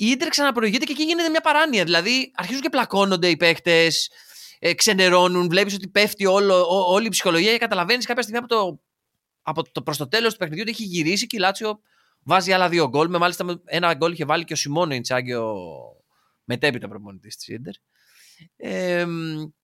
Η 0.00 0.06
Ίντερ 0.06 0.28
ξαναπροηγείται 0.28 0.84
και 0.84 0.92
εκεί 0.92 1.02
γίνεται 1.02 1.28
μια 1.28 1.40
παράνοια. 1.40 1.84
Δηλαδή 1.84 2.32
αρχίζουν 2.34 2.62
και 2.62 2.68
πλακώνονται 2.68 3.28
οι 3.28 3.36
παίχτες 3.36 4.10
ε, 4.58 4.74
ξενερώνουν, 4.74 5.48
βλέπεις 5.48 5.74
ότι 5.74 5.88
πέφτει 5.88 6.26
όλο, 6.26 6.66
ό, 6.68 6.92
όλη 6.92 7.06
η 7.06 7.08
ψυχολογία 7.08 7.52
και 7.52 7.58
καταλαβαίνεις 7.58 8.06
κάποια 8.06 8.22
στιγμή 8.22 8.38
από 8.38 8.48
το, 8.48 8.80
από 9.42 9.70
το 9.72 9.82
προς 9.82 9.96
το 9.96 10.08
τέλος 10.08 10.32
του 10.32 10.38
παιχνιδιού 10.38 10.62
ότι 10.62 10.70
έχει 10.70 10.84
γυρίσει 10.84 11.26
και 11.26 11.36
η 11.36 11.40
Λάτσιο 11.40 11.80
βάζει 12.22 12.52
άλλα 12.52 12.68
δύο 12.68 12.88
γκολ. 12.88 13.08
Με 13.08 13.18
μάλιστα 13.18 13.60
ένα 13.64 13.94
γκολ 13.94 14.12
είχε 14.12 14.24
βάλει 14.24 14.44
και 14.44 14.52
ο 14.52 14.56
Σιμόνο 14.56 14.94
Ιντσάγκιο 14.94 15.54
μετέπειτα 16.44 16.88
προπονητής 16.88 17.36
της 17.36 17.48
Ιντερ. 17.48 17.74
Ε, 18.56 19.06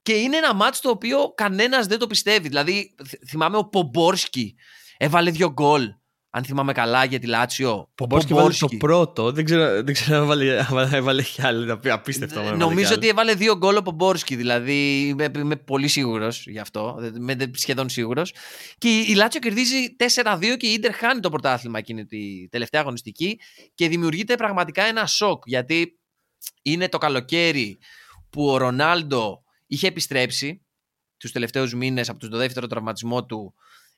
και 0.03 0.12
είναι 0.12 0.37
ένα 0.37 0.55
μάτσο 0.55 0.81
το 0.83 0.90
οποίο 0.90 1.33
κανένας 1.35 1.87
δεν 1.87 1.99
το 1.99 2.07
πιστεύει. 2.07 2.49
Δηλαδή, 2.49 2.94
θυμάμαι 3.29 3.57
ο 3.57 3.64
Πομπόρσκι 3.64 4.55
έβαλε 4.97 5.31
δύο 5.31 5.53
γκολ 5.53 5.94
αν 6.37 6.44
θυμάμαι 6.44 6.73
καλά 6.73 7.05
για 7.05 7.18
τη 7.18 7.27
Λάτσιο. 7.27 7.90
Πομπόρσκι 7.94 8.35
βάλε 8.35 8.55
το 8.59 8.68
πρώτο. 8.79 9.33
Δεν 9.33 9.44
ξέρω, 9.44 9.83
δεν 9.83 9.94
ξέρω 9.94 10.16
αν 10.16 10.23
έβαλε, 10.23 10.66
έβαλε 10.92 11.23
κι 11.23 11.42
άλλο. 11.42 11.81
Απίστευτο. 11.85 12.57
Νομίζω 12.57 12.94
ότι 12.94 13.09
έβαλε 13.09 13.35
δύο 13.35 13.57
γκολ 13.57 13.77
ο 13.77 13.83
Πομπόρσκι. 13.83 14.37
Δηλαδή 14.37 15.07
είμαι, 15.07 15.31
είμαι 15.37 15.57
πολύ 15.57 15.88
σίγουρος 15.88 16.47
γι' 16.47 16.59
αυτό. 16.59 16.99
Είμαι 17.16 17.37
σχεδόν 17.55 17.88
σίγουρος. 17.88 18.35
Και 18.79 18.88
η 18.88 19.14
Λάτσιο 19.14 19.40
κερδίζει 19.40 19.97
4-2 20.23 20.57
και 20.57 20.66
η 20.66 20.79
ντερ 20.79 20.94
χάνει 20.94 21.20
το 21.20 21.31
πρωτάθλημα 21.31 21.79
εκείνη 21.79 22.05
τη 22.05 22.49
τελευταία 22.49 22.81
αγωνιστική. 22.81 23.40
Και 23.75 23.88
δημιουργείται 23.88 24.35
πραγματικά 24.35 24.83
ένα 24.83 25.07
σοκ. 25.07 25.42
Γιατί 25.47 25.99
είναι 26.62 26.88
το 26.88 26.99
καλοκαίρι 26.99 27.79
που 28.31 28.47
ο 28.47 28.57
Ρονάλντο 28.57 29.42
είχε 29.66 29.87
επιστρέψει 29.87 30.64
τους 31.16 31.33
τελευταίους 31.33 31.75
μήνες 31.75 32.09
από 32.09 32.29
το 32.29 32.37
δεύτερο 32.37 32.66
τραυματισμό 32.66 33.25
του 33.25 33.55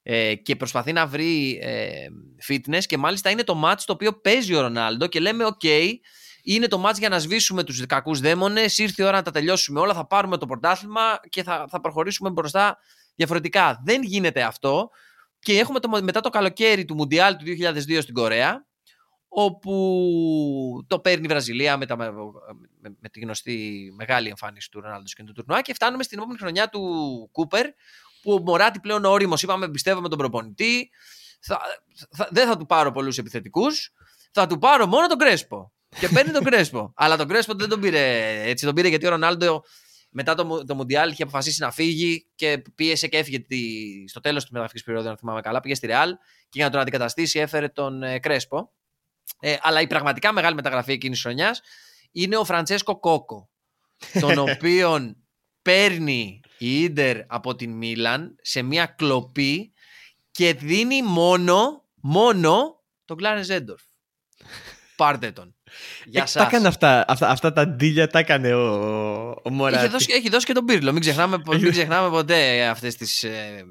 ε, 0.08 0.34
και 0.34 0.56
προσπαθεί 0.56 0.92
να 0.92 1.06
βρει 1.06 1.58
ε, 1.62 2.06
fitness 2.48 2.84
και 2.86 2.96
μάλιστα 2.96 3.30
είναι 3.30 3.42
το 3.42 3.62
match 3.64 3.80
το 3.84 3.92
οποίο 3.92 4.12
παίζει 4.12 4.54
ο 4.54 4.60
Ρονάλντο 4.60 5.06
και 5.06 5.20
λέμε 5.20 5.44
ok 5.58 5.92
είναι 6.42 6.68
το 6.68 6.84
match 6.86 6.98
για 6.98 7.08
να 7.08 7.18
σβήσουμε 7.18 7.64
τους 7.64 7.86
κακούς 7.86 8.20
δαίμονες 8.20 8.78
ήρθε 8.78 9.02
η 9.02 9.06
ώρα 9.06 9.16
να 9.16 9.22
τα 9.22 9.30
τελειώσουμε 9.30 9.80
όλα 9.80 9.94
θα 9.94 10.06
πάρουμε 10.06 10.36
το 10.36 10.46
πρωτάθλημα 10.46 11.20
και 11.28 11.42
θα, 11.42 11.66
θα 11.70 11.80
προχωρήσουμε 11.80 12.30
μπροστά 12.30 12.78
διαφορετικά 13.14 13.80
δεν 13.84 14.02
γίνεται 14.02 14.42
αυτό 14.42 14.90
και 15.38 15.58
έχουμε 15.58 15.80
το, 15.80 15.88
μετά 16.02 16.20
το 16.20 16.28
καλοκαίρι 16.28 16.84
του 16.84 16.94
Μουντιάλ 16.94 17.36
του 17.36 17.44
2002 17.44 17.98
στην 18.00 18.14
Κορέα 18.14 18.66
όπου 19.28 20.84
το 20.86 21.00
παίρνει 21.00 21.24
η 21.24 21.28
Βραζιλία 21.28 21.76
με, 21.76 21.86
τα, 21.86 21.96
με, 21.96 22.12
με, 22.80 23.08
τη 23.08 23.20
γνωστή 23.20 23.92
μεγάλη 23.96 24.28
εμφάνιση 24.28 24.70
του 24.70 24.80
Ρονάλντο 24.80 25.10
και 25.16 25.22
του 25.22 25.32
τουρνουά 25.32 25.62
και 25.62 25.74
φτάνουμε 25.74 26.02
στην 26.02 26.18
επόμενη 26.18 26.38
χρονιά 26.38 26.68
του 26.68 26.82
Κούπερ 27.32 27.66
που 28.26 28.32
ο 28.32 28.40
Μωράτη 28.40 28.80
πλέον 28.80 29.04
όριμος, 29.04 29.42
είπαμε 29.42 29.70
πιστεύουμε 29.70 30.08
τον 30.08 30.18
προπονητή, 30.18 30.90
θα, 31.40 31.60
θα, 32.10 32.28
δεν 32.30 32.46
θα 32.46 32.56
του 32.56 32.66
πάρω 32.66 32.90
πολλούς 32.90 33.18
επιθετικούς, 33.18 33.92
θα 34.32 34.46
του 34.46 34.58
πάρω 34.58 34.86
μόνο 34.86 35.06
τον 35.06 35.18
Κρέσπο. 35.18 35.72
Και 35.98 36.08
παίρνει 36.08 36.32
τον 36.32 36.44
Κρέσπο. 36.44 36.92
Αλλά 36.96 37.16
τον 37.16 37.28
Κρέσπο 37.28 37.54
δεν 37.54 37.68
τον 37.68 37.80
πήρε 37.80 38.32
έτσι, 38.42 38.64
τον 38.64 38.74
πήρε 38.74 38.88
γιατί 38.88 39.06
ο 39.06 39.10
Ρονάλντο 39.10 39.62
μετά 40.10 40.34
το, 40.34 40.64
το 40.64 40.74
Μουντιάλ 40.74 41.10
είχε 41.10 41.22
αποφασίσει 41.22 41.60
να 41.60 41.70
φύγει 41.70 42.26
και 42.34 42.62
πίεσε 42.74 43.06
και 43.06 43.16
έφυγε 43.16 43.38
τη, 43.38 43.58
στο 44.08 44.20
τέλος 44.20 44.42
της 44.42 44.50
μεταγραφική 44.50 44.84
περίοδου, 44.84 45.08
αν 45.08 45.16
θυμάμαι 45.16 45.40
καλά. 45.40 45.60
Πήγε 45.60 45.74
στη 45.74 45.86
Ρεάλ 45.86 46.10
και 46.48 46.48
για 46.52 46.64
να 46.64 46.70
τον 46.70 46.80
αντικαταστήσει 46.80 47.38
έφερε 47.38 47.68
τον 47.68 48.02
ε, 48.02 48.18
Κρέσπο. 48.18 48.72
Ε, 49.40 49.56
αλλά 49.60 49.80
η 49.80 49.86
πραγματικά 49.86 50.32
μεγάλη 50.32 50.54
μεταγραφή 50.54 50.92
εκείνης 50.92 51.16
της 51.16 51.26
χρονιάς 51.26 51.60
είναι 52.12 52.36
ο 52.36 52.44
Φραντσέσκο 52.44 52.98
Κόκο. 52.98 53.50
τον 54.20 54.38
οποίον 54.50 55.16
παίρνει 55.62 56.40
η 56.58 56.82
Ίντερ 56.82 57.16
από 57.26 57.54
την 57.54 57.70
Μίλαν 57.70 58.36
σε 58.42 58.62
μια 58.62 58.86
κλοπή 58.86 59.72
και 60.30 60.54
δίνει 60.54 61.02
μόνο, 61.02 61.84
μόνο 61.94 62.82
τον 63.04 63.16
Κλάρεν 63.16 63.44
Ζέντορφ. 63.44 63.82
Πάρτε 64.96 65.32
τον. 65.32 65.54
Για 66.04 66.22
ε, 66.22 66.26
σας. 66.26 66.42
Τα 66.42 66.48
έκανε 66.48 66.68
αυτά, 66.68 67.04
αυτά, 67.08 67.28
αυτά 67.28 67.52
τα 67.52 67.68
ντύλια, 67.68 68.06
τα 68.06 68.18
έκανε 68.18 68.54
ο, 68.54 69.30
ο 69.42 69.50
Μωράτη. 69.50 69.82
Έχει 69.82 69.88
δώσει, 69.88 70.12
έχει 70.12 70.28
δώσει 70.28 70.46
και 70.46 70.52
τον 70.52 70.64
Πύρλο. 70.64 70.92
Μην 70.92 71.00
ξεχνάμε, 71.00 71.38
μην 71.46 71.70
ξεχνάμε 71.70 72.10
ποτέ 72.10 72.66
αυτές 72.66 72.96
τις, 72.96 73.22
ε, 73.22 73.64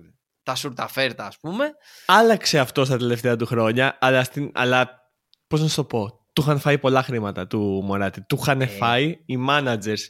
τα 0.44 0.56
σουρταφέρτα 0.56 1.26
ας 1.26 1.38
πούμε. 1.40 1.72
Άλλαξε 2.06 2.60
αυτό 2.60 2.86
στα 2.86 2.98
τελευταία 2.98 3.36
του 3.36 3.46
χρόνια, 3.46 3.98
αλλά, 4.02 4.24
στην, 4.24 4.52
αλλά 4.54 5.12
πώς 5.48 5.62
να 5.62 5.68
σου 5.68 5.76
το 5.76 5.84
πω, 5.84 6.26
του 6.34 6.42
είχαν 6.42 6.60
φάει 6.60 6.78
πολλά 6.78 7.04
χρήματα 7.04 7.48
του 7.48 7.82
Μωράτη. 7.86 8.22
Του 8.22 8.38
είχαν 8.42 8.62
ε. 8.62 8.68
φάει 8.68 9.18
οι 9.26 9.38
managers 9.50 10.04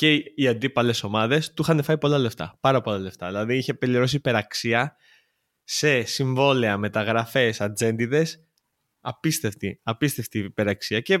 και 0.00 0.32
οι 0.34 0.48
αντίπαλες 0.48 1.02
ομάδες 1.02 1.52
του 1.52 1.62
είχαν 1.62 1.82
φάει 1.82 1.98
πολλά 1.98 2.18
λεφτά. 2.18 2.58
Πάρα 2.60 2.80
πολλά 2.80 2.98
λεφτά. 2.98 3.26
Δηλαδή 3.26 3.56
είχε 3.56 3.74
πληρώσει 3.74 4.16
υπεραξία 4.16 4.96
σε 5.64 6.02
συμβόλαια, 6.02 6.76
μεταγραφές, 6.76 7.60
ατζέντιδες. 7.60 8.44
Απίστευτη, 9.00 9.80
απίστευτη 9.82 10.38
υπεραξία. 10.38 11.00
Και 11.00 11.18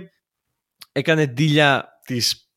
έκανε 0.92 1.26
ντύλια 1.26 1.88
της 2.04 2.50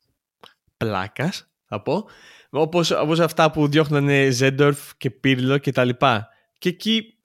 πλάκας, 0.77 1.51
θα 1.65 1.81
πω. 1.81 2.05
Όπως, 2.49 2.91
όπως 2.91 3.19
αυτά 3.19 3.51
που 3.51 3.67
διώχνανε 3.67 4.29
Ζέντορφ 4.29 4.97
και 4.97 5.11
Πύρλο 5.11 5.57
και 5.57 5.71
τα 5.71 5.83
λοιπά. 5.83 6.27
Και 6.57 6.69
εκεί 6.69 7.17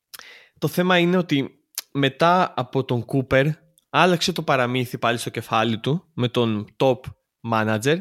το 0.59 0.69
θέμα 0.69 0.99
είναι 0.99 1.17
ότι 1.17 1.65
μετά 1.93 2.53
από 2.57 2.85
τον 2.85 3.05
Κούπερ 3.05 3.47
άλλαξε 3.91 4.33
το 4.33 4.43
παραμύθι 4.43 4.99
πάλι 4.99 5.19
στο 5.19 5.31
κεφάλι 5.31 5.79
του 5.79 6.11
με 6.15 6.29
τον 6.29 6.75
top 6.77 7.01
manager 7.51 7.99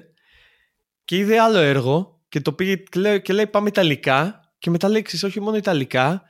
και 1.07 1.17
είδε 1.17 1.39
άλλο 1.39 1.57
έργο 1.57 2.21
και 2.29 2.41
το 2.41 2.53
πήγε 2.53 2.75
και 2.75 2.99
λέει, 2.99 3.21
και 3.21 3.33
λέει 3.33 3.47
πάμε 3.47 3.67
Ιταλικά 3.67 4.41
και 4.57 4.69
μετά 4.69 4.89
λέει 4.89 5.05
όχι 5.23 5.39
μόνο 5.39 5.57
Ιταλικά 5.57 6.23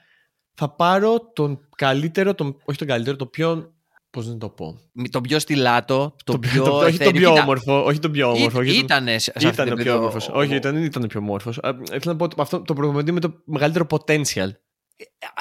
θα 0.53 0.69
πάρω 0.69 1.31
τον 1.33 1.67
καλύτερο, 1.75 2.35
τον, 2.35 2.61
όχι 2.65 2.77
τον 2.77 2.87
καλύτερο, 2.87 3.15
το 3.15 3.25
πιο 3.25 3.71
Πώς 4.09 4.27
να 4.27 4.37
το 4.37 4.49
πω; 4.49 4.79
Το 5.11 5.21
πιο 5.21 5.39
στυλάτο, 5.39 6.15
το, 6.23 6.31
το 6.31 6.39
πιο. 6.39 6.63
Το, 6.63 6.77
όχι 6.77 6.97
το 6.97 7.11
πιο 7.11 7.31
όμορφο. 7.31 7.83
Όχι 7.83 7.99
το 7.99 8.09
πιο 8.09 8.31
όμορφο. 8.31 8.61
Ήτανε 8.61 9.19
σε 9.19 9.31
αυτό 9.35 9.63
ήταν 9.63 9.75
πιο 9.75 9.95
όμορφος. 9.95 10.29
Όχι, 10.33 10.55
ήταν, 10.55 10.83
ήταν 10.83 11.07
πιο 11.07 11.19
όμορφος. 11.19 11.59
Ήθελα 11.93 12.15
να 12.15 12.15
πω 12.15 12.27
αυτό 12.37 12.61
το 12.61 12.73
προπονητή 12.73 13.11
με 13.11 13.19
το 13.19 13.41
μεγαλύτερο 13.45 13.87
potential. 13.89 14.49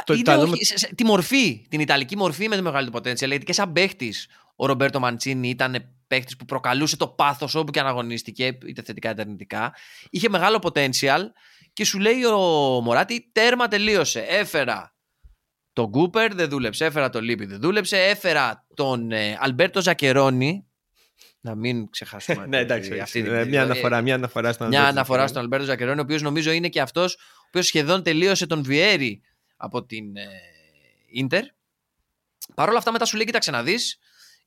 Το 0.05 0.15
είναι 0.15 0.35
όχι, 0.35 0.65
σε, 0.65 0.95
τη 0.95 1.05
μορφή, 1.05 1.67
την 1.69 1.81
Ιταλική 1.81 2.17
μορφή 2.17 2.49
με 2.49 2.57
το 2.57 2.63
μεγαλύτερο 2.63 2.99
potential. 2.99 3.29
Γιατί 3.29 3.45
και 3.45 3.53
σαν 3.53 3.73
παίχτης 3.73 4.29
ο 4.57 4.67
Ρομπέρτο 4.67 5.01
Μαντσίνη 5.01 5.49
ήταν 5.49 5.96
παίχτη 6.07 6.37
που 6.37 6.45
προκαλούσε 6.45 6.97
το 6.97 7.09
πάθος 7.09 7.55
όπου 7.55 7.73
και 7.73 7.81
αν 7.81 7.87
αγωνίστηκε, 7.87 8.59
είτε 8.67 8.83
θετικά 8.83 9.11
είτε 9.11 9.21
αρνητικά. 9.21 9.75
Είχε 10.11 10.29
μεγάλο 10.29 10.59
potential 10.63 11.21
και 11.73 11.85
σου 11.85 11.99
λέει 11.99 12.25
ο 12.25 12.41
Μωράτη, 12.83 13.31
τέρμα 13.33 13.69
τελείωσε. 13.69 14.21
Έφερα 14.21 14.95
τον 15.73 15.87
Κούπερ, 15.87 16.35
δεν 16.35 16.49
δούλεψε. 16.49 16.85
Έφερα 16.85 17.11
τον 17.11 17.23
Λίπι, 17.23 17.47
δεν 17.47 17.61
δούλεψε. 17.61 18.05
Έφερα 18.05 18.67
τον 18.75 19.13
ε, 19.13 19.39
Αλμπέρτο 19.41 19.81
Ζακερόνι. 19.81 20.67
Να 21.41 21.55
μην 21.55 21.91
ξεχάσουμε. 21.91 22.47
ναι, 22.49 22.59
εντάξει. 22.59 23.01
Αυτή 23.01 23.23
ναι, 23.23 23.45
μια, 23.45 23.63
αναφορά, 23.63 24.01
μια 24.01 24.15
αναφορά 24.15 24.53
στον 24.53 24.69
Μια 24.69 24.85
αναφορά 24.85 25.27
στον 25.27 25.43
Αλμπέρτο 25.43 25.65
Ζακερόνι, 25.65 25.99
ο 25.99 26.03
οποίος 26.03 26.23
νομίζω 26.23 26.51
είναι 26.51 26.69
και 26.69 26.81
αυτός 26.81 27.15
ο 27.15 27.45
οποίος 27.47 27.67
σχεδόν 27.67 28.03
τελείωσε 28.03 28.47
τον 28.47 28.63
Βιέρι 28.63 29.23
από 29.57 29.85
την 29.85 30.17
ε, 30.17 30.27
Ίντερ. 31.11 31.45
Παρ' 32.55 32.69
όλα 32.69 32.79
αυτά, 32.79 32.93
μετά 32.93 33.05
σου 33.05 33.17
λέει: 33.17 33.25
Κοίταξε 33.27 33.51
να 33.51 33.63
δεις, 33.63 33.99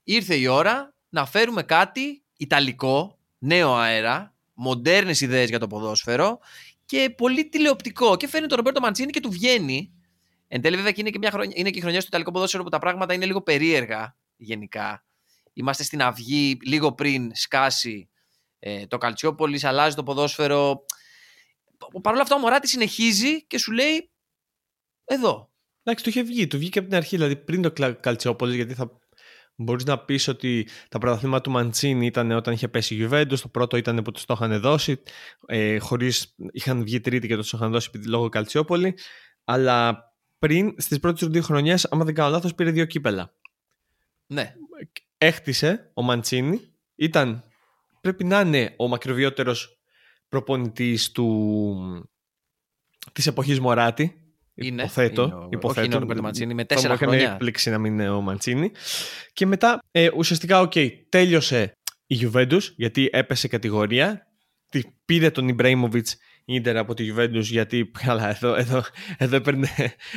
ήρθε 0.04 0.36
η 0.36 0.48
ώρα 0.48 0.94
να 1.10 1.26
φέρουμε 1.26 1.64
κάτι 1.64 2.24
ιταλικό, 2.38 3.18
νέο 3.38 3.76
αέρα, 3.76 4.34
μοντέρνες 4.54 5.22
ιδέες 5.22 5.50
για 5.50 5.60
το 5.60 5.68
ποδόσφαιρο 5.68 6.40
και 6.86 7.14
πολύ 7.18 7.50
τηλεοπτικό. 7.50 8.18
Και 8.18 8.28
φέρνει 8.28 8.48
τον 8.48 8.58
Ρομπέρτο 8.58 8.80
Μαντσίνη 8.80 9.12
και 9.12 9.20
του 9.20 9.30
βγαίνει. 9.32 9.94
Εν 10.48 10.62
τέλει, 10.62 10.76
βέβαια, 10.76 10.92
και 10.92 11.02
είναι 11.02 11.10
και, 11.10 11.18
μια 11.18 11.32
χρονιά, 11.32 11.54
είναι 11.56 11.70
και 11.70 11.78
η 11.78 11.82
χρονιά 11.82 12.00
στο 12.00 12.08
Ιταλικό 12.10 12.32
ποδόσφαιρο 12.32 12.64
που 12.64 12.70
τα 12.70 12.80
πράγματα 12.80 13.14
είναι 13.14 13.26
λίγο 13.26 13.42
περίεργα 13.42 14.18
γενικά. 14.38 15.04
Είμαστε 15.54 15.84
στην 15.84 16.02
αυγή 16.02 16.58
λίγο 16.66 16.94
πριν 16.94 17.32
σκάσει 17.36 18.10
ε, 18.60 18.88
το 18.88 18.98
Καλτσιόπολης, 18.98 19.64
αλλάζει 19.64 19.96
το 19.96 20.04
ποδόσφαιρο. 20.04 20.86
Παρ' 22.02 22.14
όλα 22.14 22.22
αυτά, 22.22 22.36
ο 22.36 22.40
Μωράτη 22.40 22.68
συνεχίζει 22.68 23.44
και 23.46 23.58
σου 23.58 23.72
λέει 23.72 24.10
εδώ. 25.06 25.50
Εντάξει, 25.84 26.04
του 26.04 26.10
είχε 26.10 26.22
βγει. 26.22 26.48
Του 26.48 26.58
βγήκε 26.58 26.80
από 26.80 26.88
την 26.88 26.98
αρχή, 26.98 27.16
δηλαδή 27.16 27.36
πριν 27.36 27.62
το 27.62 27.98
Καλτσιόπολης, 28.00 28.56
γιατί 28.56 28.74
θα 28.74 29.00
Μπορείς 29.62 29.84
να 29.84 30.00
πεις 30.00 30.28
ότι 30.28 30.68
τα 30.90 30.98
πρωταθλήματα 30.98 31.42
του 31.42 31.52
Μαντσίνη 31.52 32.06
ήταν 32.06 32.32
όταν 32.32 32.54
είχε 32.54 32.68
πέσει 32.68 32.96
η 32.96 33.08
Juventus, 33.12 33.38
το 33.42 33.48
πρώτο 33.48 33.78
ήταν 33.78 34.02
που 34.02 34.12
τους 34.12 34.26
το 34.26 34.34
είχαν 34.34 34.60
δώσει, 34.60 35.02
ε, 35.46 35.78
χωρίς, 35.78 36.36
είχαν 36.52 36.84
βγει 36.84 37.00
τρίτη 37.00 37.28
και 37.28 37.36
τους 37.36 37.54
είχαν 37.54 37.72
δώσει 37.72 37.90
λόγω 38.08 38.30
Καλτσιόπολι, 38.30 38.98
αλλά 39.44 40.04
πριν, 40.40 40.76
στις 40.78 41.00
πρώτες 41.00 41.28
δύο 41.28 41.42
χρονιές, 41.42 41.86
άμα 41.86 42.06
δεν 42.06 42.14
κάνω 42.14 42.30
λάθος, 42.30 42.56
πήρε 42.56 42.72
δύο 42.72 42.86
κύπελα. 42.86 43.34
Ναι. 44.28 44.54
Έχτισε 45.18 45.92
ο 45.94 46.02
Μαντσίνη, 46.02 46.62
ήταν, 46.96 47.44
πρέπει 48.02 48.24
να 48.24 48.40
είναι 48.40 48.74
ο 48.78 48.88
μακροβιότερος 48.88 49.80
προπονητής 50.30 51.12
του, 51.12 52.10
της 53.12 53.28
εποχής 53.28 53.60
Μωράτη 53.60 54.29
είναι, 54.62 54.82
υποθέτω. 54.82 55.24
Είναι 55.24 55.34
ο, 55.34 55.48
υποθέτω. 55.52 55.98
Όχι 55.98 56.06
είναι 56.06 56.20
ο 56.20 56.22
Μαντσίνη, 56.22 56.54
με 56.54 56.66
τέσσερα 56.66 56.98
θα 56.98 57.06
χρόνια. 57.06 57.32
έκπληξη 57.32 57.70
να 57.70 57.78
μην 57.78 57.94
είναι 57.94 58.10
ο 58.10 58.22
Μαντσίνη. 58.22 58.72
Και 59.34 59.46
μετά 59.46 59.80
ε, 59.92 60.10
ουσιαστικά, 60.16 60.62
OK, 60.62 60.72
okay, 60.76 60.90
τέλειωσε 61.10 61.74
η 62.08 62.18
Juventus 62.22 62.62
γιατί 62.76 63.10
έπεσε 63.12 63.48
κατηγορία. 63.48 64.28
Τη 64.70 64.82
πήρε 65.06 65.30
τον 65.30 65.48
Ιμπρέιμοβιτ 65.48 66.08
Ίντερ 66.46 66.78
από 66.78 66.94
τη 66.94 67.14
Juventus 67.16 67.42
γιατί 67.42 67.92
καλά, 68.06 68.30
εδώ, 68.30 68.56
εδώ, 68.56 68.84
εδώ, 69.18 69.36
έπαιρνε, 69.36 69.70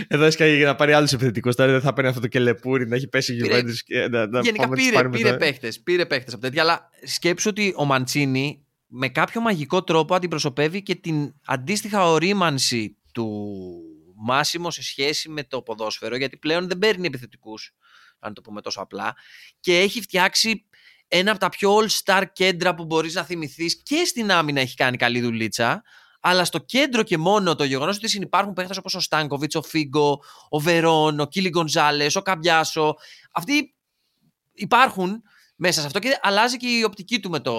εδώ 0.08 0.24
έσκαγε 0.24 0.56
για 0.56 0.66
να 0.66 0.74
πάρει 0.74 0.92
άλλους 0.92 1.12
επιθετικούς. 1.12 1.54
Τώρα 1.54 1.70
δεν 1.70 1.80
θα 1.80 1.92
παίρνει 1.92 2.10
αυτό 2.10 2.20
το 2.20 2.28
κελεπούρι 2.28 2.88
να 2.88 2.96
έχει 2.96 3.08
πέσει 3.08 3.34
η 3.34 3.40
Juventus. 3.44 3.74
Και 3.84 4.08
να, 4.08 4.26
να 4.26 4.40
γενικά 4.40 4.68
πήρε, 4.68 5.08
πήρε, 5.08 5.36
παίχτες, 5.36 5.80
πήρε 5.80 6.06
παίχτες 6.06 6.32
από 6.32 6.42
τέτοια. 6.42 6.62
Αλλά 6.62 6.90
σκέψου 7.02 7.48
ότι 7.50 7.74
ο 7.76 7.84
Μαντσίνη 7.84 8.66
με 8.86 9.08
κάποιο 9.08 9.40
μαγικό 9.40 9.82
τρόπο 9.82 10.14
αντιπροσωπεύει 10.14 10.82
και 10.82 10.94
την 10.94 11.34
αντίστοιχα 11.44 12.10
ορίμανση 12.10 12.96
του 13.12 13.28
Μάσιμο 14.22 14.70
σε 14.70 14.82
σχέση 14.82 15.28
με 15.28 15.44
το 15.44 15.62
ποδόσφαιρο, 15.62 16.16
γιατί 16.16 16.36
πλέον 16.36 16.68
δεν 16.68 16.78
παίρνει 16.78 17.06
επιθετικούς, 17.06 17.74
αν 18.18 18.34
το 18.34 18.40
πούμε 18.40 18.60
τόσο 18.60 18.80
απλά, 18.80 19.16
και 19.60 19.78
έχει 19.78 20.00
φτιάξει 20.00 20.66
ένα 21.08 21.30
από 21.30 21.40
τα 21.40 21.48
πιο 21.48 21.76
all-star 21.76 22.24
κέντρα 22.32 22.74
που 22.74 22.84
μπορείς 22.84 23.14
να 23.14 23.24
θυμηθείς 23.24 23.82
και 23.82 24.04
στην 24.04 24.30
άμυνα 24.30 24.60
έχει 24.60 24.74
κάνει 24.74 24.96
καλή 24.96 25.20
δουλίτσα, 25.20 25.82
Αλλά 26.20 26.44
στο 26.44 26.58
κέντρο 26.58 27.02
και 27.02 27.18
μόνο 27.18 27.54
το 27.54 27.64
γεγονός 27.64 27.96
ότι 27.96 28.16
υπάρχουν 28.16 28.52
παίχτες 28.52 28.76
όπως 28.76 28.94
ο 28.94 29.00
Στάνκοβιτς, 29.00 29.54
ο 29.54 29.62
Φίγκο, 29.62 30.22
ο 30.48 30.58
Βερόν, 30.58 31.20
ο 31.20 31.26
Κίλι 31.26 31.48
Γκονζάλες, 31.48 32.16
ο 32.16 32.22
Καμπιάσο. 32.22 32.96
Αυτοί 33.32 33.74
υπάρχουν 34.52 35.22
μέσα 35.56 35.80
σε 35.80 35.86
αυτό 35.86 35.98
και 35.98 36.18
αλλάζει 36.22 36.56
και 36.56 36.68
η 36.68 36.82
οπτική 36.82 37.20
του 37.20 37.30
με 37.30 37.40
το, 37.40 37.54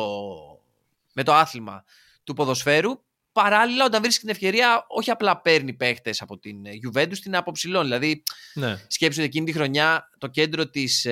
με 1.13 1.23
το 1.23 1.33
άθλημα 1.33 1.83
του 2.23 2.33
ποδοσφαίρου. 2.33 3.03
Παράλληλα, 3.33 3.85
όταν 3.85 4.01
βρίσκεις 4.01 4.21
την 4.21 4.29
ευκαιρία, 4.29 4.85
όχι 4.87 5.11
απλά 5.11 5.41
παίρνει 5.41 5.73
παίχτες 5.73 6.21
από 6.21 6.39
την 6.39 6.55
Juventus, 6.65 7.17
την 7.21 7.35
αποψηλώνει. 7.35 7.83
Δηλαδή, 7.85 8.23
Ναι. 8.53 8.77
σκέψου 8.87 9.17
ότι 9.19 9.27
εκείνη 9.27 9.45
τη 9.45 9.51
χρονιά 9.51 10.09
το 10.17 10.27
κέντρο 10.27 10.69
της 10.69 11.07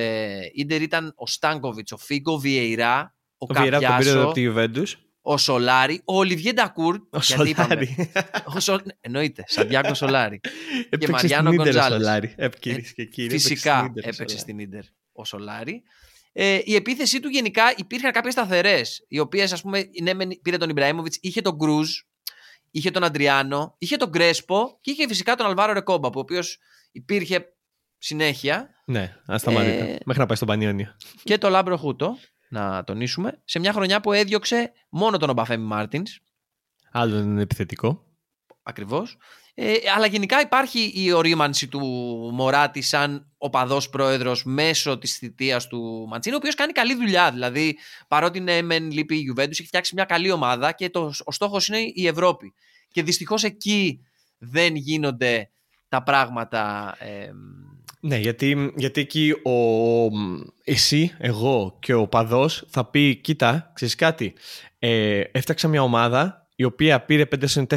Ιντερ 0.54 0.82
ήταν 0.82 1.14
ο 1.16 1.28
Στάνκοβιτς, 1.28 1.92
ο 1.92 1.98
Φίγκο, 1.98 2.34
ο 2.34 2.38
Βιεϊρά, 2.40 3.16
ο, 3.38 3.46
Ο 3.50 3.54
Βιερά 3.62 3.80
τον 3.80 3.80
πήρε 3.80 4.10
Καμπιάσο, 4.10 4.22
από 4.22 4.32
τη 4.32 4.48
Juventus. 4.56 4.88
ο 5.22 5.38
Σολάρη, 5.38 6.02
ο 6.06 6.18
Ολιβιέ 6.18 6.54
Ντακούρ. 6.54 6.96
Ο 7.10 7.20
γιατί 7.22 7.50
είπαμε, 7.50 7.68
Σολάρη. 7.86 8.12
ο 8.56 8.60
Σο... 8.60 8.80
Εννοείται, 9.02 9.44
Σαντιάγο 9.48 9.94
Σολάρη. 9.94 10.40
Έπαιξε 10.90 11.12
Μαριάνο 11.12 11.52
στην 11.52 11.62
Ίντερ 11.62 11.76
ο 11.76 11.80
Γκοντζάλες. 11.80 11.98
Σολάρη. 12.06 12.34
Ε, 12.38 12.50
κυρίες 12.60 12.94
και 12.94 13.06
κύριοι, 13.06 13.28
έπαιξε 13.28 13.48
Φυσικά 13.48 13.78
στην 13.78 13.86
Ίντερ 13.90 14.06
ο 14.06 14.08
έπαιξε 14.10 14.24
Σολάρη. 14.24 14.40
στην 14.40 14.60
Ίντερ 14.60 14.84
ο 15.12 15.26
Σολάρη. 15.26 15.84
Ε, 16.34 16.60
η 16.64 16.76
επίθεσή 16.76 17.20
του 17.20 17.30
γενικά 17.30 17.74
υπήρχαν 17.78 18.12
κάποιες 18.12 18.34
σταθερές, 18.34 19.06
οι 19.08 19.20
οποίες, 19.20 19.52
ας 19.54 19.62
πούμε, 19.62 19.90
ναι, 20.02 20.14
μεν 20.14 20.30
πήρε 20.42 20.58
τον 20.58 20.70
Ιμπραήμοβιτς, 20.70 21.18
είχε 21.22 21.42
τον 21.42 21.58
Κρούζ, 21.60 21.90
είχε 22.72 22.92
τον 22.92 23.04
Αντριάνο, 23.04 23.76
είχε 23.78 23.98
τον 23.98 24.10
Γκρέσπο 24.10 24.78
και 24.82 24.92
είχε 24.92 25.08
φυσικά 25.08 25.36
τον 25.36 25.46
Αλβάρο 25.46 25.74
Ρεκόμπα, 25.74 26.08
ο 26.08 26.12
οποίος 26.20 26.58
υπήρχε 26.92 27.46
συνέχεια 27.98 28.70
Ναι, 28.86 29.16
ασταμάτητα. 29.26 29.84
Ε, 29.86 29.98
Μέχρι 30.06 30.22
να 30.22 30.26
πάει 30.26 30.36
στον 30.36 30.48
Πανιόνιο. 30.48 30.96
και 31.24 31.38
το 31.38 31.50
Λάμπρο 31.50 31.78
Χούτο, 31.78 32.18
να 32.50 32.84
τονίσουμε, 32.84 33.42
σε 33.46 33.60
μια 33.60 33.74
χρονιά 33.74 34.02
που 34.02 34.12
έδιωξε 34.12 34.72
μόνο 34.90 35.18
τον 35.18 35.30
Ομπαφέμι 35.30 35.66
Μάρτινς. 35.66 36.20
Άλλο 36.92 37.18
είναι 37.18 37.42
επιθετικό. 37.42 38.06
Ακριβώς. 38.64 39.18
Ε, 39.56 39.74
αλλά 39.96 40.06
γενικά 40.06 40.42
υπάρχει 40.42 40.92
η 40.96 41.12
ωρίμανση 41.12 41.68
του 41.68 41.80
Μωράτη 42.34 42.82
σαν 42.82 43.26
οπαδό 43.38 43.82
πρόεδρος 43.92 44.44
μέσω 44.46 44.98
της 44.98 45.18
θητείας 45.18 45.68
του 45.68 46.06
Μαντσίνη, 46.10 46.36
ο 46.36 46.38
οποίος 46.38 46.56
κάνει 46.56 46.72
καλή 46.72 46.96
δουλειά. 46.96 47.32
Δηλαδή, 47.32 47.78
παρότι 48.08 48.38
είναι 48.38 48.62
μεν 48.62 48.92
λείπει 48.92 49.16
η 49.16 49.34
Juventus, 49.34 49.50
έχει 49.50 49.66
φτιάξει 49.66 49.96
μια 49.96 50.06
καλή 50.06 50.32
ομάδα 50.32 50.72
και 50.72 50.90
το, 50.90 51.12
ο 51.24 51.32
στόχος 51.32 51.68
είναι 51.68 51.80
η 51.94 52.08
Ευρώπη. 52.08 52.54
Και 52.92 53.04
δυστυχώς 53.04 53.44
εκεί 53.44 54.00
δεν 54.38 54.76
γίνονται 54.76 55.50
τα 55.90 56.04
πράγματα. 56.04 56.96
Ε, 57.00 57.32
Ναι, 58.00 58.18
γιατί, 58.18 58.72
γιατί 58.76 59.02
εκεί 59.02 59.32
ο, 59.32 59.52
εσύ, 60.64 61.16
εγώ 61.18 61.78
και 61.80 61.94
ο 61.94 62.08
παδός 62.08 62.66
θα 62.70 62.86
πει 62.86 63.16
κοίτα, 63.16 63.72
ξέρεις 63.74 63.96
κάτι, 63.96 64.34
ε, 64.80 65.22
έφτιαξα 65.32 65.68
μια 65.68 65.84
ομάδα 65.84 66.41
η 66.62 66.64
οποία 66.64 67.02
πήρε 67.06 67.24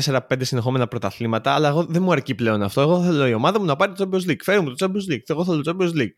4-5 0.05 0.19
συνεχόμενα 0.41 0.89
πρωταθλήματα, 0.89 1.55
αλλά 1.55 1.69
εγώ 1.69 1.85
δεν 1.85 2.03
μου 2.03 2.13
αρκεί 2.13 2.35
πλέον 2.35 2.63
αυτό. 2.63 2.81
Εγώ 2.81 3.03
θέλω 3.03 3.27
η 3.27 3.33
ομάδα 3.33 3.59
μου 3.61 3.65
να 3.67 3.77
πάρει 3.77 3.93
το 3.93 4.09
Champions 4.13 4.31
League. 4.31 4.43
Φέρε 4.43 4.61
μου 4.61 4.75
το 4.75 4.87
Champions 4.87 5.13
League. 5.13 5.23
Εγώ 5.27 5.45
θέλω 5.45 5.61
το 5.63 5.77
Champions 5.77 5.89
League. 6.01 6.13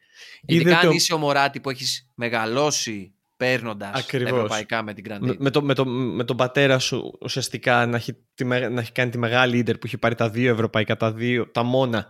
ειδικά 0.47 0.69
Είδε 0.71 0.75
αν 0.75 0.81
το- 0.87 0.91
είσαι 0.91 1.15
ο 1.15 1.19
Μωράτη 1.19 1.61
που 1.61 1.71
έχεις 1.71 2.11
μεγαλώσει 2.15 3.15
παίρνοντας 3.37 3.91
τα 3.93 3.99
Ακριβώς. 3.99 4.31
ευρωπαϊκά 4.33 4.83
με 4.83 4.95
την 4.95 5.05
με, 5.09 5.19
Grande. 5.33 5.37
με, 5.39 5.51
το, 5.51 5.63
με, 5.63 5.75
το, 5.75 5.85
με 5.87 6.25
τον 6.25 6.37
πατέρα 6.37 6.79
σου 6.79 7.19
ουσιαστικά 7.21 7.87
να 7.87 7.97
έχει, 7.97 8.13
τη, 8.35 8.45
με- 8.45 8.69
να 8.69 8.81
έχει 8.81 8.93
κάνει 8.93 9.11
τη 9.11 9.19
μεγάλη 9.19 9.59
ίντερ 9.59 9.79
που 9.79 9.87
έχει 9.87 9.99
πάρει 9.99 10.15
τα 10.15 10.31
δύο 10.31 10.53
ευρωπαϊκά, 10.53 10.97
τα, 10.97 11.13
δύο, 11.13 11.51
τα 11.51 11.63
μόνα 11.63 12.07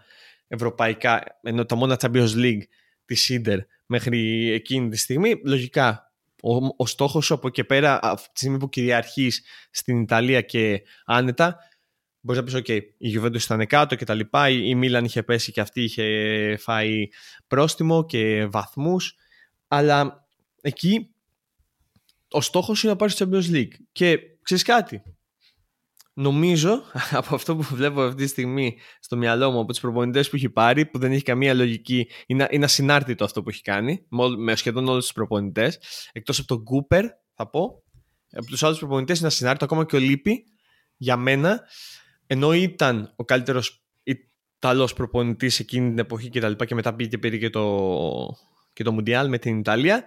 ευρωπαϊκά, 0.49 1.23
ενώ 1.43 1.65
τα 1.65 1.75
μόνα 1.77 1.97
Champions 2.01 2.35
League 2.35 2.63
της 3.05 3.29
ίντερ 3.29 3.59
μέχρι 3.87 4.51
εκείνη 4.53 4.89
τη 4.89 4.97
στιγμή, 4.97 5.41
λογικά 5.45 6.13
ο, 6.43 6.57
ο 6.77 6.87
στόχος 6.87 7.25
σου 7.25 7.35
από 7.35 7.47
εκεί 7.47 7.57
και 7.57 7.65
πέρα 7.65 7.99
αυτή 8.03 8.29
τη 8.33 8.39
στιγμή 8.39 8.59
που 8.59 8.69
κυριαρχείς 8.69 9.43
στην 9.71 10.01
Ιταλία 10.01 10.41
και 10.41 10.83
άνετα 11.05 11.59
Μπορείς 12.27 12.43
να 12.43 12.47
πεις: 12.47 12.55
OK, 12.57 12.81
η 12.99 13.19
Juventus 13.19 13.43
ήταν 13.43 13.67
κάτω 13.67 13.95
και 13.95 14.05
τα 14.05 14.15
λοιπά. 14.15 14.49
Η 14.49 14.63
η 14.65 14.75
Μίλαν 14.75 15.05
είχε 15.05 15.23
πέσει 15.23 15.53
και 15.53 15.61
αυτή 15.61 15.83
είχε 15.83 16.57
φάει 16.61 17.09
πρόστιμο 17.47 18.05
και 18.05 18.47
βαθμούς. 18.47 19.17
Αλλά 19.69 20.27
εκεί 20.61 21.11
ο 22.31 22.41
στόχος 22.41 22.83
είναι 22.83 22.93
να 22.93 22.99
πάρεις 22.99 23.15
το 23.15 23.29
Champions 23.31 23.55
League. 23.55 23.73
Και 23.93 24.19
ξέρεις 24.43 24.63
κάτι. 24.63 25.03
Νομίζω 26.19 26.83
από 27.21 27.35
αυτό 27.35 27.57
που 27.57 27.63
βλέπω 27.63 28.01
αυτή 28.03 28.23
τη 28.23 28.29
στιγμή 28.29 28.79
στο 29.01 29.17
μυαλό 29.17 29.51
μου 29.51 29.59
από 29.59 29.69
τους 29.73 29.81
προπονητές 29.81 30.29
που 30.31 30.37
έχει 30.37 30.49
πάρει, 30.49 30.87
που 30.87 30.99
δεν 30.99 31.13
έχει 31.13 31.23
καμία 31.23 31.55
λογική, 31.55 32.09
είναι, 32.27 32.47
είναι 32.51 32.65
ασυνάρτητο 32.65 33.25
αυτό 33.25 33.43
που 33.43 33.49
έχει 33.49 33.63
κάνει 33.63 34.07
με, 34.09 34.23
όλ- 34.23 34.39
με 34.39 34.57
σχεδόν 34.57 34.89
όλους 34.89 35.05
τους 35.05 35.13
προπονητές. 35.13 35.79
Εκτός 36.13 36.39
από 36.39 36.49
τον 36.49 36.65
Κούπερ, 36.65 37.05
θα 37.35 37.51
πω. 37.51 37.83
Από 38.33 38.47
τους 38.47 38.63
άλλους 38.63 38.79
προπονητές 38.79 39.19
είναι 39.19 39.27
ασυνάρτητο, 39.27 39.65
ακόμα 39.65 39.85
και 39.85 39.97
ο 39.97 39.99
Λίπη 39.99 40.45
για 40.97 41.17
μένα. 41.17 41.63
Ενώ 42.27 42.53
ήταν 42.53 43.13
ο 43.17 43.25
καλύτερος 43.25 43.85
Ιταλός 44.59 44.93
προπονητής 44.93 45.59
εκείνη 45.59 45.89
την 45.89 45.99
εποχή 45.99 46.29
και 46.29 46.41
τα 46.41 46.49
λοιπά, 46.49 46.65
και 46.65 46.75
μετά 46.75 46.95
πήγε 46.95 47.09
και 47.09 47.19
πήρε 47.19 47.37
και 47.37 47.51
το, 47.51 48.29
και 48.73 48.83
το 48.85 48.93
Μουντιάλ 48.93 49.29
με 49.29 49.39
την 49.39 49.59
Ιταλία. 49.59 50.05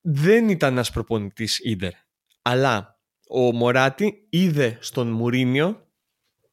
Δεν 0.00 0.48
ήταν 0.48 0.72
ένας 0.72 0.90
προπονητής 0.90 1.58
Ίντερ. 1.58 1.92
Αλλά 2.42 2.95
ο 3.28 3.52
Μωράτη 3.52 4.26
είδε 4.30 4.78
στον 4.80 5.08
Μουρίνιο 5.08 5.86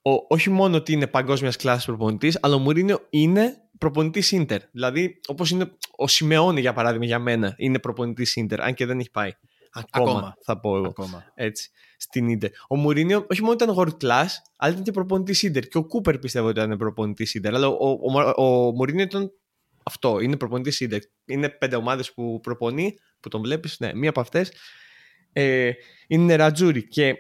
ο, 0.02 0.12
όχι 0.28 0.50
μόνο 0.50 0.76
ότι 0.76 0.92
είναι 0.92 1.08
παγκόσμιας 1.08 1.56
κλάση 1.56 1.86
προπονητής, 1.86 2.38
αλλά 2.42 2.56
ο 2.56 2.60
Μουρίνιο 2.60 3.00
είναι 3.10 3.58
προπονητής 3.78 4.32
Ίντερ. 4.32 4.62
Δηλαδή, 4.72 5.20
όπως 5.28 5.50
είναι 5.50 5.72
ο 5.96 6.08
Σιμεώνη 6.08 6.62
για 6.62 6.74
παράδειγμα 6.74 7.06
για 7.06 7.20
μένα, 7.20 7.54
είναι 7.58 7.80
προπονητής 7.80 8.36
Ίντερ, 8.36 8.62
αν 8.62 8.74
και 8.74 8.86
δεν 8.86 9.00
έχει 9.00 9.12
πάει. 9.12 9.32
Ακόμα, 9.74 10.12
Ακόμα. 10.12 10.38
θα 10.42 10.60
πω 10.60 10.76
εγώ. 10.78 10.88
Ακόμα. 10.88 11.32
Έτσι, 11.36 11.70
στην 11.98 12.30
Ίντερ. 12.30 12.50
Ο 12.68 12.76
Μουρίνιο 12.76 13.26
όχι 13.30 13.42
μόνο 13.42 13.54
ήταν 13.54 13.76
world 13.78 14.08
class, 14.08 14.28
αλλά 14.58 14.72
ήταν 14.72 14.84
και 14.84 14.92
προπονητής 14.92 15.44
Ίντερ. 15.44 15.68
Και 15.68 15.78
ο 15.78 15.86
Κούπερ 15.86 16.20
πιστεύω 16.20 16.48
ότι 16.48 16.60
ήταν 16.60 16.78
προπονητής 16.78 17.34
Ίντερ. 17.34 17.56
Αλλά 17.56 17.68
ο, 17.68 17.90
ο, 17.90 18.22
ο, 18.36 18.66
ο 18.66 18.72
Μουρίνιο 18.72 19.04
ήταν 19.04 19.32
αυτό. 19.84 20.20
Είναι 20.20 20.38
προπονητής 20.38 20.80
Ίντερ. 20.80 21.00
Είναι 21.26 21.50
πέντε 21.50 21.76
ομάδες 21.76 22.14
που 22.14 22.40
προπονεί, 22.40 22.96
που 23.20 23.30
τον 23.30 23.42
βλέπεις. 23.42 23.80
Ναι, 23.80 23.94
μία 23.94 24.10
από 24.10 24.20
αυτές 24.20 24.52
ε, 25.34 25.72
είναι 26.08 26.36
οι 26.36 26.44
Νερατζούρι. 26.44 26.88
Και 26.88 27.16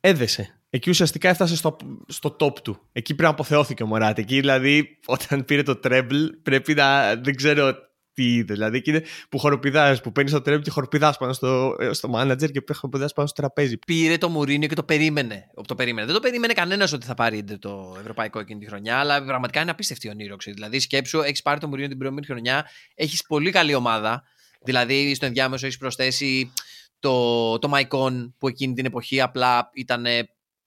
έδεσε. 0.00 0.60
Εκεί 0.70 0.90
ουσιαστικά 0.90 1.28
έφτασε 1.28 1.56
στο, 1.56 1.76
στο 2.06 2.36
top 2.40 2.58
του. 2.62 2.80
Εκεί 2.92 3.14
πρέπει 3.14 3.22
να 3.22 3.28
αποθεώθηκε 3.28 3.82
ο 3.82 3.86
Μωράτη. 3.86 4.20
Εκεί 4.20 4.40
δηλαδή 4.40 4.98
όταν 5.06 5.44
πήρε 5.44 5.62
το 5.62 5.80
treble 5.84 6.28
πρέπει 6.42 6.74
να. 6.74 7.16
Δεν 7.16 7.34
ξέρω 7.34 7.74
τι 8.18 8.34
είδε. 8.34 8.52
Δηλαδή 8.52 8.76
εκεί 8.76 8.90
είναι 8.90 9.02
που 9.28 9.38
χοροπηδάς, 9.38 10.00
που 10.00 10.12
παίρνεις 10.12 10.32
το 10.32 10.42
treble 10.46 10.62
και 10.62 10.70
χοροπηδάς 10.70 11.16
πάνω 11.16 11.32
στο, 11.32 11.76
ε, 11.78 11.92
στο 11.92 12.10
manager 12.14 12.50
και 12.50 12.62
χοροπηδάς 12.72 13.12
πάνω 13.12 13.28
στο 13.28 13.40
τραπέζι. 13.42 13.78
πήρε 13.78 14.18
το 14.18 14.28
Μουρίνιο 14.28 14.68
και 14.68 14.74
το 14.74 14.82
περίμενε. 14.82 15.50
Το 15.66 15.74
περίμενε. 15.74 16.06
Δεν 16.06 16.14
το 16.14 16.20
περίμενε 16.20 16.52
κανένας 16.52 16.92
ότι 16.92 17.06
θα 17.06 17.14
πάρει 17.14 17.36
ίντερ 17.36 17.58
το 17.58 17.96
ευρωπαϊκό 18.00 18.38
εκείνη 18.38 18.60
τη 18.60 18.66
χρονιά, 18.66 18.98
αλλά 18.98 19.24
πραγματικά 19.24 19.60
είναι 19.60 19.70
απίστευτη 19.70 20.08
ονείροξη. 20.08 20.52
Δηλαδή, 20.52 20.80
σκέψου, 20.80 21.20
έχεις 21.20 21.42
πάρει 21.42 21.60
το 21.60 21.66
Μουρίνιο 21.66 21.88
την 21.88 21.98
προηγούμενη 21.98 22.26
χρονιά, 22.26 22.66
έχεις 22.94 23.22
πολύ 23.26 23.50
καλή 23.50 23.74
ομάδα. 23.74 24.22
Δηλαδή, 24.58 25.14
στο 25.14 25.26
ενδιάμεσο 25.26 25.66
έχεις 25.66 25.78
προσθέσει 25.78 26.52
το, 26.98 27.58
το 27.58 27.72
Maicon 27.74 28.32
που 28.38 28.48
εκείνη 28.48 28.74
την 28.74 28.84
εποχή 28.84 29.20
απλά 29.20 29.70
ήταν 29.74 30.04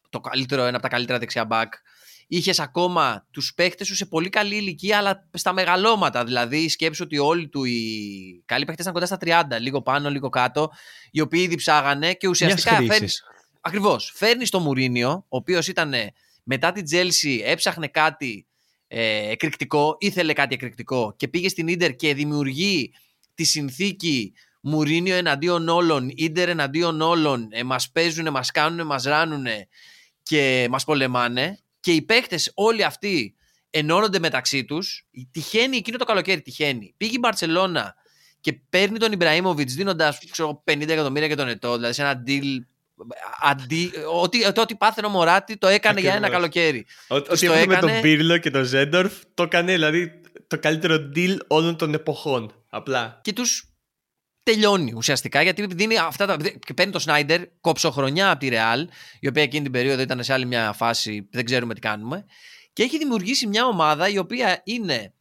το 0.10 0.20
καλύτερο, 0.20 0.62
ένα 0.62 0.74
από 0.74 0.82
τα 0.82 0.88
καλύτερα 0.88 1.20
δεξιά 1.20 1.46
μπακ. 1.46 1.74
Είχες 2.28 2.60
ακόμα 2.60 3.28
τους 3.32 3.54
παίχτε 3.54 3.84
σου 3.84 3.96
σε 3.96 4.06
πολύ 4.06 4.30
καλή 4.30 4.56
ηλικία, 4.56 4.98
αλλά 4.98 5.30
στα 5.34 5.54
μεγαλώματα. 5.54 6.24
Δηλαδή, 6.24 6.70
σκέψου 6.70 7.04
ότι 7.06 7.18
όλοι 7.18 7.48
του 7.48 7.64
οι 7.64 8.44
καλοί 8.46 8.66
παίχτε 8.66 8.82
ήταν 8.82 8.94
κοντά 8.94 9.06
στα 9.06 9.18
30, 9.22 9.60
λίγο 9.60 9.82
πάνω, 9.82 10.10
λίγο 10.10 10.30
κάτω, 10.30 10.72
οι 11.12 11.22
οποίοι 11.22 11.42
ήδη 11.44 11.56
ψάγανε 11.56 12.14
και 12.14 12.28
ουσιαστικά 12.28 12.70
Μιας 12.72 12.84
φέρνει. 12.84 12.98
χρήσης. 12.98 13.24
Ακριβώς. 13.62 14.12
Φέρνεις 14.16 14.50
το 14.50 14.60
Μουρίνιο, 14.60 15.12
ο 15.12 15.38
οποίος 15.38 15.68
ήταν 15.68 15.94
μετά 16.44 16.72
την 16.72 16.84
Τζέλσι, 16.84 17.42
έψαχνε 17.46 17.88
κάτι 17.88 18.48
ε, 18.88 19.32
εκρηκτικό, 19.32 19.96
ήθελε 20.00 20.34
κάτι 20.34 20.54
εκρηκτικό 20.54 21.14
και 21.18 21.28
πήγε 21.28 21.50
στην 21.50 21.78
ντερ 21.78 21.96
και 21.96 22.14
δημιουργεί 22.14 22.94
τη 23.42 23.48
συνθήκη 23.48 24.34
Μουρίνιο 24.62 25.16
εναντίον 25.16 25.70
όλων, 25.70 26.12
Ίντερ 26.16 26.50
εναντίον 26.50 27.02
όλων, 27.02 27.48
ε, 27.52 27.64
μας 27.64 27.90
παίζουν, 27.92 28.30
μας 28.32 28.52
κάνουν, 28.52 28.86
μας 28.86 29.04
ράνουνε 29.04 29.68
και 30.24 30.68
μας 30.70 30.84
πολεμάνε 30.84 31.58
και 31.80 31.92
οι 31.92 32.02
παίχτες 32.02 32.52
όλοι 32.56 32.84
αυτοί 32.84 33.36
ενώνονται 33.70 34.20
μεταξύ 34.20 34.66
τους. 34.66 35.06
Τυχαίνει 35.32 35.78
εκείνο 35.78 35.98
το 35.98 36.06
καλοκαίρι, 36.06 36.42
τυχαίνει. 36.42 36.94
Πήγε 36.98 37.12
η 37.16 37.18
Μπαρτσελώνα 37.20 37.96
και 38.42 38.54
παίρνει 38.70 38.98
τον 38.98 39.12
Ιμπραήμοβιτ 39.12 39.70
δίνοντας 39.70 40.18
50 40.64 40.90
εκατομμύρια 40.90 41.28
για 41.28 41.36
τον 41.38 41.48
ετώ, 41.48 41.76
δηλαδή 41.76 41.94
σε 41.94 42.02
ένα 42.02 42.24
deal. 42.28 42.44
Αντί, 43.42 43.92
ό,τι, 44.22 44.52
το, 44.52 44.62
ό,τι 44.62 44.76
πάθαινε 44.76 45.08
ο 45.08 45.10
Μωράτη 45.10 45.58
το 45.58 45.68
έκανε 45.68 46.00
για 46.00 46.10
ένα 46.14 46.18
Ακριβώς. 46.28 46.36
καλοκαίρι. 46.36 46.86
Ό- 47.08 47.16
Ό,τι 47.16 47.46
το 47.46 47.54
έκανε 47.54 47.66
με 47.66 47.74
έκανε- 47.74 47.92
τον 47.94 48.02
Πύρλο 48.02 48.38
και 48.38 48.50
τον 48.50 48.64
Ζέντορφ 48.64 49.14
το 49.34 49.44
έκανε 49.44 49.72
δηλαδή 49.74 50.21
το 50.48 50.60
καλύτερο 50.60 51.12
deal 51.16 51.38
όλων 51.48 51.76
των 51.76 51.94
εποχών. 51.94 52.66
Απλά. 52.70 53.20
Και 53.24 53.34
τους 53.34 53.72
τελειώνει 54.44 54.94
ουσιαστικά 54.96 55.42
γιατί 55.42 55.66
δίνει 55.66 55.98
αυτά 55.98 56.26
τα. 56.26 56.38
και 56.60 56.74
παίρνει 56.74 56.92
τον 56.92 57.02
Σνάιντερ 57.02 57.42
κόψοχρονιά 57.62 58.30
από 58.30 58.40
τη 58.40 58.48
Ρεάλ, 58.48 58.88
η 59.20 59.28
οποία 59.28 59.44
εκείνη 59.44 59.64
την 59.64 59.72
περίοδο 59.72 60.02
ήταν 60.02 60.24
σε 60.24 60.34
άλλη 60.34 60.46
μια 60.46 60.74
φάση, 60.74 61.28
δεν 61.32 61.46
ξέρουμε 61.46 61.74
τι 61.74 61.80
κάνουμε. 61.80 62.26
Και 62.74 62.84
έχει 62.84 62.98
δημιουργήσει 62.98 63.48
μια 63.48 63.66
ομάδα 63.66 64.10
η 64.10 64.18
οποία 64.18 64.62
είναι 64.64 65.14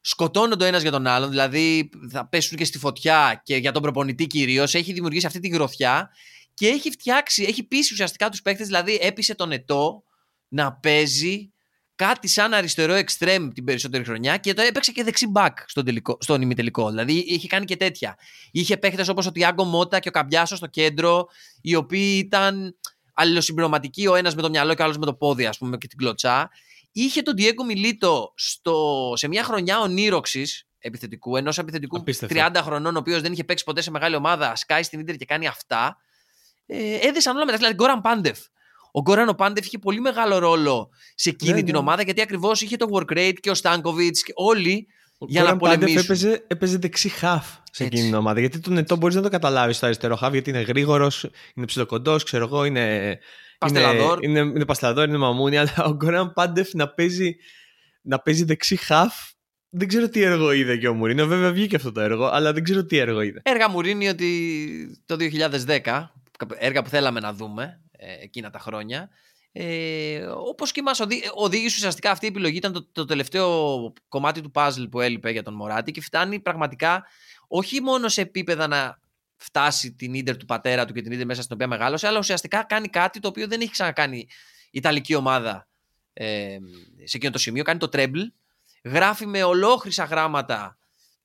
σκοτώνονται 0.00 0.64
ο 0.64 0.66
ένας 0.66 0.82
για 0.82 0.90
τον 0.90 1.06
άλλον, 1.06 1.30
δηλαδή 1.30 1.90
θα 2.10 2.28
πέσουν 2.28 2.56
και 2.56 2.64
στη 2.64 2.78
φωτιά 2.78 3.40
και 3.44 3.56
για 3.56 3.72
τον 3.72 3.82
προπονητή 3.82 4.26
κυρίως. 4.26 4.74
Έχει 4.74 4.92
δημιουργήσει 4.92 5.26
αυτή 5.26 5.38
τη 5.38 5.48
γροθιά 5.48 6.10
και 6.54 6.66
έχει 6.66 6.90
φτιάξει, 6.90 7.42
έχει 7.42 7.62
πείσει 7.62 7.92
ουσιαστικά 7.92 8.28
τους 8.28 8.42
παίχτε, 8.42 8.64
δηλαδή 8.64 8.98
έπεισε 9.02 9.34
τον 9.34 9.52
Ετώ 9.52 10.02
να 10.48 10.72
παίζει 10.72 11.51
κάτι 11.96 12.28
σαν 12.28 12.54
αριστερό 12.54 12.92
εξτρέμ 12.92 13.48
την 13.48 13.64
περισσότερη 13.64 14.04
χρονιά 14.04 14.36
και 14.36 14.54
το 14.54 14.62
έπαιξε 14.62 14.92
και 14.92 15.04
δεξί 15.04 15.26
μπακ 15.26 15.58
στον, 15.66 15.84
τελικό, 15.84 16.16
στον 16.20 16.42
ημιτελικό. 16.42 16.88
Δηλαδή 16.88 17.12
είχε 17.12 17.46
κάνει 17.46 17.64
και 17.64 17.76
τέτοια. 17.76 18.18
Είχε 18.50 18.76
παίχτες 18.76 19.08
όπως 19.08 19.26
ο 19.26 19.32
Τιάγκο 19.32 19.64
Μότα 19.64 19.98
και 19.98 20.08
ο 20.08 20.10
Καμπιάσο 20.10 20.56
στο 20.56 20.66
κέντρο, 20.66 21.28
οι 21.60 21.74
οποίοι 21.74 22.22
ήταν 22.24 22.76
αλληλοσυμπληρωματικοί 23.14 24.06
ο 24.06 24.14
ένας 24.14 24.34
με 24.34 24.42
το 24.42 24.50
μυαλό 24.50 24.74
και 24.74 24.82
ο 24.82 24.84
άλλος 24.84 24.98
με 24.98 25.06
το 25.06 25.14
πόδι, 25.14 25.46
ας 25.46 25.58
πούμε, 25.58 25.76
και 25.76 25.86
την 25.86 25.98
κλωτσά. 25.98 26.50
Είχε 26.92 27.22
τον 27.22 27.34
Diego 27.38 27.64
Μιλίτο 27.66 28.32
στο, 28.36 29.12
σε 29.16 29.28
μια 29.28 29.44
χρονιά 29.44 29.80
ονείροξης 29.80 30.66
επιθετικού, 30.78 31.36
ενός 31.36 31.58
επιθετικού 31.58 31.96
Απίστευτο. 31.96 32.46
30 32.52 32.60
χρονών, 32.62 32.96
ο 32.96 32.98
οποίος 32.98 33.20
δεν 33.20 33.32
είχε 33.32 33.44
παίξει 33.44 33.64
ποτέ 33.64 33.80
σε 33.80 33.90
μεγάλη 33.90 34.16
ομάδα, 34.16 34.56
σκάει 34.56 34.82
στην 34.82 35.04
ντερ 35.04 35.16
και 35.16 35.24
κάνει 35.24 35.46
αυτά. 35.46 35.96
Ε, 36.66 36.94
έδεσαν 36.94 37.36
όλα 37.36 37.44
μεταξύ. 37.44 37.64
Δηλαδή, 37.64 37.74
Γκόραν 37.74 38.00
Πάντεφ. 38.00 38.38
Ο 38.94 39.00
Γκόραν 39.00 39.28
ο 39.28 39.32
Πάντεφ 39.34 39.66
είχε 39.66 39.78
πολύ 39.78 40.00
μεγάλο 40.00 40.38
ρόλο 40.38 40.90
σε 41.14 41.28
εκείνη 41.30 41.52
Ναι, 41.52 41.62
την 41.62 41.72
ναι. 41.72 41.78
ομάδα 41.78 42.02
γιατί 42.02 42.20
ακριβώς 42.20 42.60
είχε 42.60 42.76
τον 42.76 42.88
work 42.92 43.12
rate 43.18 43.34
και 43.40 43.50
ο 43.50 43.54
Στάνκοβιτ 43.54 44.16
και 44.24 44.32
όλοι 44.34 44.86
Ο 45.18 45.26
για 45.28 45.42
να 45.42 45.46
Γκόραν 45.46 45.58
Πάντεφ 45.58 45.78
πολεμήσουν. 45.78 46.04
έπαιζε, 46.04 46.44
έπαιζε 46.46 46.76
δεξί 46.78 47.08
χαφ 47.08 47.46
σε 47.46 47.58
Έτσι. 47.70 47.84
εκείνη 47.84 48.02
την 48.02 48.14
ομάδα. 48.14 48.40
Γιατί 48.40 48.58
τον 48.60 48.76
Ετώ 48.76 48.96
μπορείς 48.96 49.16
να 49.16 49.22
το 49.22 49.28
καταλάβεις 49.28 49.76
στο 49.76 49.86
αριστερό 49.86 50.16
χαφ, 50.16 50.32
γιατί 50.32 50.50
είναι 50.50 50.60
γρήγορος, 50.60 51.26
είναι 51.54 51.66
ψιλοκοντό, 51.66 52.16
ξέρω 52.16 52.44
εγώ, 52.44 52.64
είναι. 52.64 53.18
Παστελαδόρ. 53.58 54.24
Είναι, 54.24 54.38
είναι, 54.38 54.50
είναι 54.50 54.64
παστελαδόρ, 54.64 55.08
είναι 55.08 55.16
μαμούνι, 55.16 55.56
αλλά 55.58 55.74
ο 55.84 55.90
Γκόραν 55.94 56.32
Πάντεφ 56.32 56.74
να 56.74 56.88
παίζει, 56.88 57.36
να 58.02 58.18
παίζει 58.18 58.44
δεξί 58.44 58.76
χαφ. 58.76 59.14
Δεν 59.68 59.88
ξέρω 59.88 60.08
τι 60.08 60.22
έργο 60.22 60.52
είδε 60.52 60.76
και 60.76 60.88
ο 60.88 60.94
Μουρίνο. 60.94 61.26
Βέβαια 61.26 61.52
βγήκε 61.52 61.76
αυτό 61.76 61.92
το 61.92 62.00
έργο, 62.00 62.24
αλλά 62.26 62.52
δεν 62.52 62.62
ξέρω 62.64 62.84
τι 62.84 62.96
έργο 62.96 63.20
είδε. 63.20 63.40
Έργα 63.44 63.68
Μουρίνι 63.68 64.08
ότι 64.08 65.02
το 65.06 65.16
2010, 65.82 66.08
έργα 66.58 66.82
που 66.82 66.88
θέλαμε 66.88 67.20
να 67.20 67.32
δούμε 67.32 67.62
ε, 67.64 67.81
εκείνα 68.20 68.50
τα 68.50 68.58
χρόνια, 68.58 69.10
ε, 69.52 70.24
όπως 70.26 70.72
και 70.72 70.82
μας 70.82 71.00
οδή, 71.00 71.22
οδήγησε 71.34 71.76
ουσιαστικά 71.76 72.10
αυτή 72.10 72.24
η 72.24 72.28
επιλογή 72.28 72.56
ήταν 72.56 72.72
το, 72.72 72.86
το 72.92 73.04
τελευταίο 73.04 73.92
κομμάτι 74.08 74.40
του 74.40 74.50
puzzle 74.54 74.86
που 74.90 75.00
έλειπε 75.00 75.30
για 75.30 75.42
τον 75.42 75.54
Μωράτη 75.54 75.90
και 75.92 76.00
φτάνει 76.00 76.40
πραγματικά 76.40 77.04
όχι 77.48 77.80
μόνο 77.80 78.08
σε 78.08 78.20
επίπεδα 78.20 78.66
να 78.66 79.00
φτάσει 79.36 79.92
την 79.92 80.14
ίντερ 80.14 80.36
του 80.36 80.44
πατέρα 80.44 80.84
του 80.84 80.92
και 80.92 81.02
την 81.02 81.12
ίντερ 81.12 81.26
μέσα 81.26 81.42
στην 81.42 81.54
οποία 81.54 81.66
μεγάλωσε, 81.66 82.06
αλλά 82.06 82.18
ουσιαστικά 82.18 82.62
κάνει 82.62 82.88
κάτι 82.88 83.20
το 83.20 83.28
οποίο 83.28 83.46
δεν 83.46 83.60
έχει 83.60 83.70
ξανακάνει 83.70 84.18
η 84.18 84.28
Ιταλική 84.70 85.14
ομάδα 85.14 85.68
ε, 86.12 86.58
σε 87.04 87.16
εκείνο 87.16 87.32
το 87.32 87.38
σημείο. 87.38 87.62
Κάνει 87.62 87.78
το 87.78 87.88
treble, 87.92 88.26
γράφει 88.84 89.26
με 89.26 89.42
ολόχρυσα 89.42 90.04
γράμματα 90.04 90.78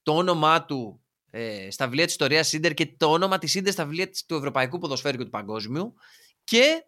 το 0.04 0.16
όνομά 0.16 0.66
του 0.66 1.02
ε, 1.30 1.68
στα 1.72 1.86
βιβλία 1.86 2.04
της 2.04 2.12
ιστορίας 2.14 2.48
Σίντερ 2.48 2.74
και 2.74 2.94
το 2.98 3.12
όνομα 3.12 3.38
της 3.38 3.52
Σίντερ 3.52 3.74
στα 3.74 3.84
βιβλία 3.86 4.10
της- 4.10 4.26
του 4.26 4.36
Ευρωπαϊκού 4.36 4.78
Ποδοσφαίρου 4.78 5.18
και 5.18 5.24
του 5.24 5.30
Παγκόσμιου 5.30 5.94
και 6.48 6.84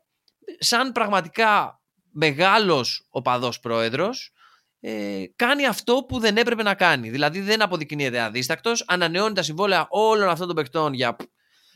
σαν 0.60 0.92
πραγματικά 0.92 1.82
μεγάλος 2.12 3.08
οπαδός 3.10 3.60
πρόεδρος 3.60 4.34
ε, 4.80 5.24
κάνει 5.36 5.66
αυτό 5.66 6.06
που 6.08 6.20
δεν 6.20 6.38
έπρεπε 6.38 6.64
να 6.64 6.76
κάνει. 6.76 7.10
Δηλαδή 7.10 7.42
δεν 7.42 7.62
αποδεικνύεται 7.62 8.20
αδίστακτος, 8.20 8.84
ανανεώνει 8.88 9.34
τα 9.34 9.42
συμβόλαια 9.42 9.88
όλων 9.90 10.30
αυτών 10.30 10.48
των 10.48 10.56
παιχτών 10.56 10.94
για 10.94 11.16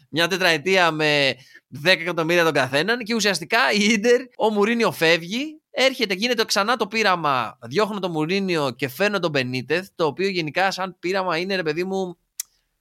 μια 0.10 0.28
τετραετία 0.28 0.92
με 0.92 1.36
10 1.84 1.88
εκατομμύρια 1.88 2.44
τον 2.44 2.54
καθέναν 2.54 3.00
και 3.00 3.16
ουσιαστικά 3.16 3.72
η 3.72 3.84
Ίντερ, 3.84 4.22
ο 4.38 4.50
Μουρίνιο 4.50 4.92
φεύγει, 4.92 5.62
έρχεται, 5.72 6.14
γίνεται 6.14 6.46
ξανά 6.46 6.76
το 6.76 6.88
πείραμα, 6.88 7.58
διώχνω 7.62 8.00
τον 8.00 8.12
Μουρίνιο 8.12 8.72
και 8.72 8.88
φέρνω 8.88 9.20
τον 9.20 9.32
Μπενίτεθ, 9.32 9.88
το 9.96 10.06
οποίο 10.06 10.28
γενικά 10.28 10.72
σαν 10.72 10.96
πείραμα 11.00 11.38
είναι 11.38 11.56
ρε 11.56 11.64
παιδί 11.64 11.84
μου 11.84 12.18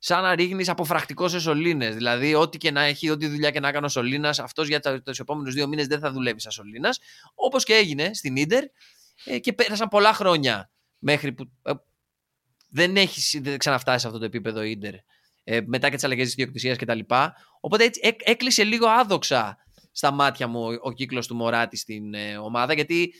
σαν 0.05 0.23
να 0.23 0.35
ρίχνεις 0.35 0.69
αποφρακτικό 0.69 1.29
σε 1.29 1.41
σωλήνες. 1.41 1.95
Δηλαδή, 1.95 2.35
ό,τι 2.35 2.59
και 2.59 2.71
να 2.71 2.83
έχει, 2.83 3.11
ό,τι 3.11 3.27
δουλειά 3.27 3.51
και 3.51 3.61
να 3.61 3.73
κάνει 3.73 3.85
ο 3.85 3.89
Σωλήνας, 3.89 4.39
αυτός 4.39 4.69
για 4.69 5.03
τους 5.03 5.19
επόμενους 5.19 5.55
δύο 5.55 5.67
μήνες 5.69 5.87
δεν 5.87 6.01
θα 6.01 6.13
δουλεύει 6.13 6.41
σαν 6.41 6.53
Σωλήνας. 6.53 6.99
Όπως 7.35 7.65
και 7.65 7.75
έγινε 7.75 8.15
στην 8.15 8.35
ντερ 8.47 8.65
ε, 9.25 9.39
και 9.39 9.53
πέρασαν 9.53 9.89
πολλά 9.89 10.13
χρόνια 10.13 10.71
μέχρι 10.99 11.33
που. 11.33 11.51
ε, 11.63 11.73
δεν 12.69 12.97
έχει 12.97 13.39
δεν 13.39 13.59
ξαναφτάσει 13.59 14.01
σε 14.01 14.07
αυτό 14.07 14.19
το 14.19 14.25
επίπεδο 14.25 14.63
η 14.63 14.77
ντερ 14.77 14.95
ε, 15.45 15.61
μετά 15.67 15.89
και 15.89 15.95
τις 15.95 16.05
αλλαγές 16.05 16.25
της 16.25 16.33
ιδιοκτησίας 16.33 16.77
κτλ. 16.79 17.01
Οπότε 17.61 17.85
έτσι 17.85 18.01
έκ- 18.05 18.29
έκλεισε 18.29 18.65
λίγο 18.65 18.87
άδοξα 18.89 19.57
στα 19.93 20.11
μάτια 20.11 20.47
μου 20.47 20.61
ο, 20.65 20.79
ο 20.81 20.93
κύκλος 20.93 21.27
του 21.27 21.35
Μωράτη 21.35 21.77
στην 21.77 22.15
ε, 22.15 22.37
ομάδα 22.37 22.75
γιατί 22.75 23.15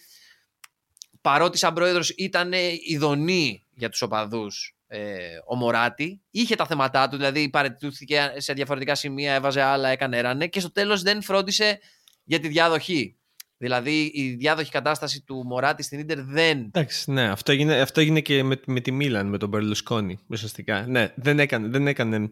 παρότι 1.21 1.59
σαν 1.59 1.75
πρόεδρος 1.75 2.11
ήταν 2.11 2.53
ειδονή 2.89 3.67
για 3.71 3.89
τους 3.89 4.03
οπαδούς 4.03 4.77
ε, 4.95 5.39
ο 5.47 5.57
Μωράτη, 5.57 6.23
είχε 6.31 6.55
τα 6.55 6.67
θέματά 6.67 7.09
του, 7.09 7.17
δηλαδή 7.17 7.49
παρετούθηκε 7.49 8.33
σε 8.37 8.53
διαφορετικά 8.53 8.95
σημεία, 8.95 9.35
έβαζε 9.35 9.61
άλλα, 9.61 9.89
έκανε 9.89 10.21
ράνε 10.21 10.47
και 10.47 10.61
στο 10.61 10.73
τέλος 10.73 11.03
δεν 11.03 11.23
φρόντισε 11.23 11.79
για 12.25 12.41
τη 12.41 12.49
διάδοχη. 12.49 13.17
Δηλαδή 13.57 14.11
η 14.15 14.35
διάδοχη 14.35 14.71
κατάσταση 14.71 15.23
του 15.23 15.43
Μωράτη 15.47 15.83
στην 15.83 15.99
Ίντερ 15.99 16.23
δεν... 16.23 16.59
Εντάξει, 16.59 17.11
ναι, 17.11 17.31
αυτό 17.31 17.53
έγινε, 17.53 17.81
αυτό 17.81 18.01
έγινε 18.01 18.21
και 18.21 18.43
με, 18.43 18.61
με 18.67 18.81
τη 18.81 18.93
Μίλαν, 18.93 19.27
με 19.27 19.39
τον 19.39 19.49
Μπερλουσκόνη, 19.49 20.19
ουσιαστικά. 20.27 20.87
Ναι, 20.87 21.13
δεν 21.17 21.39
έκανε, 21.39 21.69
δεν 21.69 21.87
έκανε, 21.87 22.29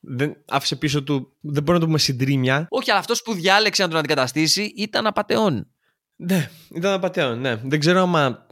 δεν 0.00 0.36
άφησε 0.48 0.76
πίσω 0.76 1.02
του, 1.02 1.36
δεν 1.40 1.62
μπορώ 1.62 1.74
να 1.74 1.80
το 1.80 1.86
πούμε 1.86 1.98
συντρίμια. 1.98 2.66
Όχι, 2.68 2.90
αλλά 2.90 3.00
αυτός 3.00 3.22
που 3.22 3.34
διάλεξε 3.34 3.82
να 3.82 3.88
τον 3.88 3.98
αντικαταστήσει 3.98 4.72
ήταν 4.76 5.06
απατεών. 5.06 5.70
Ναι, 6.16 6.50
ήταν 6.74 6.92
απαταιών, 6.92 7.40
ναι. 7.40 7.56
Δεν 7.56 7.78
ξέρω 7.78 8.00
άμα 8.00 8.46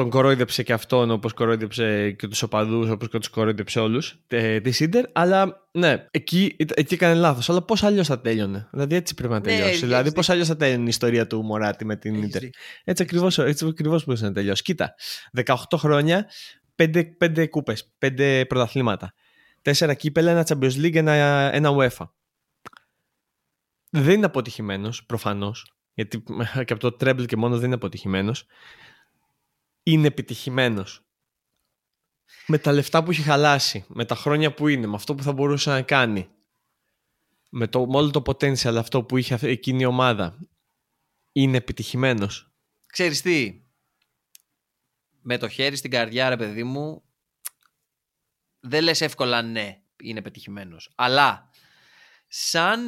τον 0.00 0.10
κορόιδεψε 0.10 0.62
και 0.62 0.72
αυτόν 0.72 1.10
όπως 1.10 1.32
κορόιδεψε 1.32 2.10
και 2.10 2.28
τους 2.28 2.42
οπαδούς, 2.42 2.88
όπως 2.90 3.08
και 3.08 3.18
τους 3.18 3.28
κορόιδεψε 3.28 3.80
όλους 3.80 4.18
ε, 4.28 4.60
τη 4.60 4.84
Ίντερ, 4.84 5.04
αλλά 5.12 5.68
ναι, 5.72 6.06
εκεί, 6.10 6.54
εκεί 6.58 6.94
έκανε 6.94 7.14
λάθος. 7.14 7.50
Αλλά 7.50 7.62
πώς 7.62 7.82
αλλιώς 7.82 8.06
θα 8.06 8.20
τέλειωνε; 8.20 8.68
Δηλαδή 8.72 8.94
έτσι 8.94 9.14
πρέπει 9.14 9.32
να 9.32 9.38
Ναι, 9.38 9.44
τελειώσει. 9.44 9.68
έχεις 9.68 9.80
δηλαδή 9.80 10.02
δίκιο. 10.02 10.14
πώς 10.16 10.28
αλλιώς 10.30 10.46
θα 10.46 10.56
τέλειωνε 10.56 10.84
η 10.84 10.88
ιστορία 10.88 11.26
του 11.26 11.42
Μωράτη 11.42 11.84
με 11.84 11.96
την 11.96 12.14
Έχεις 12.14 12.26
Ίντερ. 12.26 12.40
δίκιο. 12.40 12.60
Έτσι 12.84 13.02
ακριβώς, 13.02 13.38
έτσι 13.38 13.66
ακριβώς 13.66 14.04
μπορούσε 14.04 14.24
να 14.24 14.32
τελειώσει. 14.32 14.62
Κοίτα, 14.62 14.94
18 15.44 15.54
χρόνια, 15.76 16.28
5, 16.76 17.02
5 17.18 17.46
κούπες, 17.48 17.92
5 17.98 18.44
πρωταθλήματα. 18.48 19.12
4 19.62 19.94
κύπελα, 19.96 20.30
ένα 20.30 20.46
Champions 20.48 20.76
League, 20.84 20.94
ένα, 20.94 21.12
ένα 21.54 21.70
UEFA. 21.76 22.08
Δεν 23.90 24.14
είναι 24.14 24.26
αποτυχημένος, 24.26 25.04
προφανώς, 25.06 25.72
γιατί 25.94 26.24
και 26.64 26.72
από 26.72 26.90
το 26.90 26.96
treble 27.00 27.26
και 27.26 27.36
μόνο 27.36 27.56
δεν 27.56 27.64
είναι 27.64 27.74
αποτυχημένος. 27.74 28.46
Είναι 29.90 30.06
επιτυχημένος. 30.06 31.04
Με 32.46 32.58
τα 32.58 32.72
λεφτά 32.72 33.02
που 33.02 33.10
έχει 33.10 33.22
χαλάσει, 33.22 33.84
με 33.88 34.04
τα 34.04 34.14
χρόνια 34.14 34.54
που 34.54 34.68
είναι, 34.68 34.86
με 34.86 34.94
αυτό 34.94 35.14
που 35.14 35.22
θα 35.22 35.32
μπορούσε 35.32 35.70
να 35.70 35.82
κάνει, 35.82 36.28
με, 37.50 37.66
το, 37.66 37.86
με 37.86 37.96
όλο 37.96 38.10
το 38.10 38.22
potential 38.26 38.74
αυτό 38.76 39.02
που 39.04 39.16
είχε 39.16 39.34
αυτή- 39.34 39.48
εκείνη 39.48 39.82
η 39.82 39.84
ομάδα, 39.84 40.38
είναι 41.32 41.56
επιτυχημένος. 41.56 42.52
Ξέρεις 42.86 43.22
τι, 43.22 43.62
με 45.22 45.38
το 45.38 45.48
χέρι 45.48 45.76
στην 45.76 45.90
καρδιά 45.90 46.28
ρε 46.28 46.36
παιδί 46.36 46.64
μου, 46.64 47.02
δεν 48.60 48.82
λες 48.82 49.00
εύκολα 49.00 49.42
ναι, 49.42 49.82
είναι 50.02 50.22
πετυχημένος. 50.22 50.92
Αλλά 50.94 51.50
σαν 52.28 52.80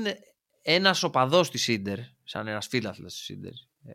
ένας 0.62 1.02
οπαδός 1.02 1.50
της 1.50 1.68
Ίντερ, 1.68 1.98
σαν 2.24 2.46
ένας 2.46 2.66
φίλαθλος 2.66 3.14
της 3.14 3.28
Ίντερ, 3.28 3.52
ε, 3.84 3.92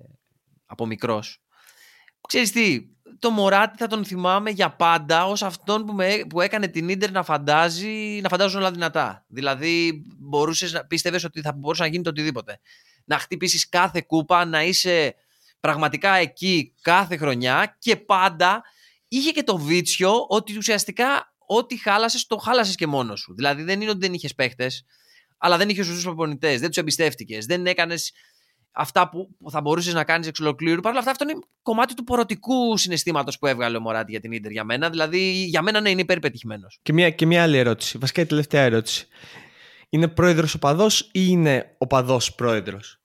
από 0.65 0.85
μικρός, 0.85 1.46
ξέρεις 2.27 2.51
τι, 2.51 2.87
το 3.19 3.29
Μωράτη 3.29 3.77
θα 3.77 3.87
τον 3.87 4.05
θυμάμαι 4.05 4.49
για 4.49 4.75
πάντα 4.75 5.25
ως 5.25 5.43
αυτόν 5.43 5.85
που, 5.85 5.93
με, 5.93 6.21
που 6.29 6.41
έκανε 6.41 6.67
την 6.67 6.89
Ίντερ 6.89 7.11
να 7.11 7.23
φαντάζει, 7.23 8.19
να 8.21 8.29
φαντάζουν 8.29 8.59
όλα 8.59 8.71
δυνατά. 8.71 9.25
Δηλαδή 9.27 10.03
μπορούσες 10.17 10.73
να 10.73 10.85
πίστευες 10.85 11.23
ότι 11.23 11.41
θα 11.41 11.53
μπορούσε 11.53 11.81
να 11.81 11.87
γίνει 11.87 12.03
το 12.03 12.09
οτιδήποτε. 12.09 12.59
Να 13.05 13.17
χτυπήσεις 13.17 13.69
κάθε 13.69 14.01
κούπα, 14.01 14.45
να 14.45 14.63
είσαι 14.63 15.15
πραγματικά 15.59 16.13
εκεί 16.13 16.73
κάθε 16.81 17.17
χρονιά 17.17 17.77
και 17.79 17.95
πάντα 17.95 18.63
είχε 19.07 19.31
και 19.31 19.43
το 19.43 19.57
βίτσιο 19.57 20.25
ότι 20.27 20.57
ουσιαστικά 20.57 21.33
ό,τι 21.45 21.77
χάλασες 21.77 22.27
το 22.27 22.37
χάλασες 22.37 22.75
και 22.75 22.87
μόνος 22.87 23.19
σου. 23.19 23.33
Δηλαδή 23.35 23.63
δεν 23.63 23.81
είναι 23.81 23.89
ότι 23.89 23.99
δεν 23.99 24.13
είχες 24.13 24.35
παίχτες, 24.35 24.85
αλλά 25.37 25.57
δεν 25.57 25.69
είχες 25.69 25.85
σωστούς 25.85 26.03
προπονητές, 26.03 26.59
δεν 26.59 26.69
τους 26.69 26.77
εμπιστεύτηκες, 26.77 27.45
δεν 27.45 27.65
έκανες 27.65 28.11
αυτά 28.77 29.09
που 29.09 29.35
που 29.39 29.51
θα 29.51 29.61
μπορούσες 29.61 29.93
να 29.93 30.03
κάνεις 30.03 30.27
εξ 30.27 30.39
ολοκλήρου. 30.39 30.81
Παρ' 30.81 30.91
όλα 30.91 30.99
αυτά, 30.99 31.11
αυτό 31.11 31.23
είναι 31.29 31.39
κομμάτι 31.61 31.93
του 31.93 32.03
πορωτικού 32.03 32.77
συναισθήματος 32.77 33.39
που 33.39 33.47
έβγαλε 33.47 33.77
ο 33.77 33.79
Μωράτη 33.79 34.11
για 34.11 34.19
την 34.19 34.41
ντερ 34.41 34.51
για 34.51 34.63
μένα. 34.63 34.89
Δηλαδή, 34.89 35.43
για 35.43 35.61
μένα 35.61 35.79
ναι, 35.79 35.89
είναι 35.89 36.01
υπερπετυχημένος. 36.01 36.79
Και 36.81 36.93
μια, 36.93 37.09
και 37.09 37.25
μια 37.25 37.43
άλλη 37.43 37.57
ερώτηση, 37.57 37.97
βασικά 37.97 38.21
η 38.21 38.25
τελευταία 38.25 38.61
ερώτηση. 38.61 39.07
Είναι 39.89 40.07
πρόεδρος 40.07 40.53
οπαδός 40.53 40.99
ή 40.99 41.09
είναι 41.11 41.75
οπαδός 41.77 42.35
πρόεδρος; 42.35 42.99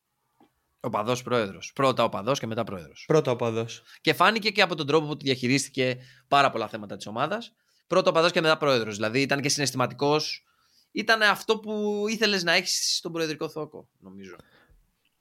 Ο 0.80 0.90
παδός 0.90 1.22
πρόεδρος. 1.22 1.72
Πρώτα 1.74 2.04
ο 2.04 2.08
παδός 2.08 2.38
και 2.38 2.46
μετά 2.46 2.64
πρόεδρος. 2.64 3.04
Πρώτα 3.06 3.30
οπαδός. 3.30 3.82
Και 4.00 4.12
φάνηκε 4.12 4.50
και 4.50 4.62
από 4.62 4.74
τον 4.74 4.86
τρόπο 4.86 5.06
που 5.06 5.16
διαχειρίστηκε 5.16 5.98
πάρα 6.28 6.50
πολλά 6.50 6.68
θέματα 6.68 6.96
της 6.96 7.06
ομάδας. 7.06 7.52
Πρώτο 7.86 8.10
ο 8.10 8.12
παδός 8.12 8.32
και 8.32 8.40
μετά 8.40 8.56
πρόεδρος. 8.56 8.94
Δηλαδή, 8.94 9.20
ήταν 9.20 9.40
και 9.40 9.48
συναισθηματικός. 9.48 10.44
Ήταν 10.92 11.22
αυτό 11.22 11.58
που 11.58 12.04
ήθελες 12.08 12.42
να 12.44 12.52
έχεις 12.52 12.96
στον 12.96 13.12
προεδρικό 13.12 13.48
θόκο, 13.48 13.88
νομίζω. 13.98 14.36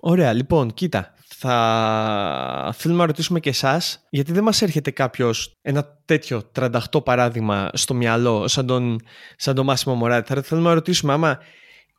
Ωραία, 0.04 0.34
λοιπόν, 0.34 0.74
κοίτα. 0.74 1.14
Θα 1.43 2.74
θέλουμε 2.78 2.99
να 2.99 3.06
ρωτήσουμε 3.06 3.39
και 3.39 3.49
εσάς, 3.49 4.08
γιατί 4.10 4.32
δεν 4.32 4.43
μας 4.43 4.62
έρχεται 4.62 4.91
κάποιος 4.91 5.58
ένα 5.62 6.02
τέτοιο 6.06 6.52
38 6.56 7.04
παράδειγμα 7.04 7.70
στο 7.74 7.93
μυαλό, 7.93 8.47
σαν 8.47 8.66
τον, 8.66 8.99
σαν 9.36 9.56
τον 9.56 9.66
Μάσιμο 9.66 9.95
Μωράτη. 9.95 10.34
Θα 10.34 10.41
θέλουμε 10.41 10.68
να 10.68 10.74
ρωτήσουμε 10.74 11.14
άμα 11.14 11.39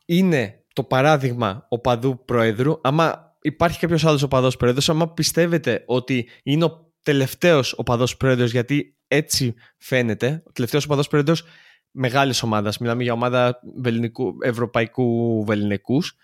είναι 0.05 0.63
το 0.73 0.83
παράδειγμα 0.83 1.65
οπαδού 1.69 2.25
προέδρου, 2.25 2.79
άμα 2.81 3.35
υπάρχει 3.41 3.79
κάποιος 3.79 4.05
άλλος 4.05 4.21
οπαδό 4.23 4.49
πρόεδρο, 4.57 4.81
άμα 4.87 5.13
πιστεύετε 5.13 5.83
ότι 5.85 6.29
είναι 6.43 6.63
ο 6.63 6.91
τελευταίος 7.01 7.73
οπαδό 7.77 8.05
πρόεδρο, 8.17 8.45
γιατί 8.45 8.97
έτσι 9.07 9.55
φαίνεται, 9.77 10.43
ο 10.47 10.51
τελευταίος 10.51 10.85
οπαδό 10.85 11.03
πρόεδρο 11.09 11.35
μεγάλης 11.91 12.43
ομάδας, 12.43 12.77
μιλάμε 12.77 13.03
για 13.03 13.13
ομάδα 13.13 13.59
βεληνικού, 13.77 14.37
ευρωπαϊκού 14.41 15.43
βεληνικούς. 15.45 16.15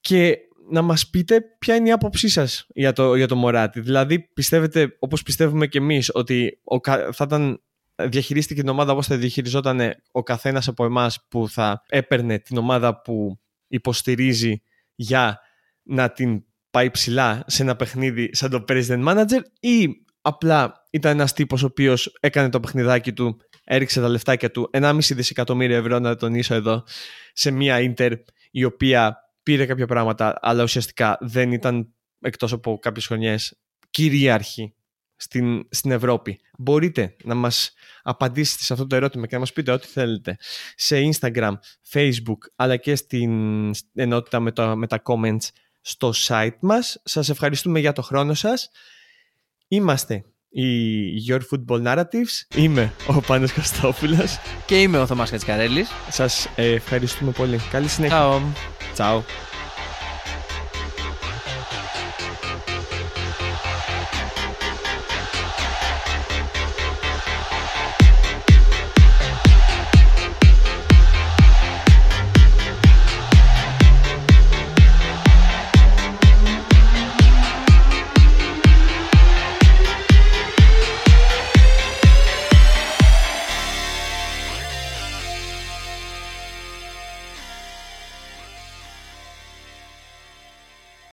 Και 0.00 0.38
να 0.70 0.82
μας 0.82 1.10
πείτε 1.10 1.40
ποια 1.58 1.74
είναι 1.74 1.88
η 1.88 1.92
άποψή 1.92 2.28
σας 2.28 2.66
για 2.68 2.92
το, 2.92 3.14
για 3.14 3.28
το 3.28 3.36
Μωράτη. 3.36 3.80
Δηλαδή 3.80 4.20
πιστεύετε, 4.34 4.96
όπως 4.98 5.22
πιστεύουμε 5.22 5.66
και 5.66 5.78
εμείς, 5.78 6.10
ότι 6.12 6.60
ο, 6.64 6.78
θα 7.12 7.24
ήταν 7.24 7.62
διαχειρίστηκε 8.02 8.60
την 8.60 8.68
ομάδα 8.68 8.92
όπως 8.92 9.06
θα 9.06 9.16
διαχειριζόταν 9.16 9.80
ο 10.12 10.22
καθένας 10.22 10.68
από 10.68 10.84
εμάς 10.84 11.26
που 11.28 11.48
θα 11.48 11.82
έπαιρνε 11.88 12.38
την 12.38 12.56
ομάδα 12.56 13.00
που 13.00 13.40
υποστηρίζει 13.66 14.62
για 14.94 15.40
να 15.82 16.10
την 16.10 16.44
πάει 16.70 16.90
ψηλά 16.90 17.44
σε 17.46 17.62
ένα 17.62 17.76
παιχνίδι 17.76 18.30
σαν 18.32 18.50
το 18.50 18.64
president 18.68 19.08
manager 19.08 19.40
ή 19.60 19.88
απλά 20.20 20.86
ήταν 20.90 21.12
ένας 21.12 21.32
τύπος 21.32 21.62
ο 21.62 21.66
οποίος 21.66 22.16
έκανε 22.20 22.48
το 22.48 22.60
παιχνιδάκι 22.60 23.12
του, 23.12 23.36
έριξε 23.64 24.00
τα 24.00 24.08
λεφτάκια 24.08 24.50
του, 24.50 24.70
1,5 24.72 24.98
δισεκατομμύρια 24.98 25.76
ευρώ 25.76 25.98
να 25.98 26.16
τονίσω 26.16 26.54
εδώ, 26.54 26.84
σε 27.32 27.50
μια 27.50 27.80
Ίντερ 27.80 28.12
η 28.50 28.64
οποία 28.64 29.23
πήρε 29.44 29.66
κάποια 29.66 29.86
πράγματα, 29.86 30.38
αλλά 30.40 30.62
ουσιαστικά 30.62 31.18
δεν 31.20 31.52
ήταν 31.52 31.94
εκτός 32.20 32.52
από 32.52 32.78
κάποιες 32.78 33.06
χρονιές 33.06 33.60
κυρίαρχη 33.90 34.74
στην, 35.16 35.66
στην 35.70 35.90
Ευρώπη. 35.90 36.40
Μπορείτε 36.58 37.16
να 37.24 37.34
μας 37.34 37.72
απαντήσετε 38.02 38.62
σε 38.62 38.72
αυτό 38.72 38.86
το 38.86 38.96
ερώτημα 38.96 39.26
και 39.26 39.34
να 39.34 39.40
μας 39.40 39.52
πείτε 39.52 39.72
ό,τι 39.72 39.86
θέλετε 39.86 40.36
σε 40.76 41.10
Instagram, 41.12 41.52
Facebook 41.90 42.38
αλλά 42.56 42.76
και 42.76 42.96
στην 42.96 43.70
ενότητα 43.94 44.40
με, 44.40 44.52
το, 44.52 44.76
με 44.76 44.86
τα 44.86 45.02
comments 45.04 45.48
στο 45.80 46.12
site 46.26 46.58
μας. 46.60 47.00
Σας 47.04 47.28
ευχαριστούμε 47.28 47.80
για 47.80 47.92
το 47.92 48.02
χρόνο 48.02 48.34
σας. 48.34 48.70
Είμαστε 49.68 50.24
οι 50.54 51.24
Your 51.28 51.40
Football 51.40 51.82
Narratives. 51.86 52.56
Είμαι 52.56 52.92
ο 53.06 53.20
Πάνος 53.20 53.52
Κωστόπουλος. 53.52 54.38
Και 54.66 54.80
είμαι 54.80 54.98
ο 54.98 55.06
Θωμάς 55.06 55.30
Κατσικαρέλης. 55.30 55.88
Σας 56.10 56.48
ευχαριστούμε 56.56 57.30
πολύ. 57.30 57.60
Καλή 57.70 57.88
συνέχεια. 57.88 58.18
Ciao. 58.18 58.40
Ciao. 58.96 59.20